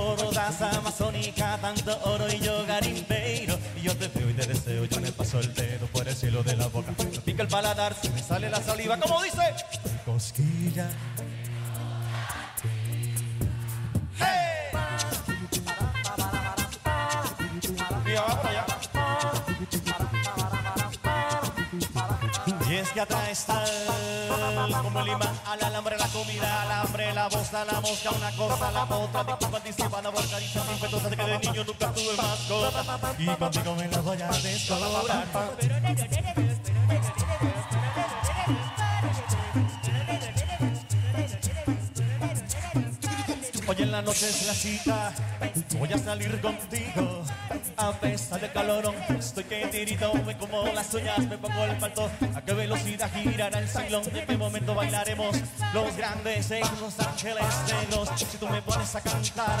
Desbordas 0.00 0.62
Amazónica, 0.62 1.58
tanto 1.60 1.98
oro 2.04 2.26
y 2.32 2.38
yo 2.40 2.64
garimpeiro 2.66 3.58
Y 3.76 3.82
yo 3.82 3.96
te 3.96 4.08
veo 4.08 4.30
y 4.30 4.34
te 4.34 4.46
deseo, 4.46 4.84
yo 4.84 5.00
me 5.00 5.12
paso 5.12 5.40
el 5.40 5.52
dedo 5.54 5.86
por 5.88 6.06
el 6.08 6.14
cielo 6.14 6.42
de 6.42 6.56
la 6.56 6.68
boca. 6.68 6.92
Me 6.98 7.20
pica 7.20 7.42
el 7.42 7.48
paladar, 7.48 7.94
se 7.94 8.10
me 8.10 8.22
sale 8.22 8.50
la 8.50 8.60
saliva, 8.60 8.98
como 8.98 9.22
dice 9.22 9.54
Cosquilla. 10.04 10.88
¡Hey! 14.18 14.78
Y 18.06 18.49
es 22.80 22.90
que 22.92 23.00
atraes 23.00 23.44
tal 23.44 23.68
como 24.82 25.00
el 25.00 25.08
imán 25.08 25.40
al 25.46 25.62
alambre, 25.62 25.98
la 25.98 26.08
comida, 26.08 26.62
al 26.62 26.72
hambre, 26.72 27.12
la 27.12 27.28
voz, 27.28 27.52
la 27.52 27.80
mosca, 27.80 28.10
una 28.10 28.30
cosa, 28.32 28.70
la 28.70 28.84
otra, 28.84 29.38
te 29.38 29.46
participan 29.46 30.06
a 30.06 30.12
caricias 30.12 30.64
impetuosas 30.72 31.10
de 31.10 31.16
que 31.16 31.24
de 31.24 31.38
niño 31.38 31.64
nunca 31.64 31.92
tuve 31.92 32.16
mascota. 32.16 33.14
Y 33.18 33.26
contigo 33.26 33.74
me 33.74 33.88
las 33.88 34.04
voy 34.04 34.22
a 34.22 34.28
descobrar. 34.28 35.26
Hoy 43.80 43.84
en 43.84 43.92
la 43.92 44.02
noche 44.02 44.28
es 44.28 44.46
la 44.46 44.52
cita, 44.52 45.10
voy 45.78 45.90
a 45.90 45.96
salir 45.96 46.38
contigo. 46.42 47.24
A 47.78 47.92
pesar 47.92 48.38
del 48.38 48.52
calorón, 48.52 48.94
estoy 49.18 49.44
que 49.44 49.66
tirito, 49.68 50.12
me 50.26 50.36
como 50.36 50.66
las 50.66 50.92
uñas, 50.92 51.18
me 51.20 51.38
pongo 51.38 51.64
el 51.64 51.78
palto. 51.78 52.10
A 52.34 52.42
qué 52.42 52.52
velocidad 52.52 53.10
girará 53.10 53.58
el 53.58 53.66
salón, 53.66 54.02
en 54.12 54.26
qué 54.26 54.36
momento 54.36 54.74
bailaremos 54.74 55.34
los 55.72 55.96
grandes 55.96 56.50
en 56.50 56.60
Los 56.78 57.00
Ángeles 57.00 57.46
Negros. 57.68 58.10
Si 58.18 58.36
tú 58.36 58.46
me 58.48 58.60
pones 58.60 58.94
a 58.94 59.00
cantar 59.00 59.58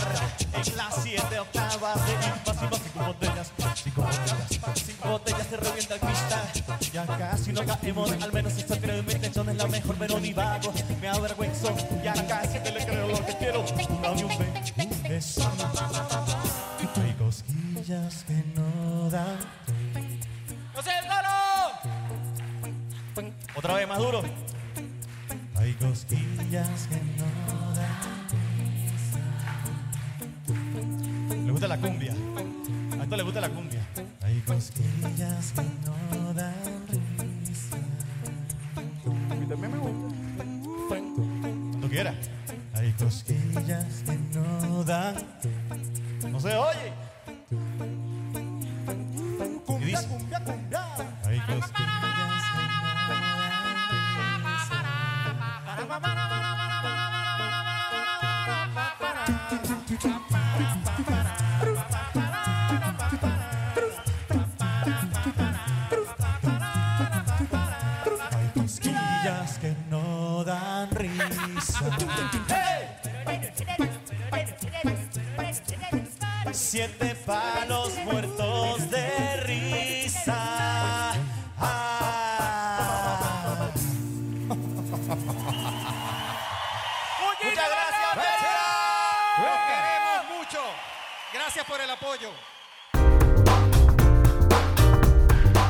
en 0.52 0.76
las 0.76 0.94
siete 1.02 1.38
octavas 1.38 2.06
de 2.06 2.12
invasivo, 2.12 2.76
cinco 2.76 3.06
botellas, 3.06 3.52
cinco 3.82 4.02
botellas, 4.02 4.84
cinco 4.84 5.08
botellas 5.08 5.46
se 5.48 5.56
revienta 5.56 5.94
el 5.94 6.00
cristal. 6.00 6.80
Ya 6.92 7.06
casi 7.06 7.52
no 7.52 7.64
caemos, 7.64 8.10
al 8.20 8.32
menos 8.32 8.52
eso 8.52 8.76
creo, 8.78 9.02
mi 9.02 9.12
intención 9.12 9.48
es 9.48 9.56
la 9.56 9.66
mejor, 9.66 9.96
pero 9.98 10.20
ni 10.20 10.34
vago, 10.34 10.74
me 11.00 11.08
avergüenzo. 11.08 11.74
Ya 12.04 12.12
casi 12.26 12.58
te 12.58 12.70
le 12.70 12.84
creo 12.84 13.08
lo 13.08 13.24
que 13.24 13.36
quiero, 13.36 13.64
dame 14.10 14.24
un 14.24 14.30
beso. 15.08 15.42
Hay 16.96 17.12
cosquillas 17.14 18.24
que 18.26 18.44
no 18.54 19.10
dan. 19.10 19.38
¡José 20.74 20.90
el 21.00 21.08
Galo! 21.08 21.28
Otra 23.54 23.74
vez 23.74 23.88
más 23.88 23.98
duro. 23.98 24.22
Hay 25.56 25.74
cosquillas 25.74 26.88
que 26.88 26.96
no 27.18 27.26
dan. 27.74 28.26
Le 31.46 31.52
gusta 31.52 31.68
la 31.68 31.78
cumbia. 31.78 32.14
A 32.98 33.02
esto 33.02 33.16
le 33.16 33.22
gusta 33.22 33.40
la 33.40 33.48
cumbia. 33.48 33.80
Hay 34.22 34.40
cosquillas 34.40 35.52
que 35.54 35.62
no 35.86 36.34
dan 36.34 36.54
risa. 37.46 37.76
A 39.30 39.34
mí 39.34 39.46
también 39.46 39.72
me 39.72 39.78
gusta. 39.78 40.14
Cuando 40.88 41.88
quiera. 41.88 42.14
Hay 42.90 42.96
cosquillas 42.96 44.02
que 44.04 44.18
no 44.34 44.82
dan. 44.82 45.14
No 46.28 46.40
se 46.40 46.56
oye. 46.56 46.92
Y 49.78 49.84
dice, 49.84 50.08
Hay 51.24 51.38
cosquillas 51.38 51.70
que 51.76 52.66
no 61.12 61.19
Siete 76.70 77.16
palos 77.26 77.92
muertos 78.04 78.88
de 78.92 79.36
risa. 79.38 81.12
Ah. 81.58 83.70
Muchas 87.42 87.56
gracias. 87.56 88.14
Los 89.36 89.58
queremos 89.66 90.22
mucho. 90.38 90.60
Gracias 91.34 91.66
por 91.66 91.80
el 91.80 91.90
apoyo. 91.90 92.30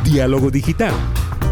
Diálogo 0.04 0.50
digital. 0.50 0.92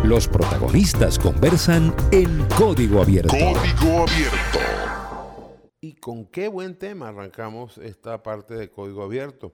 Los 0.05 0.29
protagonistas 0.29 1.19
conversan 1.19 1.95
en 2.11 2.45
código 2.49 3.01
abierto. 3.01 3.31
Código 3.31 4.03
Abierto. 4.03 4.88
Con 6.09 6.25
qué 6.25 6.49
buen 6.49 6.75
tema 6.75 7.11
arrancamos 7.11 7.77
esta 7.77 8.23
parte 8.23 8.55
de 8.55 8.71
código 8.71 9.03
abierto. 9.03 9.53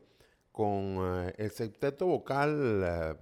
Con 0.53 0.99
eh, 1.01 1.35
el 1.37 1.51
septeto 1.51 2.07
vocal 2.07 2.85
eh, 2.85 3.15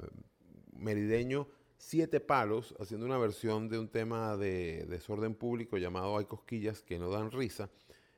merideño 0.77 1.49
Siete 1.79 2.21
Palos, 2.21 2.75
haciendo 2.79 3.07
una 3.07 3.17
versión 3.17 3.71
de 3.71 3.79
un 3.79 3.89
tema 3.89 4.37
de 4.37 4.85
desorden 4.85 5.35
público 5.35 5.79
llamado 5.79 6.19
Hay 6.19 6.27
cosquillas 6.27 6.83
que 6.83 6.99
no 6.99 7.09
dan 7.09 7.31
risa, 7.31 7.71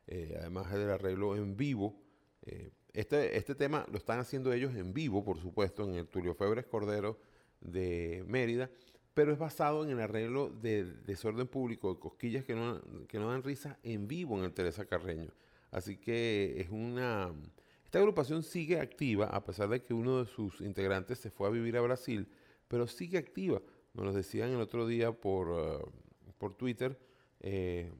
eh, 0.09 0.35
además 0.41 0.73
del 0.73 0.91
arreglo 0.91 1.37
en 1.37 1.57
vivo. 1.57 1.95
Eh, 2.43 2.73
este, 2.93 3.37
este 3.39 3.55
tema 3.55 3.87
lo 3.93 3.99
están 3.99 4.19
haciendo 4.19 4.53
ellos 4.53 4.75
en 4.75 4.93
vivo, 4.93 5.23
por 5.23 5.39
supuesto, 5.39 5.89
en 5.89 5.95
el 5.95 6.09
Tulio 6.09 6.35
Febres 6.35 6.67
Cordero 6.67 7.21
de 7.61 8.25
Mérida, 8.27 8.69
pero 9.15 9.33
es 9.33 9.39
basado 9.39 9.85
en 9.85 9.91
el 9.91 10.01
arreglo 10.01 10.51
de 10.51 10.85
desorden 10.85 11.47
público 11.47 11.95
de 11.95 12.01
cosquillas 12.01 12.45
que 12.45 12.55
no, 12.55 12.81
que 13.07 13.19
no 13.19 13.31
dan 13.31 13.45
risa 13.45 13.79
en 13.83 14.09
vivo 14.09 14.37
en 14.39 14.45
el 14.45 14.53
Teresa 14.53 14.85
Carreño. 14.85 15.31
Así 15.71 15.97
que 15.97 16.57
es 16.59 16.69
una... 16.71 17.33
Esta 17.85 18.01
agrupación 18.01 18.43
sigue 18.43 18.81
activa, 18.81 19.27
a 19.27 19.45
pesar 19.45 19.69
de 19.69 19.81
que 19.81 19.95
uno 19.95 20.25
de 20.25 20.27
sus 20.27 20.61
integrantes 20.61 21.19
se 21.21 21.31
fue 21.31 21.47
a 21.47 21.51
vivir 21.51 21.77
a 21.77 21.81
Brasil, 21.81 22.29
pero 22.67 22.89
sigue 22.89 23.19
activa. 23.19 23.63
Nos 23.95 24.05
lo 24.05 24.13
decían 24.13 24.51
el 24.51 24.61
otro 24.61 24.85
día 24.87 25.13
por, 25.13 25.49
eh, 25.57 25.79
por 26.37 26.55
Twitter 26.55 26.99
eh, 27.39 27.93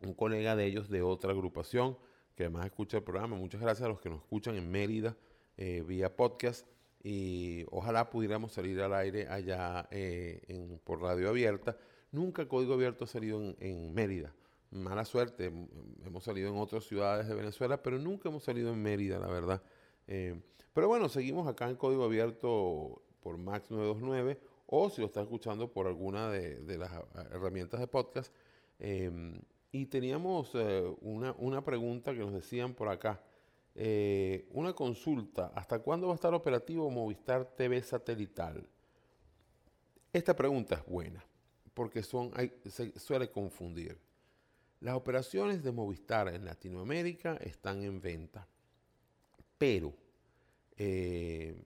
un 0.00 0.14
colega 0.14 0.56
de 0.56 0.64
ellos 0.64 0.88
de 0.88 1.02
otra 1.02 1.32
agrupación 1.32 1.98
que 2.34 2.44
además 2.44 2.64
escucha 2.66 2.96
el 2.96 3.02
programa. 3.02 3.36
Muchas 3.36 3.60
gracias 3.60 3.84
a 3.84 3.88
los 3.88 4.00
que 4.00 4.08
nos 4.08 4.20
escuchan 4.20 4.56
en 4.56 4.70
Mérida 4.70 5.16
eh, 5.56 5.84
vía 5.86 6.16
podcast 6.16 6.66
y 7.06 7.66
ojalá 7.70 8.08
pudiéramos 8.08 8.52
salir 8.52 8.80
al 8.80 8.94
aire 8.94 9.28
allá 9.28 9.86
eh, 9.90 10.78
por 10.84 11.02
radio 11.02 11.28
abierta. 11.28 11.76
Nunca 12.10 12.48
Código 12.48 12.72
Abierto 12.74 13.04
ha 13.04 13.06
salido 13.06 13.54
en, 13.58 13.92
Mérida. 13.92 14.34
Mala 14.70 15.04
suerte, 15.04 15.52
hemos 16.04 16.24
salido 16.24 16.48
en 16.48 16.56
otras 16.56 16.84
ciudades 16.84 17.28
de 17.28 17.34
Venezuela, 17.34 17.82
pero 17.82 17.98
nunca 17.98 18.30
hemos 18.30 18.42
salido 18.42 18.72
en 18.72 18.82
Mérida, 18.82 19.18
la 19.18 19.26
verdad. 19.28 19.62
Eh, 20.06 20.40
pero 20.72 20.88
bueno, 20.88 21.08
seguimos 21.10 21.46
acá 21.46 21.68
en 21.68 21.76
Código 21.76 22.04
Abierto 22.04 23.02
por 23.20 23.36
Max 23.36 23.70
929 23.70 24.40
o 24.66 24.88
si 24.88 25.02
lo 25.02 25.08
está 25.08 25.20
escuchando 25.20 25.70
por 25.70 25.86
alguna 25.86 26.30
de, 26.30 26.78
las 26.78 26.90
ah, 26.90 27.04
herramientas 27.32 27.80
de 27.80 27.86
podcast. 27.86 28.32
eh, 28.78 29.10
Y 29.72 29.86
teníamos 29.86 30.52
eh, 30.54 30.90
una, 31.02 31.34
una 31.38 31.62
pregunta 31.62 32.12
que 32.14 32.20
nos 32.20 32.32
decían 32.32 32.72
por 32.72 32.88
acá. 32.88 33.22
Eh, 33.74 34.48
una 34.52 34.72
consulta. 34.72 35.52
¿Hasta 35.54 35.80
cuándo 35.80 36.06
va 36.08 36.14
a 36.14 36.16
estar 36.16 36.34
operativo 36.34 36.90
Movistar 36.90 37.44
TV 37.56 37.82
satelital? 37.82 38.66
Esta 40.12 40.36
pregunta 40.36 40.76
es 40.76 40.86
buena 40.86 41.24
porque 41.74 42.02
son, 42.02 42.32
se 42.64 42.98
suele 42.98 43.30
confundir. 43.30 43.98
Las 44.80 44.94
operaciones 44.94 45.62
de 45.62 45.72
Movistar 45.72 46.28
en 46.28 46.44
Latinoamérica 46.44 47.36
están 47.38 47.82
en 47.82 48.00
venta, 48.00 48.46
pero 49.58 49.92
eh, 50.76 51.56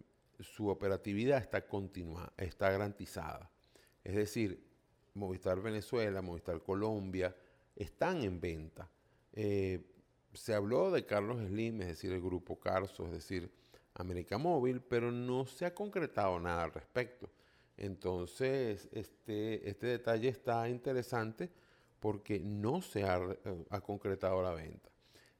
su 0.41 0.69
operatividad 0.69 1.39
está 1.39 1.67
continua, 1.67 2.33
está 2.37 2.71
garantizada. 2.71 3.51
Es 4.03 4.15
decir, 4.15 4.65
Movistar 5.15 5.61
Venezuela, 5.61 6.23
Movistar 6.23 6.63
Colombia 6.63 7.35
están 7.77 8.23
en 8.23 8.41
venta. 8.41 8.89
Eh, 9.33 9.85
se 10.39 10.55
habló 10.55 10.91
de 10.91 11.05
Carlos 11.05 11.39
Slim, 11.47 11.83
es 11.83 11.89
decir, 11.89 12.13
el 12.13 12.21
grupo 12.21 12.59
Carso, 12.59 13.07
es 13.07 13.13
decir, 13.13 13.51
América 13.95 14.39
Móvil, 14.39 14.81
pero 14.81 15.11
no 15.11 15.45
se 15.47 15.67
ha 15.67 15.75
concretado 15.75 16.39
nada 16.39 16.65
al 16.65 16.73
respecto. 16.73 17.29
Entonces, 17.77 18.89
este, 18.93 19.69
este 19.69 19.87
detalle 19.89 20.29
está 20.29 20.69
interesante 20.69 21.51
porque 21.99 22.39
no 22.39 22.81
se 22.81 23.03
ha, 23.05 23.19
eh, 23.19 23.65
ha 23.71 23.81
concretado 23.81 24.43
la 24.43 24.53
venta. 24.53 24.91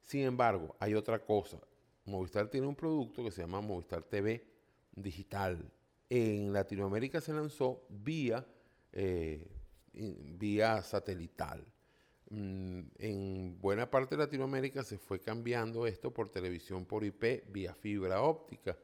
Sin 0.03 0.23
embargo, 0.23 0.75
hay 0.81 0.95
otra 0.95 1.25
cosa. 1.25 1.61
Movistar 2.05 2.49
tiene 2.49 2.67
un 2.67 2.75
producto 2.75 3.23
que 3.23 3.31
se 3.31 3.43
llama 3.43 3.61
Movistar 3.61 4.03
TV 4.03 4.45
Digital. 4.93 5.71
En 6.11 6.53
Latinoamérica 6.53 7.21
se 7.21 7.33
lanzó 7.33 7.85
vía, 7.89 8.45
eh, 8.93 9.47
vía 9.93 10.83
satelital. 10.83 11.65
Mm, 12.31 12.81
En 12.99 13.59
buena 13.61 13.91
parte 13.91 14.15
de 14.17 14.23
Latinoamérica 14.25 14.83
se 14.83 14.99
fue 14.99 15.21
cambiando 15.21 15.87
esto 15.87 16.13
por 16.13 16.29
televisión 16.29 16.85
por 16.85 17.05
IP 17.05 17.45
vía 17.51 17.75
fibra 17.75 18.21
óptica 18.23 18.77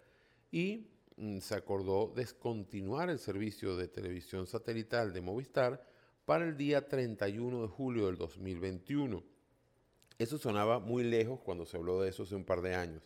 y 0.50 0.88
mm, 1.16 1.38
se 1.40 1.54
acordó 1.54 2.12
descontinuar 2.14 3.10
el 3.10 3.18
servicio 3.18 3.76
de 3.76 3.88
televisión 3.88 4.46
satelital 4.46 5.12
de 5.12 5.20
Movistar 5.20 5.86
para 6.24 6.46
el 6.46 6.56
día 6.56 6.88
31 6.88 7.62
de 7.62 7.68
julio 7.68 8.06
del 8.06 8.16
2021. 8.16 9.22
Eso 10.18 10.38
sonaba 10.38 10.78
muy 10.78 11.04
lejos 11.04 11.40
cuando 11.40 11.66
se 11.66 11.76
habló 11.76 12.00
de 12.00 12.08
eso 12.08 12.22
hace 12.22 12.36
un 12.36 12.44
par 12.44 12.62
de 12.62 12.74
años, 12.74 13.02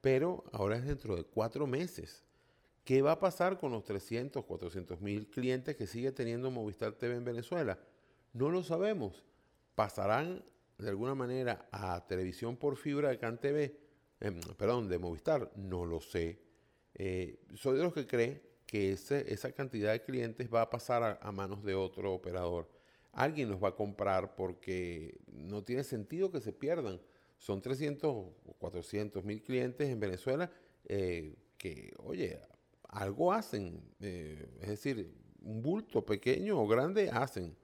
pero 0.00 0.44
ahora 0.52 0.76
es 0.76 0.86
dentro 0.86 1.14
de 1.14 1.22
cuatro 1.22 1.66
meses. 1.66 2.24
¿Qué 2.82 3.02
va 3.02 3.12
a 3.12 3.20
pasar 3.20 3.58
con 3.58 3.72
los 3.72 3.84
300, 3.84 4.44
400 4.44 5.00
mil 5.00 5.28
clientes 5.28 5.76
que 5.76 5.86
sigue 5.86 6.12
teniendo 6.12 6.50
Movistar 6.50 6.92
TV 6.92 7.14
en 7.16 7.24
Venezuela? 7.24 7.78
No 8.32 8.50
lo 8.50 8.62
sabemos. 8.62 9.24
¿Pasarán 9.76 10.44
de 10.78 10.88
alguna 10.88 11.14
manera 11.14 11.68
a 11.70 12.04
televisión 12.08 12.56
por 12.56 12.76
fibra 12.76 13.10
de 13.10 13.18
CanTV? 13.18 13.72
Em, 14.20 14.40
perdón, 14.56 14.88
de 14.88 14.98
Movistar. 14.98 15.52
No 15.54 15.86
lo 15.86 16.00
sé. 16.00 16.40
Eh, 16.94 17.38
soy 17.54 17.76
de 17.78 17.84
los 17.84 17.92
que 17.94 18.06
cree 18.06 18.42
que 18.66 18.92
esa 18.92 19.52
cantidad 19.52 19.92
de 19.92 20.02
clientes 20.02 20.48
va 20.52 20.62
a 20.62 20.70
pasar 20.70 21.02
a, 21.04 21.18
a 21.22 21.30
manos 21.30 21.62
de 21.62 21.74
otro 21.74 22.12
operador. 22.14 22.68
Alguien 23.12 23.50
los 23.50 23.62
va 23.62 23.68
a 23.68 23.76
comprar 23.76 24.34
porque 24.34 25.18
no 25.28 25.62
tiene 25.62 25.84
sentido 25.84 26.30
que 26.32 26.40
se 26.40 26.52
pierdan. 26.52 27.00
Son 27.38 27.60
300 27.60 28.10
o 28.10 28.34
400 28.58 29.24
mil 29.24 29.42
clientes 29.42 29.88
en 29.88 30.00
Venezuela 30.00 30.50
eh, 30.86 31.36
que, 31.58 31.92
oye, 31.98 32.40
algo 32.88 33.32
hacen. 33.32 33.82
eh, 34.00 34.48
es 34.60 34.68
decir, 34.70 35.14
un 35.42 35.62
bulto 35.62 36.04
pequeño 36.04 36.60
o 36.60 36.66
grande 36.66 37.10
hacen. 37.10 37.54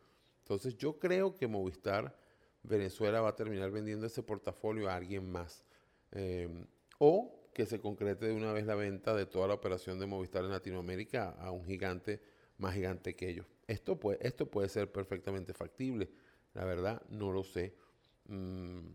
Entonces 0.55 0.77
yo 0.77 0.99
creo 0.99 1.35
que 1.35 1.47
Movistar 1.47 2.15
Venezuela 2.63 3.21
va 3.21 3.31
a 3.31 3.37
terminar 3.37 3.71
vendiendo 3.71 4.07
ese 4.07 4.23
portafolio 4.23 4.89
a 4.89 4.97
alguien 4.97 5.31
más. 5.31 5.65
Eh, 6.13 6.67
o 6.99 7.49
que 7.55 7.67
se 7.67 7.81
concrete 7.81 8.27
de 8.27 8.33
una 8.33 8.53
vez 8.53 8.67
la 8.67 8.75
venta 8.75 9.15
de 9.15 9.27
toda 9.27 9.49
la 9.49 9.55
operación 9.55 9.99
de 9.99 10.07
Movistar 10.07 10.45
en 10.45 10.51
Latinoamérica 10.51 11.31
a 11.39 11.51
un 11.51 11.65
gigante 11.65 12.21
más 12.59 12.75
gigante 12.75 13.17
que 13.17 13.29
ellos. 13.29 13.47
Esto 13.67 13.99
puede, 13.99 14.19
esto 14.27 14.47
puede 14.47 14.69
ser 14.69 14.93
perfectamente 14.93 15.53
factible. 15.53 16.11
La 16.55 16.65
verdad, 16.65 17.03
no 17.09 17.33
lo 17.33 17.45
sé. 17.45 17.75
Mm, 18.27 18.89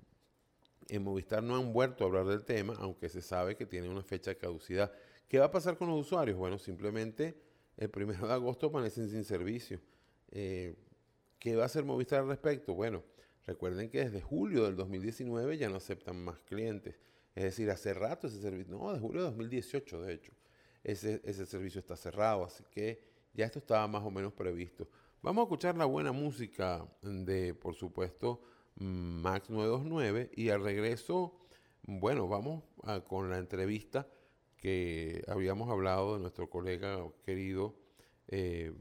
en 0.89 1.03
Movistar 1.03 1.43
no 1.43 1.55
han 1.55 1.73
vuelto 1.73 2.03
a 2.03 2.07
hablar 2.07 2.25
del 2.25 2.45
tema, 2.45 2.75
aunque 2.79 3.09
se 3.09 3.21
sabe 3.21 3.55
que 3.55 3.65
tiene 3.65 3.89
una 3.89 4.03
fecha 4.03 4.31
de 4.31 4.37
caducidad. 4.37 4.91
¿Qué 5.27 5.39
va 5.39 5.45
a 5.45 5.51
pasar 5.51 5.77
con 5.77 5.89
los 5.89 5.99
usuarios? 5.99 6.37
Bueno, 6.37 6.57
simplemente 6.57 7.41
el 7.75 7.89
primero 7.89 8.27
de 8.27 8.33
agosto 8.33 8.67
amanecen 8.67 9.09
sin 9.09 9.23
servicio. 9.23 9.81
Eh, 10.31 10.75
¿Qué 11.39 11.55
va 11.55 11.63
a 11.63 11.65
hacer 11.67 11.83
Movistar 11.83 12.21
al 12.21 12.27
respecto? 12.27 12.73
Bueno, 12.73 13.03
recuerden 13.45 13.89
que 13.89 13.99
desde 13.99 14.21
julio 14.21 14.63
del 14.63 14.75
2019 14.75 15.57
ya 15.57 15.69
no 15.69 15.77
aceptan 15.77 16.23
más 16.23 16.39
clientes. 16.39 16.95
Es 17.35 17.43
decir, 17.43 17.69
hace 17.69 17.93
rato 17.93 18.27
ese 18.27 18.41
servicio, 18.41 18.77
no, 18.77 18.91
de 18.91 18.99
julio 18.99 19.21
de 19.21 19.27
2018 19.27 20.01
de 20.01 20.13
hecho, 20.13 20.31
ese, 20.83 21.21
ese 21.23 21.45
servicio 21.45 21.79
está 21.79 21.95
cerrado, 21.95 22.43
así 22.45 22.63
que 22.71 23.03
ya 23.33 23.45
esto 23.45 23.59
estaba 23.59 23.87
más 23.87 24.03
o 24.03 24.09
menos 24.09 24.33
previsto. 24.33 24.87
Vamos 25.21 25.41
a 25.41 25.45
escuchar 25.45 25.77
la 25.77 25.85
buena 25.85 26.11
música 26.11 26.87
de, 27.01 27.53
por 27.53 27.75
supuesto, 27.75 28.41
Max 28.75 29.49
929 29.49 30.31
y 30.35 30.49
al 30.49 30.63
regreso, 30.63 31.39
bueno, 31.83 32.27
vamos 32.27 32.63
con 33.07 33.29
la 33.29 33.37
entrevista 33.37 34.07
que 34.57 35.23
habíamos 35.27 35.69
hablado 35.69 36.15
de 36.15 36.21
nuestro 36.21 36.49
colega 36.49 36.99
querido 37.25 37.75
eh, 38.27 38.73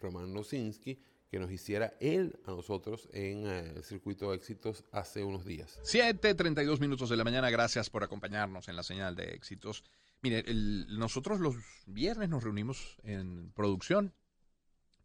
Román 0.00 0.32
Nosinski, 0.32 1.02
que 1.30 1.38
nos 1.38 1.50
hiciera 1.50 1.94
él 2.00 2.40
a 2.44 2.50
nosotros 2.50 3.08
en 3.12 3.46
eh, 3.46 3.72
el 3.76 3.84
circuito 3.84 4.30
de 4.30 4.36
éxitos 4.36 4.84
hace 4.90 5.22
unos 5.22 5.44
días. 5.44 5.78
7:32 5.84 6.80
minutos 6.80 7.08
de 7.08 7.16
la 7.16 7.24
mañana. 7.24 7.50
Gracias 7.50 7.88
por 7.88 8.02
acompañarnos 8.02 8.68
en 8.68 8.76
la 8.76 8.82
señal 8.82 9.14
de 9.14 9.30
éxitos. 9.30 9.84
Mire, 10.22 10.44
nosotros 10.88 11.40
los 11.40 11.54
viernes 11.86 12.28
nos 12.28 12.42
reunimos 12.42 12.98
en 13.04 13.52
producción 13.52 14.12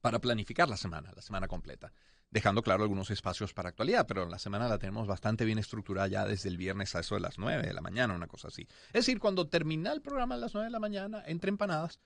para 0.02 0.20
planificar 0.20 0.68
la 0.68 0.78
semana, 0.78 1.12
la 1.16 1.22
semana 1.22 1.48
completa, 1.48 1.94
dejando 2.30 2.64
claro 2.64 2.84
algunos 2.84 3.12
espacios 3.12 3.54
para 3.54 3.70
actualidad, 3.70 4.06
pero 4.08 4.28
la 4.28 4.40
semana 4.40 4.68
la 4.68 4.78
tenemos 4.78 5.08
bastante 5.08 5.46
bien 5.46 5.58
estructurada 5.58 6.08
ya 6.08 6.26
desde 6.26 6.50
el 6.50 6.58
viernes 6.58 6.96
a 6.96 7.00
eso 7.00 7.16
de 7.16 7.22
las 7.22 7.38
9 7.38 7.66
de 7.66 7.74
la 7.74 7.82
mañana, 7.82 8.14
una 8.14 8.28
cosa 8.28 8.50
así. 8.50 8.68
Es 8.88 9.06
decir, 9.06 9.20
cuando 9.20 9.48
termina 9.48 9.94
el 9.94 10.02
programa 10.02 10.36
a 10.36 10.40
las 10.40 10.54
9 10.54 10.66
de 10.66 10.72
la 10.72 10.80
mañana, 10.80 11.24
entre 11.26 11.50
empanadas, 11.50 12.00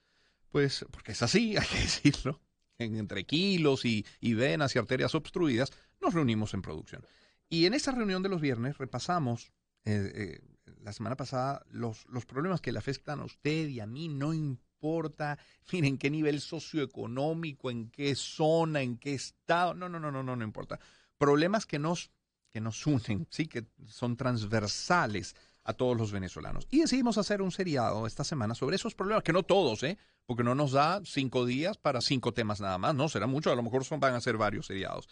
pues, 0.50 0.86
porque 0.90 1.12
es 1.12 1.22
así, 1.22 1.56
hay 1.58 1.66
que 1.66 1.80
decirlo, 1.80 2.40
en- 2.80 2.96
entre 2.96 3.24
kilos 3.24 3.84
y, 3.84 4.04
venas 4.34 4.74
y 4.74 4.78
arterias 4.78 5.14
obstruidas, 5.14 5.70
nos 6.00 6.14
reunimos 6.14 6.54
en 6.54 6.62
producción. 6.62 7.04
Y 7.48 7.66
en 7.66 7.74
esa 7.74 7.92
reunión 7.92 8.22
de 8.22 8.28
los 8.28 8.40
viernes 8.40 8.78
repasamos 8.78 9.52
eh, 9.84 10.12
eh, 10.14 10.40
la 10.82 10.92
semana 10.92 11.16
pasada 11.16 11.64
los, 11.70 12.06
los 12.08 12.26
problemas 12.26 12.60
que 12.60 12.72
le 12.72 12.78
afectan 12.78 13.20
a 13.20 13.24
usted 13.24 13.68
y 13.68 13.80
a 13.80 13.86
mí, 13.86 14.08
no 14.08 14.32
importa, 14.32 15.38
miren, 15.72 15.92
en 15.94 15.98
qué 15.98 16.10
nivel 16.10 16.40
socioeconómico, 16.40 17.70
en 17.70 17.90
qué 17.90 18.14
zona, 18.14 18.82
en 18.82 18.96
qué 18.98 19.14
estado, 19.14 19.74
no, 19.74 19.88
no, 19.88 19.98
no, 20.00 20.10
no, 20.10 20.22
no, 20.22 20.36
no 20.36 20.44
importa. 20.44 20.78
Problemas 21.18 21.66
que 21.66 21.78
nos, 21.78 22.10
que 22.50 22.60
nos 22.60 22.86
unen, 22.86 23.26
sí, 23.30 23.46
que 23.46 23.66
son 23.86 24.16
transversales 24.16 25.34
a 25.64 25.72
todos 25.74 25.96
los 25.96 26.12
venezolanos. 26.12 26.66
Y 26.70 26.80
decidimos 26.80 27.18
hacer 27.18 27.42
un 27.42 27.50
seriado 27.50 28.06
esta 28.06 28.24
semana 28.24 28.54
sobre 28.54 28.76
esos 28.76 28.94
problemas, 28.94 29.22
que 29.22 29.32
no 29.32 29.42
todos, 29.42 29.82
¿eh? 29.82 29.98
Porque 30.26 30.44
no 30.44 30.54
nos 30.54 30.72
da 30.72 31.00
cinco 31.04 31.44
días 31.44 31.76
para 31.76 32.00
cinco 32.00 32.32
temas 32.32 32.60
nada 32.60 32.78
más, 32.78 32.94
no, 32.94 33.08
será 33.08 33.26
mucho, 33.26 33.50
a 33.50 33.56
lo 33.56 33.62
mejor 33.62 33.84
son, 33.84 34.00
van 34.00 34.14
a 34.14 34.20
ser 34.20 34.36
varios 34.36 34.66
seriados. 34.66 35.08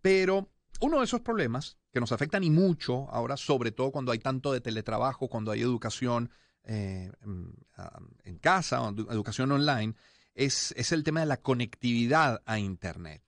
Pero 0.00 0.48
uno 0.80 0.98
de 0.98 1.04
esos 1.04 1.20
problemas 1.20 1.76
que 1.92 2.00
nos 2.00 2.12
afectan 2.12 2.44
y 2.44 2.50
mucho 2.50 3.08
ahora, 3.10 3.36
sobre 3.36 3.72
todo 3.72 3.90
cuando 3.90 4.12
hay 4.12 4.18
tanto 4.18 4.52
de 4.52 4.60
teletrabajo, 4.60 5.28
cuando 5.28 5.50
hay 5.50 5.60
educación 5.60 6.30
eh, 6.64 7.12
mm, 7.24 7.48
en 8.24 8.38
casa, 8.38 8.80
educación 9.10 9.52
online, 9.52 9.94
es, 10.34 10.72
es 10.76 10.92
el 10.92 11.04
tema 11.04 11.20
de 11.20 11.26
la 11.26 11.38
conectividad 11.38 12.42
a 12.46 12.58
Internet. 12.58 13.22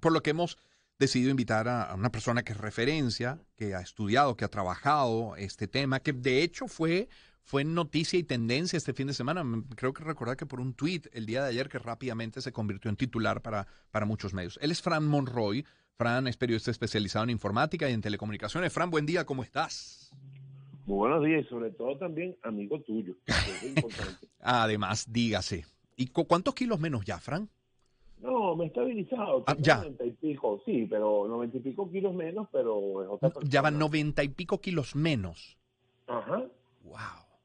Por 0.00 0.12
lo 0.12 0.22
que 0.22 0.30
hemos 0.30 0.58
decidido 0.98 1.30
invitar 1.30 1.68
a, 1.68 1.84
a 1.84 1.94
una 1.94 2.10
persona 2.10 2.42
que 2.42 2.52
es 2.52 2.58
referencia, 2.58 3.40
que 3.56 3.74
ha 3.74 3.80
estudiado, 3.80 4.36
que 4.36 4.44
ha 4.44 4.48
trabajado 4.48 5.36
este 5.36 5.68
tema, 5.68 6.00
que 6.00 6.12
de 6.12 6.42
hecho 6.42 6.66
fue, 6.66 7.08
fue 7.44 7.64
noticia 7.64 8.18
y 8.18 8.24
tendencia 8.24 8.76
este 8.76 8.92
fin 8.92 9.06
de 9.06 9.14
semana. 9.14 9.44
Mm, 9.44 9.68
Creo 9.76 9.92
que 9.92 10.02
recordar 10.04 10.36
que 10.36 10.46
por 10.46 10.60
un 10.60 10.74
tweet 10.74 11.02
el 11.12 11.26
día 11.26 11.42
de 11.42 11.50
ayer 11.50 11.68
que 11.68 11.78
rápidamente 11.78 12.40
se 12.42 12.52
convirtió 12.52 12.88
en 12.90 12.96
titular 12.96 13.40
para, 13.42 13.66
para 13.90 14.06
muchos 14.06 14.34
medios. 14.34 14.58
Él 14.60 14.70
es 14.72 14.82
Fran 14.82 15.06
Monroy. 15.06 15.64
Fran 15.96 16.28
es 16.28 16.36
periodista 16.36 16.70
especializado 16.70 17.24
en 17.24 17.30
informática 17.30 17.88
y 17.90 17.92
en 17.92 18.00
telecomunicaciones. 18.00 18.72
Fran, 18.72 18.90
buen 18.90 19.04
día, 19.06 19.24
¿cómo 19.24 19.42
estás? 19.42 20.10
Muy 20.86 20.96
buenos 20.96 21.24
días 21.24 21.44
y 21.44 21.48
sobre 21.48 21.70
todo 21.72 21.98
también 21.98 22.36
amigo 22.44 22.80
tuyo. 22.82 23.14
que 23.24 23.32
es 23.32 23.62
importante. 23.76 24.28
Además, 24.40 25.06
dígase. 25.12 25.66
¿Y 25.96 26.06
cu- 26.08 26.26
cuántos 26.26 26.54
kilos 26.54 26.78
menos 26.80 27.04
ya, 27.04 27.18
Fran? 27.18 27.50
No, 28.20 28.56
me 28.56 28.64
he 28.64 28.66
estabilizado. 28.68 29.44
Ah, 29.46 29.56
ya. 29.58 29.76
90 29.76 30.04
y 30.04 30.10
pico, 30.12 30.60
sí, 30.64 30.86
pero 30.90 31.26
90 31.28 31.56
y 31.56 31.60
pico 31.60 31.90
kilos 31.90 32.14
menos, 32.14 32.48
pero 32.52 33.02
es 33.02 33.08
otra 33.08 33.28
persona. 33.30 33.48
Ya 33.50 33.62
van 33.62 33.78
noventa 33.78 34.22
y 34.24 34.28
pico 34.28 34.60
kilos 34.60 34.94
menos. 34.96 35.56
Ajá. 36.06 36.44
Wow. 36.84 36.96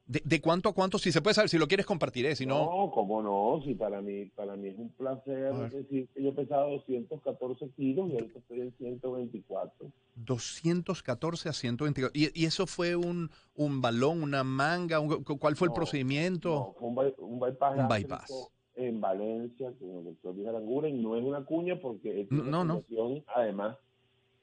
¿De, 0.06 0.20
de 0.22 0.40
cuánto 0.42 0.68
a 0.68 0.74
cuánto? 0.74 0.98
Si 0.98 1.10
se 1.12 1.22
puede 1.22 1.32
saber, 1.32 1.48
si 1.48 1.56
lo 1.56 1.66
quieres 1.66 1.86
compartiré, 1.86 2.36
si 2.36 2.44
no... 2.44 2.58
No, 2.58 2.90
cómo 2.92 3.22
no, 3.22 3.62
si 3.64 3.74
para 3.74 4.02
mí, 4.02 4.26
para 4.26 4.54
mí 4.54 4.68
es 4.68 4.76
un 4.78 4.90
placer 4.90 5.54
decir 5.70 6.08
que 6.14 6.22
yo 6.22 6.34
pesaba 6.34 6.64
214 6.64 7.70
kilos 7.70 8.10
y 8.10 8.14
ahorita 8.14 8.38
estoy 8.38 8.60
en 8.60 8.72
124. 8.76 9.90
214 10.16 11.48
a 11.48 11.52
124. 11.54 12.10
¿Y, 12.14 12.38
y 12.38 12.44
eso 12.44 12.66
fue 12.66 12.96
un, 12.96 13.30
un 13.54 13.80
balón, 13.80 14.22
una 14.22 14.44
manga? 14.44 15.00
un- 15.00 15.24
¿Cuál 15.24 15.56
fue 15.56 15.66
el 15.66 15.70
No, 15.70 15.74
procedimiento? 15.74 16.50
No, 16.50 16.74
fue 16.78 16.88
un, 16.88 17.14
un 17.32 17.40
bypass 17.40 17.78
Un 17.78 17.88
bypass. 17.88 18.50
En 18.76 19.00
Valencia 19.00 19.72
con 19.78 19.90
el 19.98 20.04
doctor 20.04 20.34
Luis 20.34 20.48
Aranguren. 20.48 21.02
No 21.02 21.16
es 21.16 21.24
una 21.24 21.44
cuña 21.44 21.78
porque 21.80 22.20
él 22.22 22.28
tiene 22.28 22.44
No, 22.50 22.62
una 22.62 22.64
no. 22.64 22.80
fundación, 22.82 23.24
además, 23.34 23.76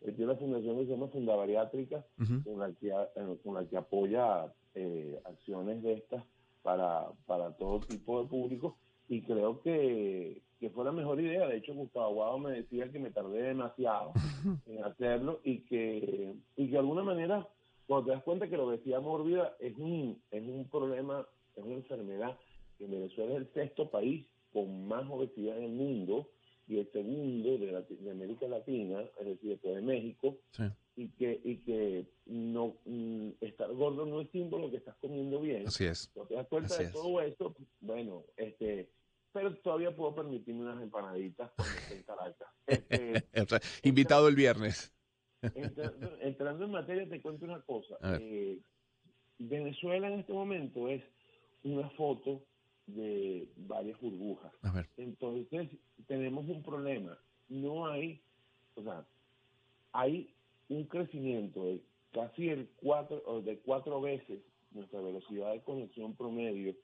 él 0.02 0.16
tiene 0.16 0.32
una 0.32 0.40
fundación 0.40 0.78
que 0.78 0.86
se 0.86 0.92
llama 0.92 1.08
Funda 1.08 1.36
Bariátrica, 1.36 2.06
con, 2.44 2.60
la 2.60 2.72
que, 2.74 2.90
eh, 2.90 3.38
con 3.44 3.54
la 3.56 3.66
que 3.66 3.78
apoya 3.78 4.52
eh, 4.76 5.20
acciones 5.26 5.84
de 5.84 5.94
estas 5.94 6.24
para, 6.64 7.08
para 7.26 7.52
todo 7.58 7.80
tipo 7.82 8.22
de 8.22 8.28
público. 8.30 8.78
Y 9.10 9.22
creo 9.24 9.62
que, 9.62 10.42
que 10.60 10.70
fue 10.70 10.86
la 10.86 10.92
mejor 10.94 11.20
idea. 11.20 11.46
De 11.48 11.58
hecho, 11.58 11.74
Gustavo 11.74 12.06
Aguado 12.06 12.40
me 12.40 12.52
decía 12.52 12.90
que 12.92 13.00
me 13.00 13.12
tardé 13.12 13.42
demasiado 13.44 14.14
en 14.66 14.84
hacerlo 14.86 15.42
y 15.44 15.60
que, 15.66 16.34
y 16.56 16.66
que 16.68 16.72
de 16.72 16.78
alguna 16.78 17.04
manera, 17.04 17.46
cuando 17.88 18.06
te 18.06 18.12
das 18.14 18.24
cuenta 18.24 18.48
que 18.48 18.56
la 18.58 18.64
obesidad 18.64 19.02
mórbida 19.02 19.56
es 19.60 19.78
un, 19.78 20.22
es 20.32 20.44
un 20.48 20.66
problema, 20.70 21.26
es 21.58 21.64
una 21.64 21.76
enfermedad, 21.76 22.38
que 22.86 22.96
Venezuela 22.96 23.32
es 23.34 23.38
el 23.38 23.54
sexto 23.54 23.90
país 23.90 24.26
con 24.52 24.88
más 24.88 25.10
obesidad 25.10 25.58
en 25.58 25.64
el 25.66 25.72
mundo 25.72 26.30
y 26.68 26.78
el 26.80 26.92
segundo 26.92 27.58
de, 27.58 27.72
Lati- 27.74 27.98
de 27.98 28.12
América 28.12 28.48
Latina, 28.48 29.04
es 29.20 29.26
decir, 29.26 29.50
después 29.52 29.76
de 29.76 29.82
México, 29.82 30.38
Sí. 30.52 30.64
y 30.96 31.08
que, 31.10 31.40
y 31.44 31.58
que 31.58 32.06
no 32.26 32.76
mm, 32.86 33.30
estar 33.42 33.72
gordo 33.74 34.06
no 34.06 34.22
es 34.22 34.30
símbolo 34.32 34.70
que 34.72 34.78
estás 34.78 34.96
comiendo 34.98 35.40
bien. 35.42 35.68
Así 35.68 35.86
es. 35.86 36.12
Te 36.28 36.34
das 36.36 36.48
cuenta 36.48 36.74
Así 36.74 36.84
de 36.84 36.90
es. 36.90 36.94
todo 36.94 37.22
esto, 37.22 37.56
bueno, 37.82 38.24
este, 38.38 38.90
pero 39.34 39.56
todavía 39.58 39.96
puedo 39.96 40.16
permitirme 40.16 40.62
unas 40.62 40.82
empanaditas 40.82 41.52
cuando 41.56 41.74
esté 41.78 41.96
en 41.98 42.04
Caracas. 42.04 42.48
Este, 43.34 43.58
invitado 43.84 44.28
el 44.28 44.36
viernes. 44.36 44.94
entrando, 45.56 46.18
entrando 46.22 46.66
en 46.66 46.72
materia, 46.72 47.10
te 47.10 47.22
cuento 47.22 47.46
una 47.46 47.62
cosa. 47.62 47.98
Eh, 48.20 48.60
Venezuela 49.40 50.08
en 50.08 50.20
este 50.20 50.34
momento 50.34 50.88
es 50.88 51.04
una 51.64 51.90
foto 51.92 52.44
de 52.88 53.48
varias 53.56 54.00
burbujas. 54.00 54.52
A 54.64 54.72
ver. 54.72 54.88
Entonces, 54.98 55.70
tenemos 56.08 56.48
un 56.48 56.64
problema. 56.64 57.18
No 57.50 57.88
hay, 57.88 58.22
o 58.76 58.84
sea, 58.84 59.06
hay 59.94 60.34
un 60.70 60.86
crecimiento 60.86 61.66
de 61.66 61.82
casi 62.12 62.50
el 62.50 62.70
cuatro, 62.78 63.22
o 63.26 63.42
de 63.42 63.60
cuatro 63.60 64.02
veces 64.02 64.42
nuestra 64.72 65.02
velocidad 65.02 65.52
de 65.52 65.62
conexión 65.62 66.16
promedio 66.16 66.76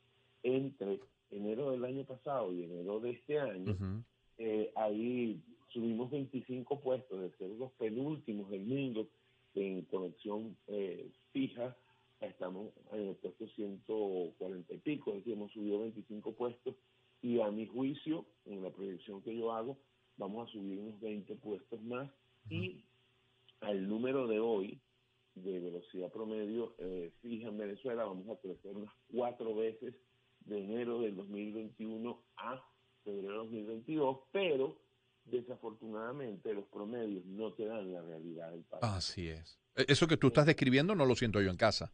entre 0.43 0.99
enero 1.31 1.71
del 1.71 1.85
año 1.85 2.05
pasado 2.05 2.53
y 2.53 2.63
enero 2.63 2.99
de 2.99 3.11
este 3.11 3.39
año. 3.39 3.73
Ujú. 3.73 4.03
Eh, 4.37 4.71
ahí 4.75 5.41
subimos 5.69 6.11
25 6.11 6.79
puestos 6.79 7.21
de 7.21 7.31
ser 7.37 7.49
los 7.51 7.71
penúltimos 7.73 8.49
del 8.49 8.65
mundo 8.65 9.07
en 9.55 9.83
conexión 9.83 10.55
eh, 10.67 11.09
fija. 11.31 11.75
Estamos 12.19 12.73
en 12.93 13.09
el 13.09 13.15
puesto 13.15 13.47
140 13.47 14.73
y 14.73 14.77
pico, 14.79 15.11
es 15.11 15.17
decir, 15.17 15.33
hemos 15.33 15.51
subido 15.51 15.79
25 15.79 16.33
puestos 16.35 16.75
y 17.21 17.39
a 17.39 17.49
mi 17.51 17.67
juicio, 17.67 18.25
en 18.45 18.63
la 18.63 18.71
proyección 18.71 19.21
que 19.21 19.35
yo 19.37 19.51
hago, 19.53 19.77
vamos 20.17 20.47
a 20.47 20.51
subir 20.51 20.79
unos 20.79 20.99
20 20.99 21.35
puestos 21.35 21.81
más 21.83 22.09
y 22.49 22.83
al 23.61 23.87
número 23.87 24.27
de 24.27 24.39
hoy 24.39 24.81
de 25.35 25.59
velocidad 25.59 26.11
promedio 26.11 26.73
eh, 26.79 27.11
fija 27.21 27.49
en 27.49 27.57
Venezuela 27.57 28.05
vamos 28.05 28.27
a 28.35 28.41
crecer 28.41 28.75
unas 28.75 28.93
cuatro 29.11 29.53
veces 29.55 29.93
de 30.41 30.63
enero 30.63 31.01
del 31.01 31.15
2021 31.15 32.23
a 32.37 32.63
febrero 33.03 33.43
del 33.43 33.65
2022, 33.65 34.19
pero 34.31 34.79
desafortunadamente 35.25 36.53
los 36.53 36.65
promedios 36.65 37.25
no 37.25 37.53
te 37.53 37.65
dan 37.65 37.91
la 37.93 38.01
realidad 38.01 38.51
del 38.51 38.63
país. 38.63 38.83
Así 38.83 39.27
es. 39.27 39.59
E- 39.75 39.85
Eso 39.87 40.07
que 40.07 40.17
tú 40.17 40.27
estás 40.27 40.45
describiendo 40.45 40.95
no 40.95 41.05
lo 41.05 41.15
siento 41.15 41.41
yo 41.41 41.49
en 41.51 41.57
casa. 41.57 41.91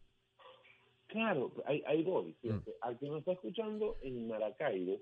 Claro, 1.14 1.52
ahí, 1.64 1.80
ahí 1.86 2.02
voy. 2.02 2.34
Mm. 2.42 2.58
Al 2.80 2.98
que 2.98 3.06
nos 3.06 3.20
está 3.20 3.32
escuchando 3.34 3.98
en 4.02 4.26
Maracaibo 4.26 4.98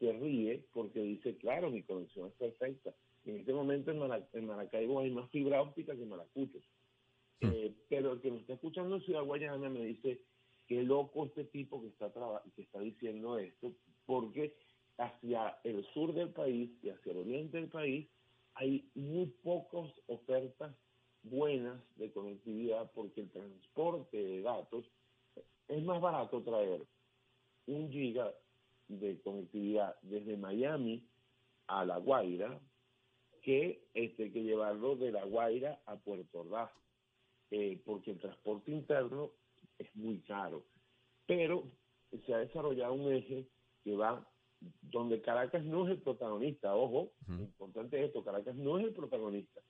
se 0.00 0.12
ríe 0.12 0.64
porque 0.74 0.98
dice, 1.00 1.36
claro, 1.36 1.70
mi 1.70 1.84
conexión 1.84 2.26
es 2.26 2.34
perfecta. 2.34 2.92
En 3.24 3.36
este 3.36 3.52
momento 3.52 3.92
en, 3.92 3.98
Mara- 4.00 4.28
en 4.32 4.46
Maracaibo 4.46 4.98
hay 4.98 5.12
más 5.12 5.30
fibra 5.30 5.62
óptica 5.62 5.94
que 5.94 6.02
en 6.02 6.08
Maracuchos. 6.08 6.64
Mm. 7.42 7.46
Eh, 7.52 7.74
pero 7.88 8.10
el 8.14 8.20
que 8.20 8.32
nos 8.32 8.40
está 8.40 8.54
escuchando 8.54 8.96
en 8.96 9.02
Ciudad 9.02 9.22
Guayana 9.22 9.68
me 9.70 9.84
dice, 9.84 10.20
qué 10.66 10.82
loco 10.82 11.26
este 11.26 11.44
tipo 11.44 11.80
que 11.80 11.86
está, 11.88 12.12
traba- 12.12 12.42
que 12.56 12.62
está 12.62 12.80
diciendo 12.80 13.38
esto, 13.38 13.72
porque 14.04 14.56
hacia 14.98 15.58
el 15.62 15.84
sur 15.94 16.12
del 16.12 16.30
país 16.30 16.70
y 16.82 16.88
hacia 16.88 17.12
el 17.12 17.18
oriente 17.18 17.58
del 17.58 17.68
país 17.68 18.08
hay 18.54 18.90
muy 18.96 19.26
pocas 19.44 19.92
ofertas 20.08 20.74
buenas 21.22 21.80
de 21.98 22.10
conectividad 22.10 22.90
porque 22.96 23.20
el 23.20 23.30
transporte 23.30 24.16
de 24.16 24.42
datos 24.42 24.84
es 25.68 25.82
más 25.84 26.00
barato 26.00 26.42
traer 26.42 26.82
un 27.66 27.90
giga 27.90 28.32
de 28.88 29.20
conectividad 29.22 29.96
desde 30.02 30.36
Miami 30.36 31.06
a 31.66 31.84
La 31.84 31.98
Guaira 31.98 32.60
que 33.42 33.88
este 33.94 34.32
que 34.32 34.42
llevarlo 34.42 34.96
de 34.96 35.10
La 35.10 35.24
Guaira 35.24 35.80
a 35.86 35.96
Puerto 35.96 36.40
Ordaz, 36.40 36.70
eh, 37.50 37.80
porque 37.84 38.12
el 38.12 38.20
transporte 38.20 38.70
interno 38.70 39.32
es 39.78 39.94
muy 39.96 40.20
caro. 40.20 40.64
Pero 41.26 41.64
se 42.24 42.34
ha 42.34 42.38
desarrollado 42.38 42.94
un 42.94 43.12
eje 43.12 43.48
que 43.82 43.96
va 43.96 44.28
donde 44.80 45.20
Caracas 45.20 45.64
no 45.64 45.86
es 45.86 45.92
el 45.92 46.02
protagonista, 46.02 46.74
ojo, 46.76 47.12
importante 47.28 48.04
esto, 48.04 48.22
Caracas 48.22 48.54
no 48.54 48.78
es 48.78 48.86
el 48.86 48.92
protagonista. 48.92 49.60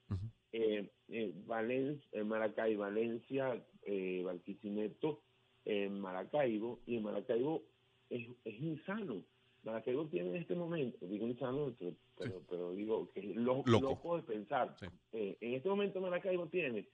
Eh, 0.53 0.91
eh, 1.09 1.33
Valencia, 1.47 2.07
eh, 2.13 2.25
Maracay, 2.25 2.77
Valencia, 2.77 3.65
eh, 3.83 4.23
Barquisimeto, 4.23 5.23
eh, 5.65 5.89
Maracaibo, 5.89 6.81
y 6.87 6.97
en 6.97 7.03
Maracaibo 7.05 7.63
es, 8.11 8.27
es 8.45 8.61
insano. 8.61 9.23
Maracaibo 9.63 10.07
tiene 10.09 10.31
en 10.31 10.37
este 10.37 10.55
momento, 10.57 11.07
digo 11.07 11.27
insano, 11.27 11.73
pero, 11.79 11.95
pero, 12.19 12.43
pero 12.49 12.73
digo 12.73 13.11
que 13.13 13.21
es 13.21 13.37
lo- 13.37 13.63
Loco. 13.65 13.81
loco 13.81 14.17
de 14.17 14.23
pensar. 14.25 14.77
Eh, 15.13 15.37
en 15.41 15.55
este 15.55 15.69
momento 15.69 16.01
Maracaibo 16.01 16.49
tiene 16.49 16.89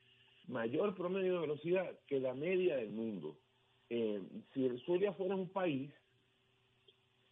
mayor 0.48 0.94
promedio 0.94 1.34
de 1.34 1.40
velocidad 1.40 1.98
que 2.06 2.20
la 2.20 2.34
media 2.34 2.76
del 2.76 2.90
mundo. 2.90 3.38
Eh, 3.90 4.22
si 4.52 4.66
el 4.66 4.78
Zulia 4.84 5.14
fuera 5.14 5.34
un 5.34 5.48
país, 5.48 5.90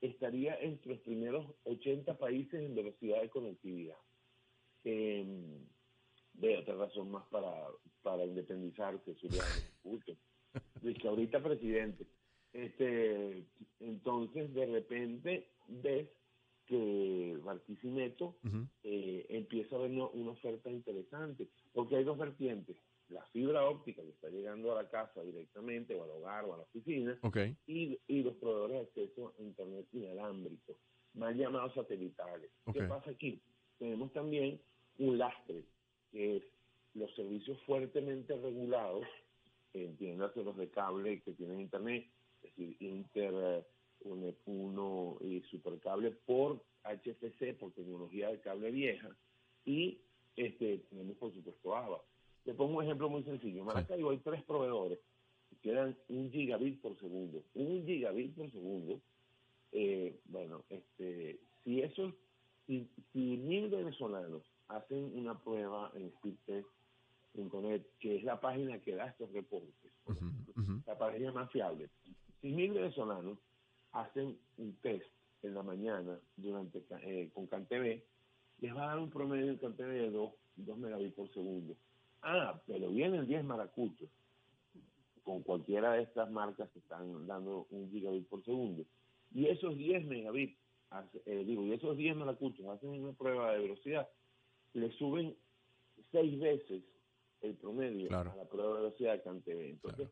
estaría 0.00 0.58
entre 0.60 0.92
los 0.92 1.00
primeros 1.00 1.46
80 1.64 2.16
países 2.18 2.54
en 2.62 2.74
velocidad 2.74 3.20
de 3.20 3.30
conectividad. 3.30 3.96
Eh, 4.84 5.58
de 6.34 6.58
otra 6.58 6.76
razón 6.76 7.10
más 7.10 7.24
para, 7.28 7.66
para 8.02 8.24
independizarse, 8.24 9.14
Zulia 9.16 9.42
Dice 10.82 11.08
ahorita 11.08 11.42
presidente. 11.42 12.06
Este, 12.52 13.44
entonces, 13.80 14.52
de 14.54 14.66
repente 14.66 15.48
ves 15.68 16.08
que 16.66 17.38
Barquisimeto 17.44 18.36
eh, 18.82 19.26
empieza 19.28 19.76
a 19.76 19.78
haber 19.78 19.90
una, 19.92 20.06
una 20.08 20.30
oferta 20.32 20.70
interesante, 20.70 21.48
porque 21.72 21.96
hay 21.96 22.04
dos 22.04 22.18
vertientes, 22.18 22.76
la 23.08 23.22
fibra 23.26 23.68
óptica 23.68 24.02
que 24.02 24.10
está 24.10 24.28
llegando 24.30 24.72
a 24.72 24.82
la 24.82 24.88
casa 24.90 25.22
directamente, 25.22 25.94
o 25.94 26.04
al 26.04 26.10
hogar, 26.10 26.44
o 26.44 26.54
a 26.54 26.58
la 26.58 26.62
oficina, 26.64 27.18
y, 27.66 27.98
y 28.08 28.22
los 28.22 28.34
proveedores 28.36 28.94
de 28.94 29.02
acceso 29.02 29.34
a 29.38 29.42
Internet 29.42 29.86
inalámbrico, 29.92 30.76
más 31.14 31.36
llamados 31.36 31.74
satelitales. 31.74 32.50
¿Qué 32.72 32.80
Ok. 32.80 32.88
pasa 32.88 33.10
aquí? 33.10 33.40
Tenemos 33.78 34.12
también 34.12 34.60
un 34.98 35.18
lastre, 35.18 35.64
que 36.10 36.38
es 36.38 36.42
los 36.94 37.14
servicios 37.14 37.60
fuertemente 37.66 38.34
regulados, 38.36 39.06
entiéndase 39.84 40.42
los 40.42 40.56
de 40.56 40.68
cable 40.70 41.20
que 41.22 41.32
tienen 41.32 41.60
Internet, 41.60 42.06
es 42.42 42.56
decir, 42.56 42.76
Inter, 42.80 43.34
eh, 43.34 43.64
UNEP 44.00 44.38
1 44.46 45.18
y 45.20 45.40
Supercable 45.42 46.10
por 46.10 46.62
HFC, 46.84 47.54
por 47.58 47.72
tecnología 47.72 48.30
de 48.30 48.40
cable 48.40 48.70
vieja, 48.70 49.16
y 49.64 50.00
este 50.36 50.78
tenemos 50.90 51.16
por 51.16 51.32
supuesto 51.32 51.74
ABA. 51.74 52.00
Te 52.44 52.54
pongo 52.54 52.78
un 52.78 52.84
ejemplo 52.84 53.08
muy 53.08 53.24
sencillo. 53.24 53.60
En 53.60 53.66
Maracaibo 53.66 54.10
hay 54.10 54.18
tres 54.18 54.42
proveedores 54.44 55.00
que 55.62 55.72
dan 55.72 55.96
un 56.08 56.30
gigabit 56.30 56.80
por 56.80 56.96
segundo. 57.00 57.42
Un 57.54 57.84
gigabit 57.84 58.34
por 58.36 58.50
segundo, 58.52 59.00
eh, 59.72 60.20
bueno, 60.26 60.64
este, 60.70 61.40
si 61.64 61.82
eso, 61.82 62.12
si, 62.66 62.88
si 63.12 63.36
mil 63.38 63.68
venezolanos 63.68 64.42
hacen 64.68 65.12
una 65.16 65.38
prueba 65.42 65.90
en 65.94 66.10
que 68.00 68.16
es 68.16 68.24
la 68.24 68.40
página 68.40 68.78
que 68.80 68.94
da 68.94 69.06
estos 69.06 69.30
reportes, 69.32 69.92
la 70.86 70.98
página 70.98 71.32
más 71.32 71.50
fiable, 71.50 71.88
si 72.40 72.52
mil 72.52 72.72
venezolanos 72.72 73.38
hacen 73.92 74.38
un 74.58 74.74
test 74.82 75.06
en 75.42 75.54
la 75.54 75.62
mañana 75.62 76.18
durante 76.36 76.84
eh, 77.02 77.30
con 77.34 77.46
CanTV, 77.46 78.02
les 78.60 78.74
va 78.74 78.84
a 78.84 78.88
dar 78.88 78.98
un 78.98 79.10
promedio 79.10 79.50
en 79.50 79.58
CanTV 79.58 79.86
de 79.86 80.10
2, 80.10 80.32
megabits 80.78 81.14
por 81.14 81.32
segundo. 81.32 81.76
Ah, 82.22 82.60
pero 82.66 82.90
vienen 82.90 83.26
10 83.26 83.44
maracuchos. 83.44 84.08
con 85.22 85.42
cualquiera 85.42 85.94
de 85.94 86.02
estas 86.02 86.30
marcas 86.30 86.70
que 86.70 86.78
están 86.78 87.26
dando 87.26 87.66
un 87.70 87.90
gigabit 87.90 88.28
por 88.28 88.44
segundo. 88.44 88.84
Y 89.34 89.46
esos 89.46 89.76
10 89.76 90.06
megabits, 90.06 90.56
eh, 91.26 91.44
digo, 91.44 91.64
y 91.64 91.72
esos 91.72 91.96
10 91.96 92.16
maracuchos 92.16 92.64
hacen 92.66 92.90
una 92.90 93.12
prueba 93.12 93.52
de 93.52 93.58
velocidad, 93.58 94.08
le 94.72 94.90
suben 94.92 95.34
seis 96.12 96.38
veces 96.38 96.82
el 97.42 97.54
promedio 97.56 98.08
Claro. 98.08 98.32
a 98.32 98.36
la 98.36 98.44
prueba 98.48 98.76
de 98.76 98.82
velocidad 98.82 99.12
de 99.14 99.22
CanTV. 99.22 99.60
Entonces, 99.70 100.08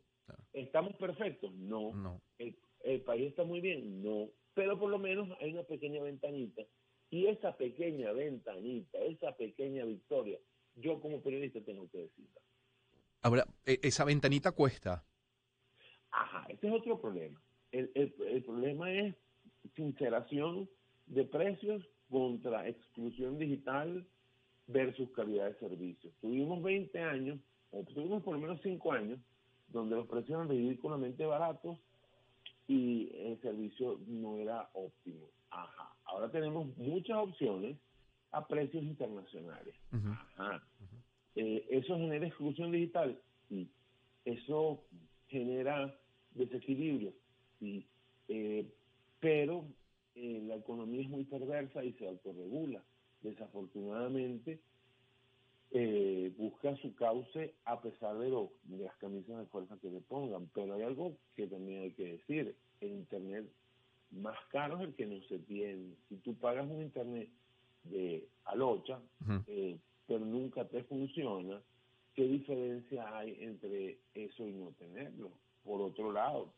¿estamos 0.52 0.94
perfectos? 0.96 1.52
No. 1.54 1.92
No. 1.94 2.20
El, 2.38 2.56
el 2.84 3.00
país 3.02 3.28
está 3.30 3.44
muy 3.44 3.60
bien? 3.60 4.02
No. 4.02 4.28
Pero 4.54 4.78
por 4.78 4.90
lo 4.90 4.98
menos 4.98 5.28
hay 5.40 5.52
una 5.52 5.64
pequeña 5.64 6.02
ventanita. 6.02 6.62
Y 7.10 7.26
esa 7.26 7.56
pequeña 7.56 8.12
ventanita, 8.12 8.98
esa 8.98 9.36
pequeña 9.36 9.84
victoria, 9.84 10.38
yo 10.76 11.00
como 11.00 11.20
periodista 11.22 11.60
tengo 11.60 11.88
que 11.90 11.98
decirla. 11.98 12.40
Ahora, 13.22 13.44
e- 13.64 13.80
esa 13.82 14.04
ventanita 14.04 14.52
cuesta. 14.52 15.04
Ajá, 16.10 16.46
ese 16.48 16.66
es 16.68 16.72
otro 16.72 17.00
problema. 17.00 17.40
El, 17.72 17.90
el- 17.94 18.14
el 18.28 18.42
problema 18.44 18.92
es 18.92 19.14
sinceración 19.74 20.68
de 21.06 21.24
precios 21.24 21.82
contra 22.10 22.68
exclusión 22.68 23.38
digital 23.38 24.06
versus 24.66 25.10
calidad 25.10 25.46
de 25.46 25.58
servicio. 25.58 26.10
Tuvimos 26.20 26.62
20 26.62 26.98
años, 27.00 27.38
o 27.70 27.82
tuvimos 27.84 28.22
por 28.22 28.34
lo 28.34 28.40
menos 28.40 28.60
5 28.62 28.92
años, 28.92 29.20
donde 29.68 29.96
los 29.96 30.06
precios 30.06 30.30
eran 30.30 30.48
ridículamente 30.48 31.26
baratos 31.26 31.78
y 32.66 33.10
el 33.14 33.40
servicio 33.40 34.00
no 34.06 34.36
era 34.36 34.70
óptimo. 34.72 35.28
Ajá, 35.50 35.94
ahora 36.04 36.30
tenemos 36.30 36.76
muchas 36.76 37.16
opciones 37.18 37.76
a 38.30 38.46
precios 38.46 38.82
internacionales. 38.82 39.74
Ajá. 40.36 40.62
Eh, 41.36 41.66
¿Eso 41.70 41.96
genera 41.96 42.26
exclusión 42.26 42.70
digital? 42.72 43.20
Sí. 43.48 43.70
¿Eso 44.24 44.84
genera 45.28 45.94
desequilibrio? 46.32 47.12
Sí. 47.58 47.86
Eh, 48.28 48.66
pero 49.20 49.66
eh, 50.14 50.42
la 50.46 50.56
economía 50.56 51.02
es 51.02 51.08
muy 51.08 51.24
perversa 51.24 51.84
y 51.84 51.92
se 51.94 52.08
autorregula. 52.08 52.82
Desafortunadamente, 53.24 54.60
eh, 55.70 56.32
busca 56.36 56.76
su 56.76 56.94
cauce 56.94 57.54
a 57.64 57.80
pesar 57.80 58.18
de, 58.18 58.28
lo, 58.28 58.52
de 58.64 58.84
las 58.84 58.94
camisas 58.98 59.38
de 59.38 59.46
fuerza 59.46 59.78
que 59.80 59.90
le 59.90 60.00
pongan. 60.02 60.48
Pero 60.54 60.74
hay 60.74 60.82
algo 60.82 61.16
que 61.34 61.46
también 61.46 61.82
hay 61.82 61.90
que 61.92 62.12
decir. 62.12 62.54
El 62.80 62.90
Internet 62.90 63.50
más 64.10 64.36
caro 64.52 64.76
es 64.76 64.88
el 64.88 64.94
que 64.94 65.06
no 65.06 65.20
se 65.22 65.38
tiene. 65.40 65.94
Si 66.08 66.16
tú 66.18 66.34
pagas 66.34 66.68
un 66.70 66.82
Internet 66.82 67.28
de 67.84 68.28
alocha, 68.44 69.00
eh, 69.46 69.78
pero 70.06 70.24
nunca 70.24 70.68
te 70.68 70.84
funciona, 70.84 71.60
¿qué 72.14 72.24
diferencia 72.24 73.16
hay 73.16 73.36
entre 73.40 73.98
eso 74.14 74.46
y 74.46 74.52
no 74.52 74.70
tenerlo? 74.78 75.30
Por 75.64 75.80
otro 75.80 76.12
lado, 76.12 76.52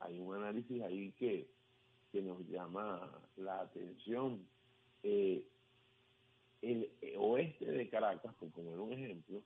hay 0.00 0.18
un 0.18 0.34
análisis 0.34 0.82
ahí 0.82 1.12
que, 1.12 1.48
que 2.12 2.22
nos 2.22 2.46
llama 2.48 3.10
la 3.36 3.60
atención. 3.60 4.46
Eh, 5.02 5.44
el 6.62 6.90
oeste 7.16 7.66
de 7.66 7.88
Caracas, 7.88 8.34
por 8.34 8.50
poner 8.50 8.78
un 8.78 8.92
ejemplo, 8.92 9.42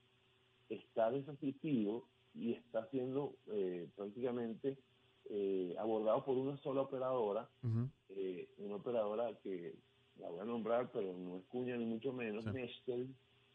está 0.68 1.10
desasistido 1.10 2.04
y 2.34 2.52
está 2.52 2.88
siendo 2.90 3.34
eh, 3.52 3.88
prácticamente 3.94 4.78
eh, 5.28 5.74
abordado 5.78 6.24
por 6.24 6.36
una 6.36 6.56
sola 6.58 6.82
operadora, 6.82 7.48
eh, 8.08 8.48
una 8.58 8.76
operadora 8.76 9.32
que 9.42 9.74
la 10.18 10.28
voy 10.28 10.40
a 10.40 10.44
nombrar, 10.44 10.90
pero 10.92 11.12
no 11.16 11.36
es 11.36 11.44
cuña 11.44 11.76
ni 11.76 11.84
mucho 11.84 12.12
menos, 12.12 12.44
Nextel, 12.46 13.08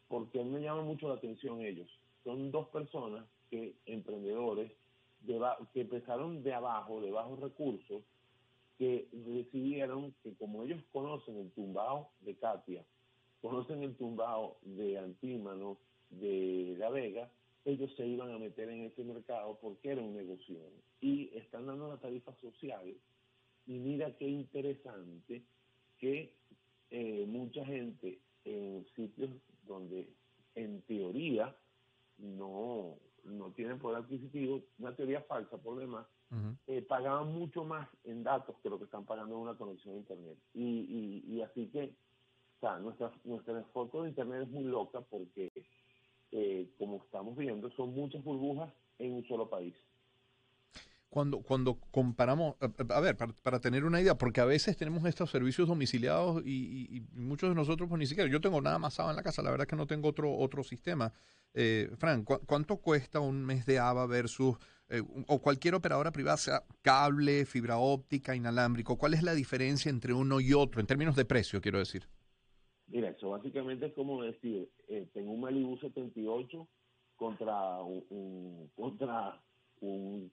porque 0.07 0.43
me 0.43 0.61
llama 0.61 0.83
mucho 0.83 1.07
la 1.07 1.15
atención 1.15 1.61
ellos. 1.61 1.89
Son 2.23 2.51
dos 2.51 2.67
personas 2.69 3.25
que, 3.49 3.75
emprendedores, 3.85 4.71
de 5.21 5.39
que 5.73 5.81
empezaron 5.81 6.43
de 6.43 6.53
abajo, 6.53 7.01
de 7.01 7.11
bajos 7.11 7.39
recursos, 7.39 8.03
que 8.77 9.07
decidieron 9.11 10.13
que 10.23 10.35
como 10.35 10.63
ellos 10.63 10.81
conocen 10.91 11.37
el 11.37 11.51
tumbao 11.51 12.11
de 12.21 12.35
Katia, 12.35 12.85
conocen 13.41 13.83
el 13.83 13.95
tumbao 13.95 14.57
de 14.61 14.97
Antímano, 14.97 15.77
de 16.09 16.75
La 16.77 16.89
Vega, 16.89 17.29
ellos 17.65 17.93
se 17.95 18.07
iban 18.07 18.31
a 18.31 18.39
meter 18.39 18.69
en 18.69 18.85
ese 18.85 19.03
mercado 19.03 19.57
porque 19.61 19.91
era 19.91 20.01
un 20.01 20.15
negocio. 20.15 20.57
Y 21.01 21.29
están 21.37 21.65
dando 21.65 21.87
una 21.87 21.99
tarifa 21.99 22.33
social. 22.35 22.95
Y 23.65 23.79
mira 23.79 24.15
qué 24.17 24.27
interesante 24.27 25.43
que 25.97 26.33
eh, 26.89 27.25
mucha 27.27 27.65
gente 27.65 28.19
en 28.45 28.85
sitios 28.95 29.29
donde 29.63 30.07
en 30.55 30.81
teoría 30.83 31.55
no, 32.17 32.97
no 33.25 33.51
tienen 33.51 33.79
poder 33.79 34.03
adquisitivo, 34.03 34.63
una 34.79 34.95
teoría 34.95 35.21
falsa 35.23 35.57
por 35.57 35.77
demás, 35.77 36.07
eh, 36.67 36.81
pagaban 36.81 37.31
mucho 37.33 37.63
más 37.63 37.87
en 38.03 38.23
datos 38.23 38.57
que 38.61 38.69
lo 38.69 38.77
que 38.77 38.85
están 38.85 39.05
pagando 39.05 39.35
en 39.35 39.41
una 39.41 39.57
conexión 39.57 39.95
a 39.95 39.97
internet. 39.97 40.37
Y, 40.53 41.23
y, 41.27 41.35
y 41.35 41.41
así 41.41 41.67
que, 41.67 41.93
o 42.57 42.59
sea, 42.59 42.79
nuestra, 42.79 43.11
nuestra 43.23 43.63
foto 43.73 44.03
de 44.03 44.09
internet 44.09 44.43
es 44.43 44.49
muy 44.49 44.63
loca 44.63 45.01
porque, 45.01 45.51
eh, 46.31 46.69
como 46.77 46.97
estamos 47.03 47.37
viendo, 47.37 47.69
son 47.71 47.93
muchas 47.93 48.23
burbujas 48.23 48.71
en 48.99 49.13
un 49.13 49.27
solo 49.27 49.49
país. 49.49 49.75
Cuando, 51.09 51.39
cuando 51.41 51.75
comparamos, 51.91 52.55
a, 52.59 52.93
a 52.95 52.99
ver, 52.99 53.15
para, 53.15 53.31
para 53.41 53.59
tener 53.61 53.85
una 53.85 54.01
idea, 54.01 54.17
porque 54.17 54.41
a 54.41 54.45
veces 54.45 54.75
tenemos 54.75 55.05
estos 55.05 55.31
servicios 55.31 55.67
domiciliados 55.67 56.43
y, 56.45 57.01
muchos 57.13 57.49
de 57.49 57.55
nosotros 57.55 57.87
pues 57.87 57.97
ni 57.99 58.07
siquiera, 58.07 58.29
yo 58.29 58.41
tengo 58.41 58.59
nada 58.61 58.77
más 58.77 58.99
ABA 58.99 59.11
en 59.11 59.15
la 59.15 59.23
casa, 59.23 59.41
la 59.41 59.51
verdad 59.51 59.67
que 59.67 59.75
no 59.77 59.87
tengo 59.87 60.09
otro, 60.09 60.35
otro 60.35 60.63
sistema. 60.63 61.13
Eh, 61.53 61.89
Fran, 61.97 62.23
¿cu- 62.23 62.41
¿cuánto 62.45 62.77
cuesta 62.77 63.19
un 63.19 63.45
mes 63.45 63.65
de 63.65 63.79
ABA 63.79 64.05
versus, 64.05 64.57
eh, 64.89 65.01
o 65.27 65.39
cualquier 65.39 65.75
operadora 65.75 66.11
privada, 66.11 66.37
sea 66.37 66.63
cable, 66.81 67.45
fibra 67.45 67.77
óptica, 67.77 68.35
inalámbrico? 68.35 68.97
¿Cuál 68.97 69.13
es 69.13 69.23
la 69.23 69.33
diferencia 69.33 69.89
entre 69.89 70.13
uno 70.13 70.39
y 70.41 70.53
otro, 70.53 70.81
en 70.81 70.87
términos 70.87 71.15
de 71.15 71.25
precio, 71.25 71.61
quiero 71.61 71.79
decir? 71.79 72.07
Mira, 72.87 73.09
eso 73.09 73.31
básicamente 73.31 73.87
es 73.87 73.93
como 73.93 74.23
decir, 74.23 74.69
eh, 74.89 75.07
tengo 75.13 75.31
un 75.33 75.41
Malibu 75.41 75.77
78 75.77 76.67
contra 77.17 77.81
un, 77.81 78.05
un- 78.09 78.71
contra 78.75 79.41
un- 79.81 80.31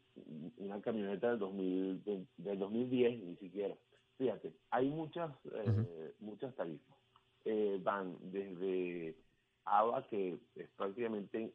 una 0.58 0.80
camioneta 0.82 1.30
del, 1.30 1.38
2000, 1.40 2.04
del, 2.04 2.28
del 2.38 2.58
2010, 2.58 3.20
ni 3.24 3.36
siquiera. 3.36 3.76
Fíjate, 4.18 4.54
hay 4.70 4.88
muchas 4.90 5.32
eh, 5.54 6.14
muchas 6.20 6.54
tarifas. 6.56 6.96
Eh, 7.44 7.80
van 7.82 8.16
desde 8.32 9.16
ABA, 9.64 10.06
que 10.08 10.38
es 10.56 10.70
prácticamente, 10.76 11.54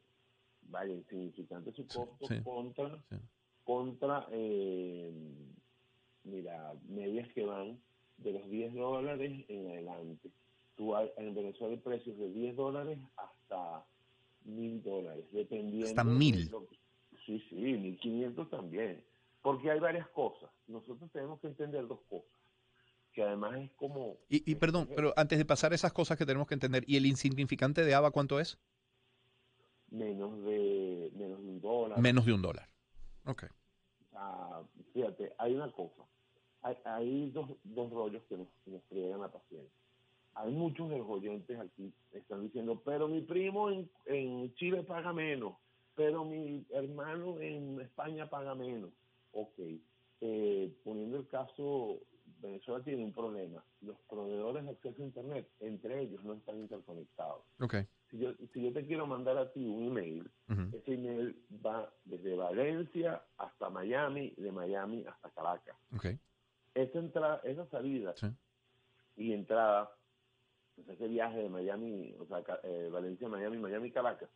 vaya, 0.62 0.92
insignificante 0.94 1.72
su 1.72 1.86
costo, 1.88 2.28
sí, 2.28 2.42
contra, 2.44 3.02
contra 3.64 4.28
eh, 4.32 5.12
mira, 6.24 6.74
medias 6.88 7.28
que 7.34 7.44
van 7.44 7.80
de 8.18 8.32
los 8.32 8.50
10 8.50 8.74
dólares 8.74 9.44
en 9.48 9.68
adelante. 9.70 10.30
Tú 10.80 10.96
hay, 10.96 11.10
en 11.18 11.34
Venezuela 11.34 11.74
hay 11.74 11.78
precios 11.80 12.16
de 12.16 12.30
10 12.30 12.56
dólares 12.56 12.98
hasta 13.18 13.84
mil 14.46 14.82
dólares, 14.82 15.26
dependiendo. 15.30 15.86
Hasta 15.90 16.04
de 16.04 16.16
mil. 16.16 16.48
lo- 16.50 16.66
sí, 17.26 17.38
sí, 17.50 17.54
1500 17.54 18.48
también. 18.48 19.04
Porque 19.42 19.70
hay 19.70 19.78
varias 19.78 20.08
cosas. 20.08 20.50
Nosotros 20.68 21.10
tenemos 21.12 21.38
que 21.40 21.48
entender 21.48 21.86
dos 21.86 22.00
cosas. 22.08 22.30
Que 23.12 23.22
además 23.22 23.58
es 23.60 23.70
como. 23.72 24.16
Y, 24.30 24.50
y 24.50 24.54
perdón, 24.54 24.88
pero 24.96 25.12
antes 25.18 25.36
de 25.38 25.44
pasar 25.44 25.74
esas 25.74 25.92
cosas 25.92 26.16
que 26.16 26.24
tenemos 26.24 26.48
que 26.48 26.54
entender, 26.54 26.82
¿y 26.86 26.96
el 26.96 27.04
insignificante 27.04 27.84
de 27.84 27.94
ABA 27.94 28.10
cuánto 28.10 28.40
es? 28.40 28.58
menos 29.90 30.42
de 30.44 31.10
menos 31.14 31.42
de 31.42 31.48
un 31.48 31.60
dólar. 31.60 31.98
Menos 32.00 32.24
de 32.24 32.32
un 32.32 32.40
dólar. 32.40 32.68
Ok. 33.26 33.44
Ah, 34.14 34.62
fíjate, 34.94 35.34
hay 35.36 35.54
una 35.54 35.70
cosa. 35.72 36.04
Hay, 36.62 36.76
hay 36.86 37.30
dos, 37.32 37.50
dos 37.64 37.90
rollos 37.90 38.22
que 38.30 38.36
nos, 38.38 38.48
nos 38.64 38.82
friegan 38.84 39.20
la 39.20 39.30
paciencia. 39.30 39.70
Hay 40.34 40.52
muchos 40.52 40.88
de 40.90 40.98
los 40.98 41.08
oyentes 41.08 41.58
aquí 41.58 41.92
están 42.12 42.42
diciendo, 42.42 42.80
pero 42.84 43.08
mi 43.08 43.22
primo 43.22 43.70
en, 43.70 43.90
en 44.06 44.54
Chile 44.54 44.82
paga 44.84 45.12
menos, 45.12 45.54
pero 45.94 46.24
mi 46.24 46.64
hermano 46.70 47.40
en 47.40 47.80
España 47.80 48.28
paga 48.30 48.54
menos. 48.54 48.90
Ok, 49.32 49.58
eh, 50.20 50.72
poniendo 50.84 51.18
el 51.18 51.26
caso, 51.28 51.98
Venezuela 52.40 52.82
tiene 52.84 53.04
un 53.04 53.12
problema. 53.12 53.62
Los 53.80 53.96
proveedores 54.08 54.64
de 54.64 54.70
acceso 54.70 55.02
a 55.02 55.06
Internet, 55.06 55.48
entre 55.60 56.02
ellos, 56.02 56.22
no 56.24 56.34
están 56.34 56.58
interconectados. 56.58 57.42
Ok. 57.60 57.74
Si 58.10 58.18
yo, 58.18 58.32
si 58.52 58.62
yo 58.62 58.72
te 58.72 58.86
quiero 58.86 59.06
mandar 59.06 59.36
a 59.38 59.52
ti 59.52 59.64
un 59.64 59.84
email, 59.84 60.30
ese 60.72 60.94
email 60.94 61.36
va 61.64 61.92
desde 62.04 62.34
Valencia 62.34 63.22
hasta 63.36 63.70
Miami, 63.70 64.30
de 64.36 64.50
Miami 64.50 65.04
hasta 65.06 65.30
Caracas. 65.30 65.76
Ok. 65.94 66.06
Esa 66.74 66.98
entrada, 66.98 67.40
esa 67.44 67.66
salida 67.66 68.14
Sí. 68.16 68.26
y 69.16 69.32
entrada, 69.32 69.90
pues 70.84 70.98
ese 70.98 71.08
viaje 71.08 71.38
de 71.38 71.48
Miami, 71.48 72.14
o 72.18 72.26
sea, 72.26 72.42
eh, 72.64 72.88
Valencia, 72.92 73.28
Miami, 73.28 73.58
Miami, 73.58 73.90
Caracas, 73.90 74.30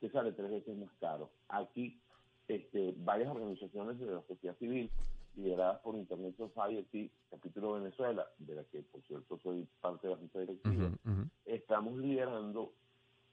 te 0.00 0.10
sale 0.10 0.32
tres 0.32 0.50
veces 0.50 0.76
más 0.76 0.92
caro. 1.00 1.30
Aquí, 1.48 2.00
este, 2.48 2.94
varias 2.98 3.30
organizaciones 3.30 3.98
de 3.98 4.06
la 4.06 4.22
sociedad 4.22 4.56
civil, 4.58 4.90
lideradas 5.36 5.80
por 5.80 5.94
Internet 5.96 6.36
Society, 6.36 7.10
capítulo 7.30 7.74
Venezuela, 7.74 8.26
de 8.38 8.54
la 8.56 8.64
que, 8.64 8.82
por 8.82 9.02
cierto, 9.02 9.38
soy 9.38 9.68
parte 9.80 10.06
de 10.08 10.14
la 10.14 10.18
junta 10.18 10.40
directiva, 10.40 10.86
Ujú, 10.86 11.10
ujú. 11.10 11.30
estamos 11.44 11.98
liderando 11.98 12.74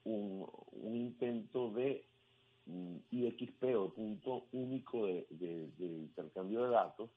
un, 0.04 0.48
un 0.72 0.96
intento 0.96 1.72
de 1.72 2.08
mm, 2.66 2.98
IXP 3.12 3.64
o 3.76 3.94
punto 3.94 4.48
único 4.52 5.08
datos 6.70 7.10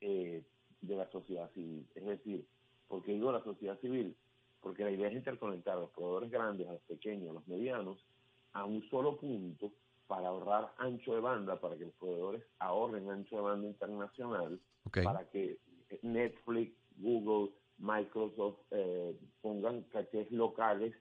eh, 0.00 0.44
de 0.80 0.96
la 0.96 1.10
sociedad 1.10 1.50
civil. 1.52 1.86
Es 1.94 2.04
decir, 2.04 2.46
porque 2.88 3.12
digo 3.12 3.32
la 3.32 3.42
sociedad 3.44 3.78
civil, 3.80 4.16
porque 4.60 4.84
la 4.84 4.90
idea 4.90 5.08
es 5.08 5.14
interconectar 5.14 5.76
a 5.76 5.80
los 5.80 5.90
proveedores 5.90 6.30
grandes, 6.30 6.68
a 6.68 6.72
los 6.72 6.82
pequeños, 6.82 7.30
a 7.30 7.34
los 7.34 7.48
medianos, 7.48 8.04
a 8.52 8.64
un 8.64 8.82
solo 8.90 9.16
punto 9.16 9.72
para 10.06 10.28
ahorrar 10.28 10.72
ancho 10.78 11.14
de 11.14 11.20
banda, 11.20 11.60
para 11.60 11.76
que 11.76 11.84
los 11.84 11.94
proveedores 11.94 12.42
ahorren 12.58 13.08
ancho 13.10 13.36
de 13.36 13.42
banda 13.42 13.68
internacional, 13.68 14.60
para 15.04 15.28
que 15.30 15.58
Netflix, 16.02 16.76
Google, 16.96 17.52
Microsoft 17.78 18.58
eh, 18.72 19.16
pongan 19.40 19.82
cachés 19.84 20.30
locales 20.32 20.94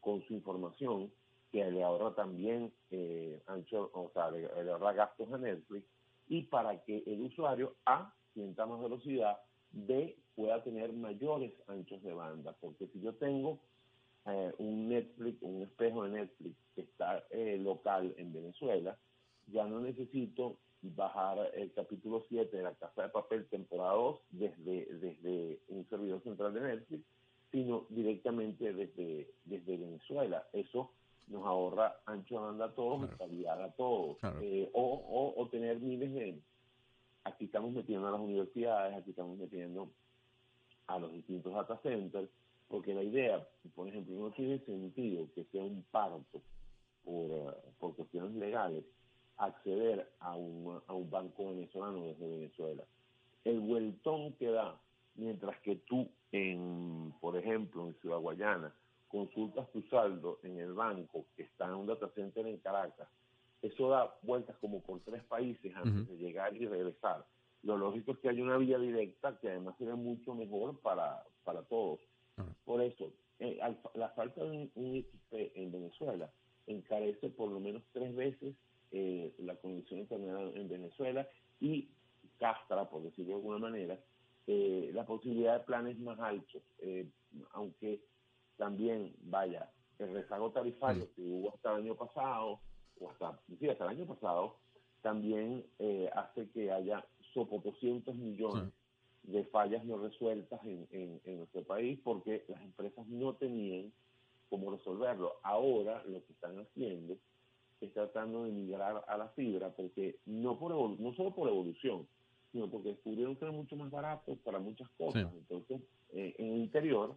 con 0.00 0.22
su 0.26 0.34
información, 0.34 1.12
que 1.50 1.68
le 1.70 1.82
ahorra 1.82 2.14
también 2.14 2.72
eh, 2.90 3.42
ancho, 3.46 3.90
o 3.92 4.10
sea, 4.14 4.30
le, 4.30 4.42
le 4.42 4.70
ahorra 4.70 4.92
gastos 4.92 5.32
a 5.32 5.38
Netflix, 5.38 5.84
y 6.28 6.42
para 6.42 6.82
que 6.84 7.02
el 7.06 7.22
usuario 7.22 7.74
A 7.84 8.14
sienta 8.32 8.66
más 8.66 8.80
velocidad, 8.80 9.38
B 9.74 10.16
pueda 10.34 10.62
tener 10.62 10.92
mayores 10.92 11.52
anchos 11.68 12.02
de 12.02 12.12
banda, 12.12 12.56
porque 12.60 12.88
si 12.88 13.00
yo 13.00 13.14
tengo 13.14 13.58
eh, 14.26 14.52
un 14.58 14.88
Netflix, 14.88 15.42
un 15.42 15.62
espejo 15.62 16.04
de 16.04 16.10
Netflix 16.10 16.56
que 16.74 16.82
está 16.82 17.24
eh, 17.30 17.58
local 17.58 18.14
en 18.16 18.32
Venezuela, 18.32 18.96
ya 19.48 19.66
no 19.66 19.80
necesito 19.80 20.58
bajar 20.82 21.50
el 21.54 21.72
capítulo 21.72 22.24
7 22.28 22.56
de 22.56 22.62
la 22.62 22.74
Casa 22.74 23.02
de 23.02 23.08
Papel, 23.08 23.46
temporada 23.46 23.94
2, 23.94 24.20
desde, 24.30 24.86
desde 24.96 25.60
un 25.68 25.86
servidor 25.88 26.22
central 26.22 26.52
de 26.54 26.60
Netflix, 26.60 27.04
sino 27.50 27.86
directamente 27.88 28.72
desde, 28.72 29.30
desde 29.44 29.76
Venezuela. 29.76 30.46
Eso 30.52 30.90
nos 31.28 31.46
ahorra 31.46 31.96
ancho 32.06 32.34
de 32.34 32.40
banda 32.40 32.64
a 32.66 32.74
todos 32.74 33.10
y 33.10 33.16
calidad 33.16 33.62
a 33.62 33.72
todos. 33.72 34.18
Claro. 34.18 34.40
Eh, 34.42 34.68
o, 34.72 34.82
o, 34.82 35.40
o 35.40 35.48
tener 35.48 35.80
miles 35.80 36.12
de... 36.12 36.40
Aquí 37.24 37.46
estamos 37.46 37.72
metiendo 37.72 38.08
a 38.08 38.12
las 38.12 38.20
universidades, 38.20 38.94
aquí 38.96 39.10
estamos 39.10 39.38
metiendo 39.38 39.90
a 40.86 40.98
los 40.98 41.12
distintos 41.12 41.54
data 41.54 41.78
centers, 41.82 42.28
porque 42.68 42.94
la 42.94 43.02
idea, 43.02 43.46
por 43.74 43.88
ejemplo, 43.88 44.14
no 44.14 44.30
tiene 44.32 44.58
sentido 44.60 45.28
que 45.34 45.44
sea 45.44 45.62
un 45.62 45.82
parto 45.90 46.42
por, 47.02 47.30
eh, 47.30 47.54
por 47.78 47.96
cuestiones 47.96 48.34
legales 48.34 48.84
acceder 49.36 50.10
a 50.20 50.34
un, 50.36 50.80
a 50.86 50.92
un 50.92 51.10
banco 51.10 51.48
venezolano 51.48 52.06
desde 52.06 52.28
Venezuela. 52.28 52.84
El 53.44 53.60
vueltón 53.60 54.34
que 54.34 54.50
da, 54.50 54.80
mientras 55.14 55.58
que 55.60 55.76
tú, 55.76 56.08
en, 56.32 57.14
por 57.20 57.36
ejemplo, 57.36 57.86
en 57.86 57.94
Ciudad 58.00 58.18
Guayana, 58.18 58.74
consultas 59.08 59.70
tu 59.70 59.82
saldo 59.82 60.40
en 60.42 60.58
el 60.58 60.72
banco 60.72 61.26
que 61.36 61.44
está 61.44 61.66
en 61.66 61.74
un 61.74 61.86
data 61.86 62.08
center 62.14 62.46
en 62.46 62.58
Caracas, 62.58 63.08
eso 63.64 63.90
da 63.90 64.16
vueltas 64.22 64.56
como 64.58 64.82
por 64.82 65.00
tres 65.04 65.24
países 65.24 65.74
antes 65.76 66.06
Ujú. 66.06 66.12
de 66.12 66.18
llegar 66.18 66.56
y 66.56 66.66
regresar. 66.68 67.26
Lo 67.64 67.78
lógico 67.78 68.12
es 68.12 68.18
que 68.20 68.30
hay 68.30 68.40
una 68.42 68.58
vía 68.58 68.78
directa 68.78 69.38
que 69.40 69.50
además 69.50 69.76
sería 69.78 69.96
mucho 69.96 70.34
mejor 70.34 70.80
para, 70.82 71.24
para 71.44 71.64
todos. 71.64 72.00
Por 72.64 72.82
eso, 72.82 73.12
eh, 73.40 73.58
al- 73.62 73.80
la 73.94 74.10
falta 74.10 74.44
de 74.44 74.50
un, 74.50 74.72
un 74.76 75.02
XP 75.02 75.52
en 75.56 75.72
Venezuela 75.72 76.32
encarece 76.66 77.30
por 77.30 77.50
lo 77.50 77.60
menos 77.60 77.82
tres 77.92 78.14
veces 78.14 78.56
eh, 78.92 79.34
la 79.40 79.56
conexión 79.56 80.00
a 80.00 80.02
internet 80.04 80.52
en 80.56 80.68
Venezuela 80.68 81.28
y 81.60 81.90
castra, 82.38 82.88
por 82.90 83.02
decirlo 83.04 83.30
de 83.32 83.36
alguna 83.36 83.58
manera, 83.58 84.00
eh, 84.46 84.90
la 84.94 85.06
posibilidad 85.06 85.60
de 85.60 85.66
planes 85.66 85.98
más 86.00 86.18
altos, 86.20 86.62
eh, 86.80 87.10
aunque 87.52 88.02
también, 88.58 89.14
vaya, 89.22 89.70
el 89.98 90.14
rezago 90.14 90.52
tarifario 90.52 91.08
que 91.14 91.22
hubo 91.22 91.54
hasta 91.54 91.72
el 91.72 91.82
año 91.84 91.96
pasado, 91.96 92.60
o 93.00 93.10
hasta, 93.10 93.40
sí, 93.58 93.68
hasta 93.68 93.84
el 93.84 93.90
año 93.90 94.06
pasado, 94.06 94.56
también 95.02 95.64
eh, 95.78 96.08
hace 96.14 96.48
que 96.50 96.70
haya 96.72 97.04
sopotoscientos 97.32 98.14
millones 98.16 98.72
de 99.24 99.44
fallas 99.44 99.84
no 99.84 99.98
resueltas 99.98 100.62
en, 100.64 100.86
en, 100.90 101.20
en 101.24 101.38
nuestro 101.38 101.62
país 101.64 101.98
porque 102.04 102.44
las 102.48 102.60
empresas 102.62 103.06
no 103.08 103.34
tenían 103.34 103.92
cómo 104.50 104.70
resolverlo. 104.70 105.34
Ahora 105.42 106.02
lo 106.04 106.24
que 106.24 106.32
están 106.32 106.58
haciendo 106.60 107.16
es 107.80 107.92
tratando 107.92 108.44
de 108.44 108.52
migrar 108.52 109.04
a 109.08 109.16
la 109.18 109.28
fibra 109.30 109.70
porque 109.70 110.16
no 110.26 110.58
por 110.58 110.72
evolu- 110.72 110.98
no 110.98 111.12
solo 111.14 111.34
por 111.34 111.48
evolución, 111.48 112.06
sino 112.52 112.70
porque 112.70 112.90
descubrieron 112.90 113.34
que 113.36 113.44
era 113.44 113.52
mucho 113.52 113.76
más 113.76 113.90
barato 113.90 114.36
para 114.44 114.58
muchas 114.58 114.88
cosas. 114.90 115.26
Sí. 115.32 115.38
Entonces, 115.38 115.82
eh, 116.12 116.34
en 116.38 116.52
el 116.52 116.58
interior, 116.60 117.16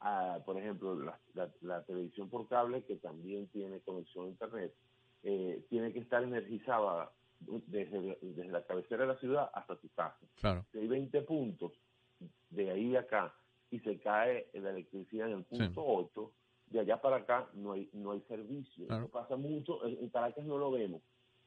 ah, 0.00 0.38
por 0.44 0.58
ejemplo, 0.58 0.94
la, 0.98 1.18
la- 1.34 1.52
la 1.62 1.82
televisión 1.84 2.28
por 2.28 2.48
cable, 2.48 2.84
que 2.84 2.96
también 2.96 3.48
tiene 3.48 3.80
conexión 3.80 4.26
a 4.26 4.28
Internet, 4.28 4.74
eh, 5.22 5.64
tiene 5.68 5.92
que 5.92 6.00
estar 6.00 6.22
energizada 6.22 7.10
desde, 7.40 8.18
desde 8.22 8.44
la 8.48 8.64
cabecera 8.64 9.02
de 9.02 9.08
la 9.12 9.18
ciudad 9.18 9.50
hasta 9.52 9.76
tu 9.76 9.88
casa. 9.90 10.18
Claro. 10.40 10.64
Si 10.72 10.78
hay 10.78 10.86
20 10.88 11.22
puntos 11.22 11.72
de 12.50 12.70
ahí 12.70 12.96
a 12.96 13.00
acá 13.00 13.34
y 13.70 13.80
se 13.80 13.98
cae 13.98 14.48
la 14.54 14.70
electricidad 14.70 15.28
en 15.28 15.38
el 15.38 15.44
punto 15.44 15.84
8, 15.84 16.32
de 16.68 16.80
allá 16.80 17.00
para 17.00 17.16
acá 17.16 17.48
no 17.54 17.72
hay 17.72 17.88
no 17.92 18.12
hay 18.12 18.20
servicio. 18.22 18.86
Claro. 18.86 19.04
Eso 19.04 19.12
pasa 19.12 19.36
mucho. 19.36 19.84
En 19.86 19.98
en 19.98 20.08
Caracas 20.10 20.44
no 20.44 20.58
lo 20.58 20.70
vemos. 20.70 21.02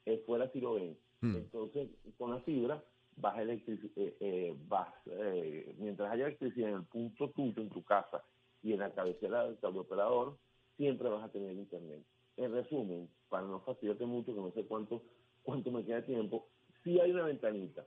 Eh, 0.05 0.21
fuera 0.25 0.49
sí 0.51 0.59
lo 0.61 0.75
ven. 0.75 0.97
Mm. 1.21 1.35
Entonces, 1.35 1.89
con 2.17 2.31
la 2.31 2.39
fibra, 2.41 2.81
vas 3.17 3.37
electric 3.39 3.83
eh, 3.97 4.15
eh, 4.19 4.55
vas, 4.67 4.93
eh, 5.07 5.75
mientras 5.77 6.11
haya 6.11 6.27
electricidad 6.27 6.69
en 6.69 6.75
el 6.75 6.83
punto 6.85 7.29
tuyo, 7.31 7.61
en 7.61 7.69
tu 7.69 7.83
casa, 7.83 8.23
y 8.61 8.73
en 8.73 8.79
la 8.79 8.93
cabecera 8.93 9.47
del 9.47 9.77
operador, 9.77 10.37
siempre 10.77 11.09
vas 11.09 11.23
a 11.23 11.31
tener 11.31 11.53
internet. 11.53 12.03
En 12.37 12.51
resumen, 12.53 13.09
para 13.29 13.45
no 13.45 13.59
fastidiarte 13.61 14.05
mucho, 14.05 14.33
que 14.33 14.39
no 14.41 14.51
sé 14.51 14.65
cuánto, 14.65 15.03
cuánto 15.43 15.71
me 15.71 15.83
queda 15.83 15.97
de 15.97 16.03
tiempo, 16.03 16.47
sí 16.83 16.99
hay 16.99 17.11
una 17.11 17.25
ventanita. 17.25 17.85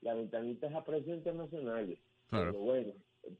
La 0.00 0.14
ventanita 0.14 0.66
es 0.68 0.74
a 0.74 0.84
precios 0.84 1.16
internacionales. 1.16 1.98
Claro. 2.28 2.52
Pero 2.52 2.64
bueno, 2.64 2.92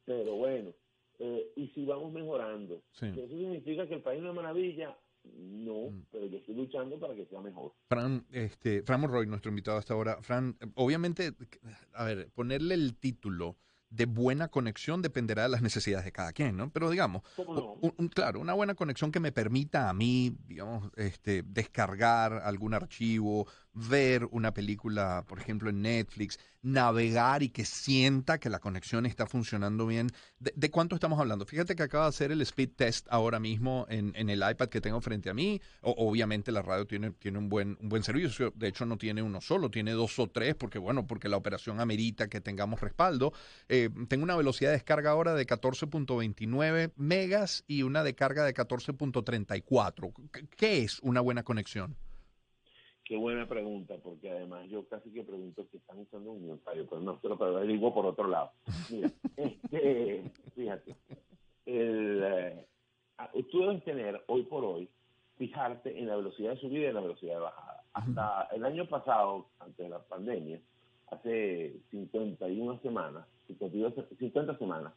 pero 0.05 0.35
bueno. 0.36 0.73
eh, 1.19 1.53
y 1.57 1.69
si 1.69 1.85
vamos 1.85 2.12
mejorando. 2.12 2.82
Sí. 2.93 3.07
¿Eso 3.07 3.28
significa 3.28 3.86
que 3.86 3.95
el 3.95 4.03
país 4.03 4.19
es 4.19 4.24
una 4.24 4.32
maravilla? 4.32 4.97
No, 5.24 5.91
pero 6.11 6.27
yo 6.27 6.36
estoy 6.36 6.55
luchando 6.55 6.99
para 6.99 7.15
que 7.15 7.24
sea 7.27 7.41
mejor. 7.41 7.73
Fran, 7.89 8.27
este, 8.31 8.82
Fran 8.82 9.01
Monroy, 9.01 9.27
nuestro 9.27 9.49
invitado 9.49 9.78
hasta 9.78 9.95
ahora. 9.95 10.20
Fran, 10.20 10.57
obviamente, 10.74 11.32
a 11.95 12.05
ver, 12.05 12.31
ponerle 12.35 12.74
el 12.74 12.99
título 12.99 13.57
de 13.95 14.07
buena 14.07 14.49
conexión 14.49 15.03
dependerá 15.03 15.45
de 15.45 15.49
las 15.51 15.62
necesidades 15.62 16.05
de 16.05 16.12
cada 16.12 16.33
quien, 16.33 16.57
¿no? 16.57 16.71
Pero 16.71 16.91
digamos, 16.91 17.23
un- 17.81 17.95
un- 17.97 18.09
claro, 18.09 18.41
una 18.41 18.53
buena 18.55 18.75
conexión 18.75 19.12
que 19.12 19.21
me 19.21 19.33
permita 19.33 19.89
a 19.89 19.95
mí, 19.95 20.37
digamos, 20.47 20.91
este, 20.97 21.43
descargar 21.45 22.33
algún 22.45 22.75
archivo, 22.75 23.47
ver 23.73 24.27
una 24.31 24.53
película, 24.55 25.25
por 25.27 25.39
ejemplo, 25.41 25.69
en 25.71 25.83
Netflix, 25.83 26.39
navegar 26.62 27.43
y 27.43 27.51
que 27.51 27.65
sienta 27.65 28.39
que 28.39 28.49
la 28.49 28.59
conexión 28.59 29.05
está 29.05 29.27
funcionando 29.27 29.87
bien. 29.87 30.09
¿De, 30.39 30.53
de 30.57 30.71
cuánto 30.71 30.95
estamos 30.95 31.21
hablando? 31.21 31.45
Fíjate 31.45 31.77
que 31.77 31.83
acaba 31.83 32.05
de 32.05 32.09
hacer 32.11 32.33
el 32.33 32.41
speed 32.41 32.71
test 32.77 33.07
ahora 33.11 33.39
mismo 33.39 33.87
en, 33.91 34.12
en 34.16 34.31
el 34.31 34.39
iPad 34.49 34.69
que 34.69 34.81
tengo 34.81 35.01
frente 35.01 35.29
a 35.29 35.35
mí. 35.35 35.61
O- 35.83 35.95
obviamente 36.09 36.53
la 36.53 36.62
radio 36.62 36.87
tiene, 36.87 37.11
tiene 37.12 37.39
un, 37.39 37.49
buen, 37.49 37.77
un 37.81 37.89
buen 37.89 38.03
servicio. 38.03 38.53
De 38.57 38.69
hecho, 38.69 38.87
no 38.87 38.97
tiene 38.97 39.23
uno 39.23 39.41
solo, 39.41 39.71
tiene 39.71 39.93
dos 39.93 40.19
o 40.19 40.29
tres, 40.29 40.55
porque 40.55 40.79
bueno, 40.79 41.07
porque 41.07 41.29
la 41.29 41.37
operación 41.37 41.81
amerita 41.81 42.29
que 42.29 42.41
tengamos 42.41 42.81
respaldo. 42.81 43.33
Eh, 43.69 43.84
tengo 44.09 44.24
una 44.24 44.36
velocidad 44.36 44.70
de 44.70 44.77
descarga 44.77 45.11
ahora 45.11 45.35
de 45.35 45.47
14.29 45.47 46.93
megas 46.97 47.65
y 47.66 47.82
una 47.82 48.02
de 48.02 48.15
carga 48.15 48.44
de 48.44 48.55
14.34. 48.55 50.12
¿Qué- 50.32 50.47
¿Qué 50.56 50.78
es 50.82 51.01
una 51.01 51.20
buena 51.20 51.43
conexión? 51.43 51.97
Qué 53.05 53.16
buena 53.16 53.47
pregunta, 53.47 53.97
porque 54.02 54.31
además 54.31 54.66
yo 54.70 54.89
casi 54.89 55.11
que 55.11 55.23
pregunto 55.23 55.66
si 55.70 55.77
están 55.77 55.98
usando 55.98 56.32
un 56.32 56.39
aniversario, 56.39 56.86
pero 56.89 57.02
no, 57.02 57.19
pero, 57.20 57.36
pero 57.39 57.61
digo 57.61 57.93
por 57.93 58.06
otro 58.06 58.27
lado. 58.28 58.52
Mira, 58.90 59.11
este, 59.36 60.31
fíjate, 60.55 60.97
el, 61.66 62.23
eh, 62.24 62.66
ah, 63.19 63.31
tú 63.51 63.61
debes 63.61 63.85
tener 63.85 64.24
hoy 64.28 64.44
por 64.44 64.65
hoy, 64.65 64.89
fijarte 65.36 65.98
en 65.98 66.09
la 66.09 66.16
velocidad 66.16 66.52
de 66.55 66.61
subida 66.61 66.81
y 66.81 66.86
en 66.86 66.94
la 66.94 67.01
velocidad 67.02 67.35
de 67.35 67.40
bajada. 67.40 67.85
Hasta 67.93 68.48
el 68.56 68.65
año 68.65 68.89
pasado, 68.89 69.51
antes 69.59 69.77
de 69.85 69.89
la 69.90 70.02
pandemia, 70.02 70.59
hace 71.09 71.76
51 71.90 72.81
semanas, 72.82 73.26
52 73.48 73.94
50 74.18 74.59
semanas, 74.59 74.94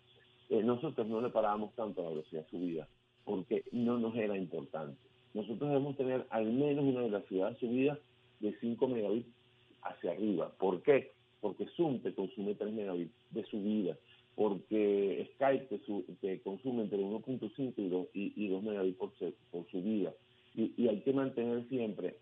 eh, 0.50 0.64
nosotros 0.64 1.08
no 1.08 1.22
le 1.22 1.30
parábamos 1.30 1.76
tanto 1.76 2.02
a 2.02 2.06
la 2.06 2.10
velocidad 2.12 2.44
de 2.44 2.50
subida, 2.50 2.90
porque 3.26 3.64
no 3.72 4.00
nos 4.00 4.16
era 4.16 4.38
importante. 4.38 5.00
Nosotros 5.34 5.70
debemos 5.70 5.98
tener 5.98 6.26
al 6.32 6.46
menos 6.52 6.86
una 6.86 7.02
velocidad 7.04 7.52
de 7.52 7.60
subida 7.60 8.00
de 8.40 8.56
5 8.62 8.88
megabits 8.88 9.30
hacia 9.84 10.12
arriba. 10.12 10.54
¿Por 10.60 10.82
qué? 10.84 11.12
Porque 11.42 11.68
Zoom 11.78 12.02
te 12.02 12.14
consume 12.14 12.56
3 12.56 12.74
megabits 12.74 13.14
de 13.32 13.44
subida, 13.46 13.98
porque 14.36 15.30
Skype 15.36 15.66
te, 15.68 15.80
su- 15.86 16.06
te 16.22 16.42
consume 16.42 16.84
entre 16.84 17.00
1.5 17.00 17.74
y 17.78 17.90
2, 17.90 18.08
y, 18.14 18.34
y 18.46 18.50
2 18.50 18.64
megabits 18.64 18.98
por, 18.98 19.12
por 19.52 19.68
subida. 19.72 20.14
Y, 20.56 20.74
y 20.78 20.88
hay 20.88 21.02
que 21.02 21.14
mantener 21.14 21.68
siempre 21.70 22.18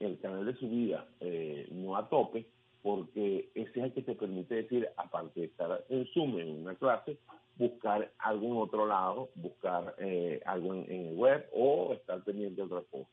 el 0.00 0.18
canal 0.20 0.46
de 0.46 0.54
subida 0.56 1.08
eh, 1.20 1.68
no 1.72 1.96
a 1.96 2.08
tope, 2.08 2.46
porque 2.82 3.50
ese 3.54 3.70
es 3.70 3.84
el 3.84 3.92
que 3.92 4.02
te 4.02 4.14
permite 4.14 4.54
decir, 4.56 4.88
aparte 4.96 5.40
de 5.40 5.46
estar 5.46 5.84
en 5.88 6.06
Zoom 6.14 6.38
en 6.38 6.62
una 6.62 6.74
clase, 6.76 7.18
buscar 7.56 8.10
algo 8.18 8.46
en 8.46 8.56
otro 8.56 8.86
lado, 8.86 9.28
buscar 9.34 9.94
eh, 9.98 10.40
algo 10.46 10.74
en, 10.74 10.90
en 10.90 11.06
el 11.08 11.16
web 11.16 11.46
o 11.52 11.92
estar 11.92 12.22
pendiente 12.24 12.56
de 12.56 12.62
otra 12.62 12.82
cosa. 12.90 13.08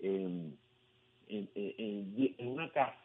En, 0.00 0.58
en- 1.28 1.48
en- 1.54 2.34
en- 2.38 2.48
una 2.48 2.70
casa 2.72 2.98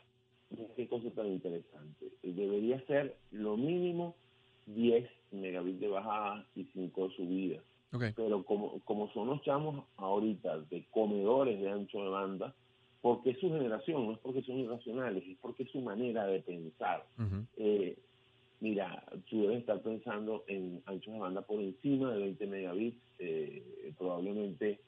qué 0.75 0.87
cosa 0.87 1.09
tan 1.11 1.27
interesante. 1.27 2.05
Eh, 2.23 2.31
Debería 2.33 2.79
ser 2.87 3.17
lo 3.31 3.57
mínimo 3.57 4.15
10 4.65 5.07
megabits 5.31 5.79
de 5.79 5.87
bajada 5.89 6.45
y 6.55 6.63
5 6.73 7.09
de 7.09 7.15
subida. 7.15 7.59
Ok. 7.93 8.03
Pero 8.15 8.43
como, 8.43 8.79
como 8.85 9.11
son 9.13 9.27
los 9.27 9.41
chamos 9.43 9.85
ahorita 9.97 10.59
de 10.69 10.85
comedores 10.91 11.59
de 11.59 11.69
ancho 11.69 12.01
de 12.01 12.09
banda, 12.09 12.55
porque 13.01 13.31
es 13.31 13.39
su 13.39 13.49
generación, 13.49 14.05
no 14.07 14.13
es 14.13 14.19
porque 14.19 14.41
son 14.41 14.57
irracionales, 14.59 15.23
es 15.27 15.37
porque 15.41 15.63
es 15.63 15.71
su 15.71 15.81
manera 15.81 16.25
de 16.25 16.39
pensar. 16.41 17.05
Eh, 17.57 17.97
mira, 18.59 19.03
tú 19.29 19.41
debes 19.43 19.59
estar 19.59 19.79
pensando 19.81 20.43
en 20.47 20.81
anchos 20.85 21.13
de 21.13 21.19
banda 21.19 21.41
por 21.41 21.61
encima 21.61 22.11
de 22.13 22.19
20 22.19 22.47
megabits, 22.47 22.97
eh, 23.19 23.91
probablemente 23.97 24.79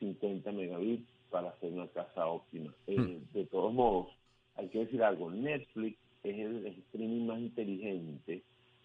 50 0.00 0.50
megabits 0.52 1.08
para 1.30 1.50
hacer 1.50 1.72
una 1.72 1.86
casa 1.88 2.26
óptima. 2.26 2.74
Eh, 2.86 3.20
De 3.32 3.44
todos 3.46 3.72
modos, 3.72 4.08
hay 4.56 4.68
que 4.68 4.80
decir 4.80 5.02
algo, 5.02 5.30
Netflix 5.30 5.98
es 6.24 6.38
el 6.38 6.66
streaming 6.66 7.26
más 7.26 7.38
inteligente 7.40 8.42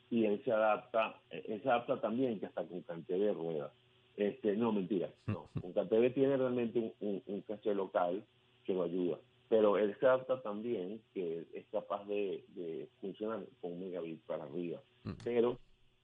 y 0.10 0.26
él 0.26 0.42
se 0.46 0.52
adapta, 0.52 1.20
eh, 1.32 1.44
él 1.50 1.62
se 1.62 1.70
adapta 1.70 2.00
también 2.00 2.40
que 2.40 2.46
hasta 2.46 2.64
con 2.64 2.82
CanTV 2.82 3.34
rueda. 3.34 3.72
Este, 4.16 4.56
no, 4.56 4.72
mentira, 4.72 5.10
no. 5.28 5.48
Con 5.62 5.74
CanTV 5.74 6.12
tiene 6.14 6.38
realmente 6.38 6.80
un, 6.80 6.92
un, 7.02 7.22
un 7.28 7.42
caché 7.42 7.76
local 7.76 8.24
que 8.68 8.74
lo 8.74 8.84
ayuda. 8.84 9.18
Pero 9.50 9.78
él 9.78 9.96
se 10.00 10.06
adapta 10.06 10.42
también 10.42 11.02
que 11.14 11.48
es 11.54 11.66
capaz 11.72 12.06
de, 12.06 12.44
de 12.50 12.90
funcionar 13.00 13.44
con 13.62 13.72
un 13.72 13.80
megabit 13.80 14.22
para 14.26 14.44
arriba. 14.44 14.82
Pero 15.24 15.58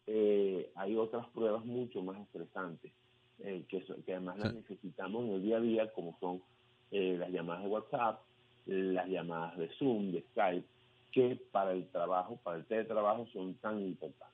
eh, 0.07 0.71
hay 0.75 0.95
otras 0.95 1.27
pruebas 1.29 1.65
mucho 1.65 2.01
más 2.01 2.19
estresantes 2.21 2.93
eh, 3.39 3.65
que, 3.67 3.83
que 4.05 4.13
además 4.13 4.39
las 4.39 4.53
necesitamos 4.53 5.25
en 5.25 5.33
el 5.33 5.43
día 5.43 5.57
a 5.57 5.61
día, 5.61 5.91
como 5.91 6.17
son 6.21 6.41
eh, 6.91 7.17
las 7.19 7.29
llamadas 7.31 7.63
de 7.63 7.69
WhatsApp, 7.69 8.21
las 8.65 9.07
llamadas 9.09 9.57
de 9.57 9.67
Zoom, 9.77 10.13
de 10.13 10.21
Skype, 10.31 10.67
que 11.11 11.35
para 11.51 11.73
el 11.73 11.85
trabajo, 11.89 12.39
para 12.43 12.57
el 12.57 12.65
teletrabajo 12.65 13.27
son 13.33 13.55
tan 13.55 13.81
importantes. 13.81 14.33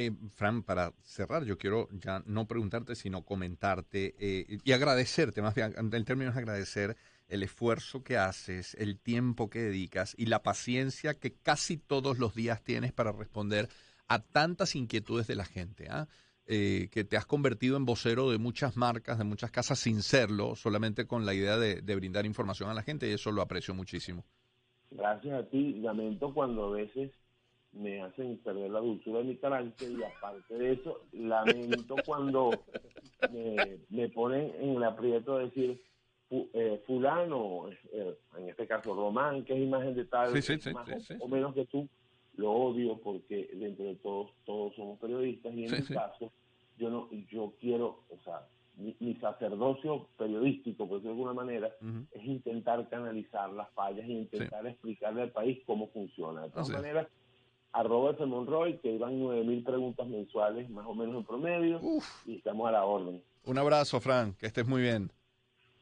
Eh, 0.00 0.12
Fran, 0.30 0.62
para 0.62 0.92
cerrar, 1.02 1.44
yo 1.44 1.58
quiero 1.58 1.88
ya 1.90 2.22
no 2.24 2.46
preguntarte, 2.46 2.94
sino 2.94 3.24
comentarte 3.24 4.14
eh, 4.20 4.58
y 4.62 4.70
agradecerte, 4.70 5.42
más 5.42 5.56
bien, 5.56 5.74
el 5.76 6.04
término 6.04 6.30
es 6.30 6.36
agradecer 6.36 6.96
el 7.26 7.42
esfuerzo 7.42 8.04
que 8.04 8.16
haces, 8.16 8.76
el 8.76 9.00
tiempo 9.00 9.50
que 9.50 9.58
dedicas 9.58 10.14
y 10.16 10.26
la 10.26 10.44
paciencia 10.44 11.14
que 11.14 11.34
casi 11.34 11.78
todos 11.78 12.20
los 12.20 12.36
días 12.36 12.62
tienes 12.62 12.92
para 12.92 13.10
responder 13.10 13.68
a 14.06 14.22
tantas 14.22 14.76
inquietudes 14.76 15.26
de 15.26 15.34
la 15.34 15.44
gente, 15.44 15.88
¿ah? 15.90 16.06
Eh, 16.46 16.90
que 16.92 17.02
te 17.02 17.16
has 17.16 17.26
convertido 17.26 17.76
en 17.76 17.84
vocero 17.84 18.30
de 18.30 18.38
muchas 18.38 18.76
marcas, 18.76 19.18
de 19.18 19.24
muchas 19.24 19.50
casas 19.50 19.80
sin 19.80 20.02
serlo, 20.02 20.54
solamente 20.54 21.08
con 21.08 21.26
la 21.26 21.34
idea 21.34 21.58
de, 21.58 21.82
de 21.82 21.96
brindar 21.96 22.24
información 22.24 22.70
a 22.70 22.74
la 22.74 22.84
gente 22.84 23.10
y 23.10 23.14
eso 23.14 23.32
lo 23.32 23.42
aprecio 23.42 23.74
muchísimo. 23.74 24.24
Gracias 24.92 25.34
a 25.34 25.50
ti, 25.50 25.74
lamento 25.80 26.32
cuando 26.32 26.66
a 26.66 26.70
veces 26.70 27.10
me 27.72 28.02
hacen 28.02 28.38
perder 28.38 28.70
la 28.70 28.80
dulzura 28.80 29.18
de 29.18 29.24
mi 29.26 29.36
carácter 29.36 29.90
y 29.90 30.02
aparte 30.02 30.54
de 30.54 30.72
eso, 30.72 31.06
lamento 31.12 32.02
cuando 32.04 32.64
me, 33.30 33.78
me 33.90 34.08
ponen 34.10 34.52
en 34.60 34.76
el 34.76 34.84
aprieto 34.84 35.38
de 35.38 35.44
decir 35.46 35.82
eh, 36.30 36.82
fulano, 36.86 37.68
eh, 37.92 38.16
en 38.36 38.48
este 38.50 38.66
caso 38.66 38.94
Román, 38.94 39.44
que 39.44 39.54
es 39.54 39.60
imagen 39.60 39.94
de 39.94 40.04
tal, 40.06 40.32
Sí, 40.34 40.42
sí, 40.42 40.58
sí, 40.60 40.72
más 40.72 40.86
o- 41.20 41.28
menos 41.28 41.54
que 41.54 41.66
tú, 41.66 41.88
lo 42.34 42.52
odio 42.52 43.00
porque 43.00 43.48
dentro 43.54 43.86
de 43.86 43.96
todos, 43.96 44.30
todos 44.44 44.74
somos 44.76 44.98
periodistas 45.00 45.52
y 45.54 45.64
en 45.64 45.70
mi 45.72 45.86
caso, 45.86 46.32
yo 46.76 46.90
no, 46.90 47.08
yo 47.30 47.54
quiero, 47.60 48.04
o 48.10 48.18
sea, 48.24 48.46
mi, 48.76 48.94
mi 49.00 49.14
sacerdocio 49.16 50.08
periodístico, 50.16 50.86
por 50.86 50.98
decirlo 50.98 51.14
de 51.16 51.20
alguna 51.22 51.32
manera, 51.32 51.72
es 52.12 52.24
intentar 52.24 52.88
canalizar 52.88 53.50
las 53.52 53.70
fallas 53.72 54.06
y 54.06 54.12
intentar 54.12 54.66
explicarle 54.66 55.22
al 55.22 55.32
país 55.32 55.58
cómo 55.66 55.88
funciona. 55.88 56.42
De 56.42 56.50
todas 56.50 56.66
Así 56.68 56.72
maneras, 56.72 57.08
arroba 57.78 58.10
F. 58.10 58.26
Monroy, 58.26 58.78
que 58.78 58.92
iban 58.92 59.20
9.000 59.20 59.64
preguntas 59.64 60.06
mensuales, 60.08 60.68
más 60.68 60.84
o 60.86 60.94
menos 60.94 61.14
en 61.16 61.24
promedio, 61.24 61.80
y 62.26 62.36
estamos 62.36 62.68
a 62.68 62.72
la 62.72 62.84
orden. 62.84 63.22
Un 63.44 63.58
abrazo, 63.58 64.00
Fran, 64.00 64.34
que 64.34 64.46
estés 64.46 64.66
muy 64.66 64.82
bien. 64.82 65.12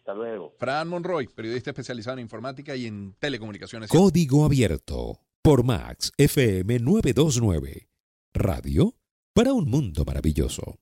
Hasta 0.01 0.15
luego. 0.15 0.53
Fran 0.59 0.89
Monroy, 0.89 1.27
periodista 1.27 1.71
especializado 1.71 2.19
en 2.19 2.25
informática 2.25 2.77
y 2.77 2.87
en 2.87 3.15
telecomunicaciones. 3.19 3.91
Código 3.91 4.45
Abierto 4.45 5.19
por 5.43 5.65
Max 5.65 6.13
FM 6.19 6.79
929. 6.81 7.89
Radio 8.35 8.95
para 9.33 9.53
un 9.53 9.69
mundo 9.69 10.05
maravilloso. 10.05 10.79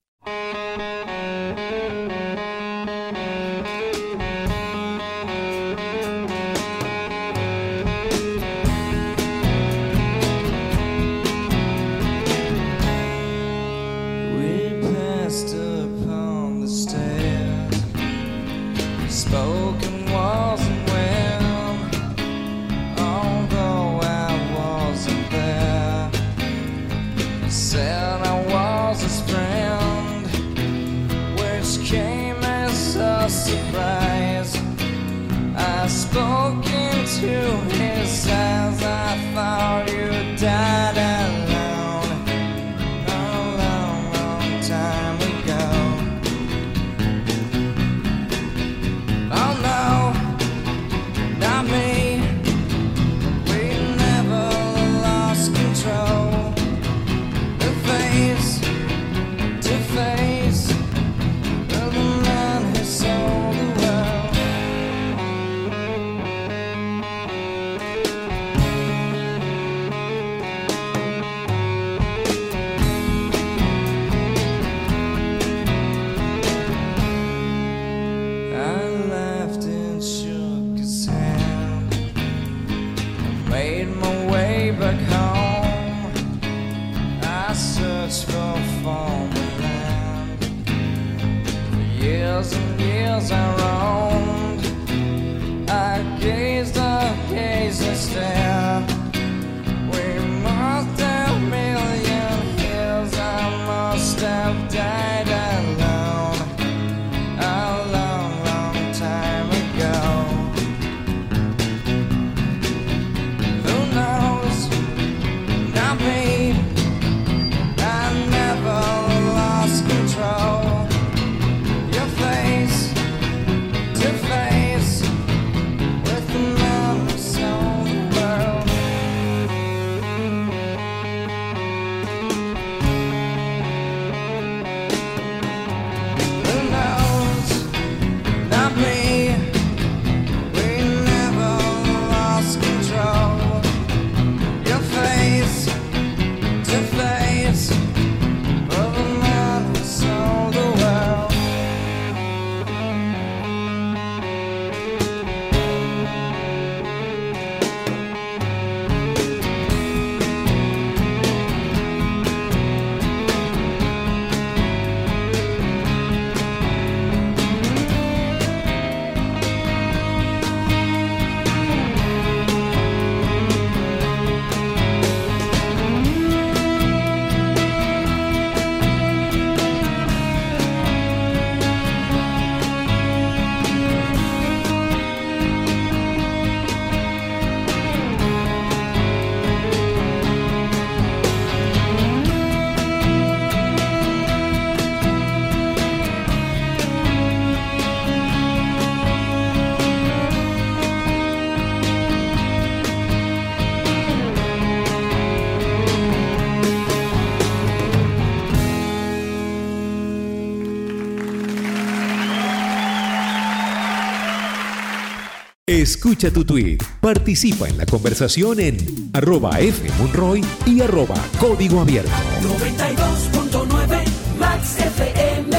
Escucha 215.85 216.31
tu 216.31 216.47
tweet, 216.47 216.78
participa 216.98 217.69
en 217.69 217.77
la 217.77 217.85
conversación 217.85 218.59
en 218.59 218.78
arroba 219.12 219.59
fmonroy 219.59 220.40
y 220.65 220.81
arroba 220.81 221.15
código 221.39 221.78
abierto. 221.78 222.11
92.9 222.40 224.39
Max 224.39 224.81
FM. 224.81 225.55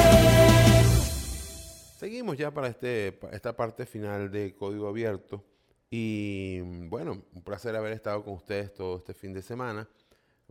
Seguimos 1.96 2.36
ya 2.36 2.52
para 2.52 2.66
este, 2.66 3.16
esta 3.30 3.54
parte 3.54 3.86
final 3.86 4.28
de 4.32 4.56
Código 4.56 4.88
Abierto. 4.88 5.44
Y 5.90 6.58
bueno, 6.88 7.22
un 7.32 7.42
placer 7.44 7.76
haber 7.76 7.92
estado 7.92 8.24
con 8.24 8.34
ustedes 8.34 8.74
todo 8.74 8.96
este 8.96 9.14
fin 9.14 9.32
de 9.32 9.42
semana. 9.42 9.88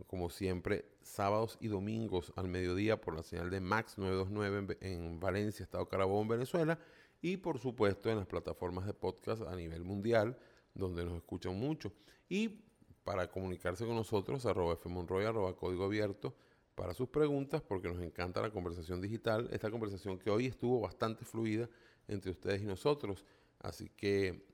Como 0.06 0.30
siempre, 0.30 0.86
sábados 1.02 1.58
y 1.60 1.68
domingos 1.68 2.32
al 2.36 2.48
mediodía 2.48 2.98
por 2.98 3.14
la 3.14 3.22
señal 3.22 3.50
de 3.50 3.60
Max 3.60 3.98
929 3.98 4.78
en, 4.80 4.90
en 4.90 5.20
Valencia, 5.20 5.64
Estado 5.64 5.86
Carabobo, 5.86 6.24
Venezuela. 6.24 6.78
Y 7.22 7.38
por 7.38 7.58
supuesto 7.58 8.10
en 8.10 8.18
las 8.18 8.26
plataformas 8.26 8.86
de 8.86 8.94
podcast 8.94 9.42
a 9.42 9.56
nivel 9.56 9.84
mundial, 9.84 10.36
donde 10.74 11.04
nos 11.04 11.14
escuchan 11.14 11.58
mucho. 11.58 11.92
Y 12.28 12.60
para 13.04 13.30
comunicarse 13.30 13.86
con 13.86 13.94
nosotros, 13.94 14.44
arroba 14.46 14.76
fmonroy, 14.76 15.24
arroba 15.24 15.56
código 15.56 15.84
abierto, 15.84 16.34
para 16.74 16.92
sus 16.92 17.08
preguntas, 17.08 17.62
porque 17.62 17.88
nos 17.88 18.00
encanta 18.02 18.42
la 18.42 18.50
conversación 18.50 19.00
digital. 19.00 19.48
Esta 19.52 19.70
conversación 19.70 20.18
que 20.18 20.30
hoy 20.30 20.46
estuvo 20.46 20.80
bastante 20.80 21.24
fluida 21.24 21.68
entre 22.08 22.32
ustedes 22.32 22.62
y 22.62 22.66
nosotros. 22.66 23.24
Así 23.60 23.88
que 23.88 24.44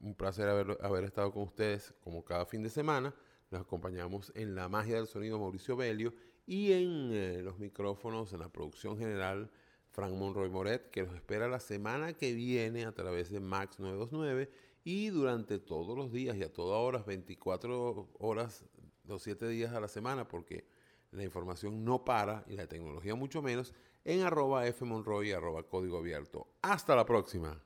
un 0.00 0.14
placer 0.14 0.48
haber, 0.48 0.76
haber 0.82 1.04
estado 1.04 1.32
con 1.32 1.44
ustedes 1.44 1.94
como 2.02 2.24
cada 2.24 2.44
fin 2.44 2.62
de 2.62 2.70
semana. 2.70 3.14
Nos 3.50 3.62
acompañamos 3.62 4.32
en 4.34 4.54
la 4.54 4.68
magia 4.68 4.96
del 4.96 5.06
sonido 5.06 5.38
Mauricio 5.38 5.76
Belio 5.76 6.12
y 6.46 6.72
en 6.72 7.10
eh, 7.12 7.40
los 7.42 7.58
micrófonos, 7.58 8.32
en 8.32 8.40
la 8.40 8.48
producción 8.48 8.98
general, 8.98 9.50
Frank 9.92 10.14
Monroy 10.14 10.48
Moret, 10.48 10.90
que 10.90 11.02
nos 11.02 11.14
espera 11.14 11.48
la 11.48 11.60
semana 11.60 12.14
que 12.14 12.32
viene 12.32 12.86
a 12.86 12.92
través 12.92 13.30
de 13.30 13.40
Max 13.40 13.78
929 13.78 14.50
y 14.84 15.08
durante 15.08 15.58
todos 15.58 15.96
los 15.96 16.10
días 16.10 16.36
y 16.36 16.42
a 16.42 16.52
todas 16.52 16.80
horas, 16.80 17.04
24 17.06 18.08
horas, 18.18 18.64
los 19.04 19.22
7 19.22 19.46
días 19.48 19.72
a 19.72 19.80
la 19.80 19.88
semana, 19.88 20.26
porque 20.26 20.64
la 21.12 21.22
información 21.22 21.84
no 21.84 22.04
para 22.04 22.44
y 22.48 22.56
la 22.56 22.66
tecnología 22.66 23.14
mucho 23.14 23.42
menos, 23.42 23.74
en 24.04 24.22
arroba 24.22 24.64
fmonroy 24.72 25.32
arroba 25.32 25.62
código 25.62 25.98
abierto. 25.98 26.48
Hasta 26.62 26.96
la 26.96 27.04
próxima. 27.04 27.62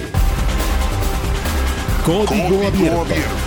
Código, 2.05 2.25
Código 2.25 2.67
abierto. 2.67 3.01
abierto. 3.01 3.42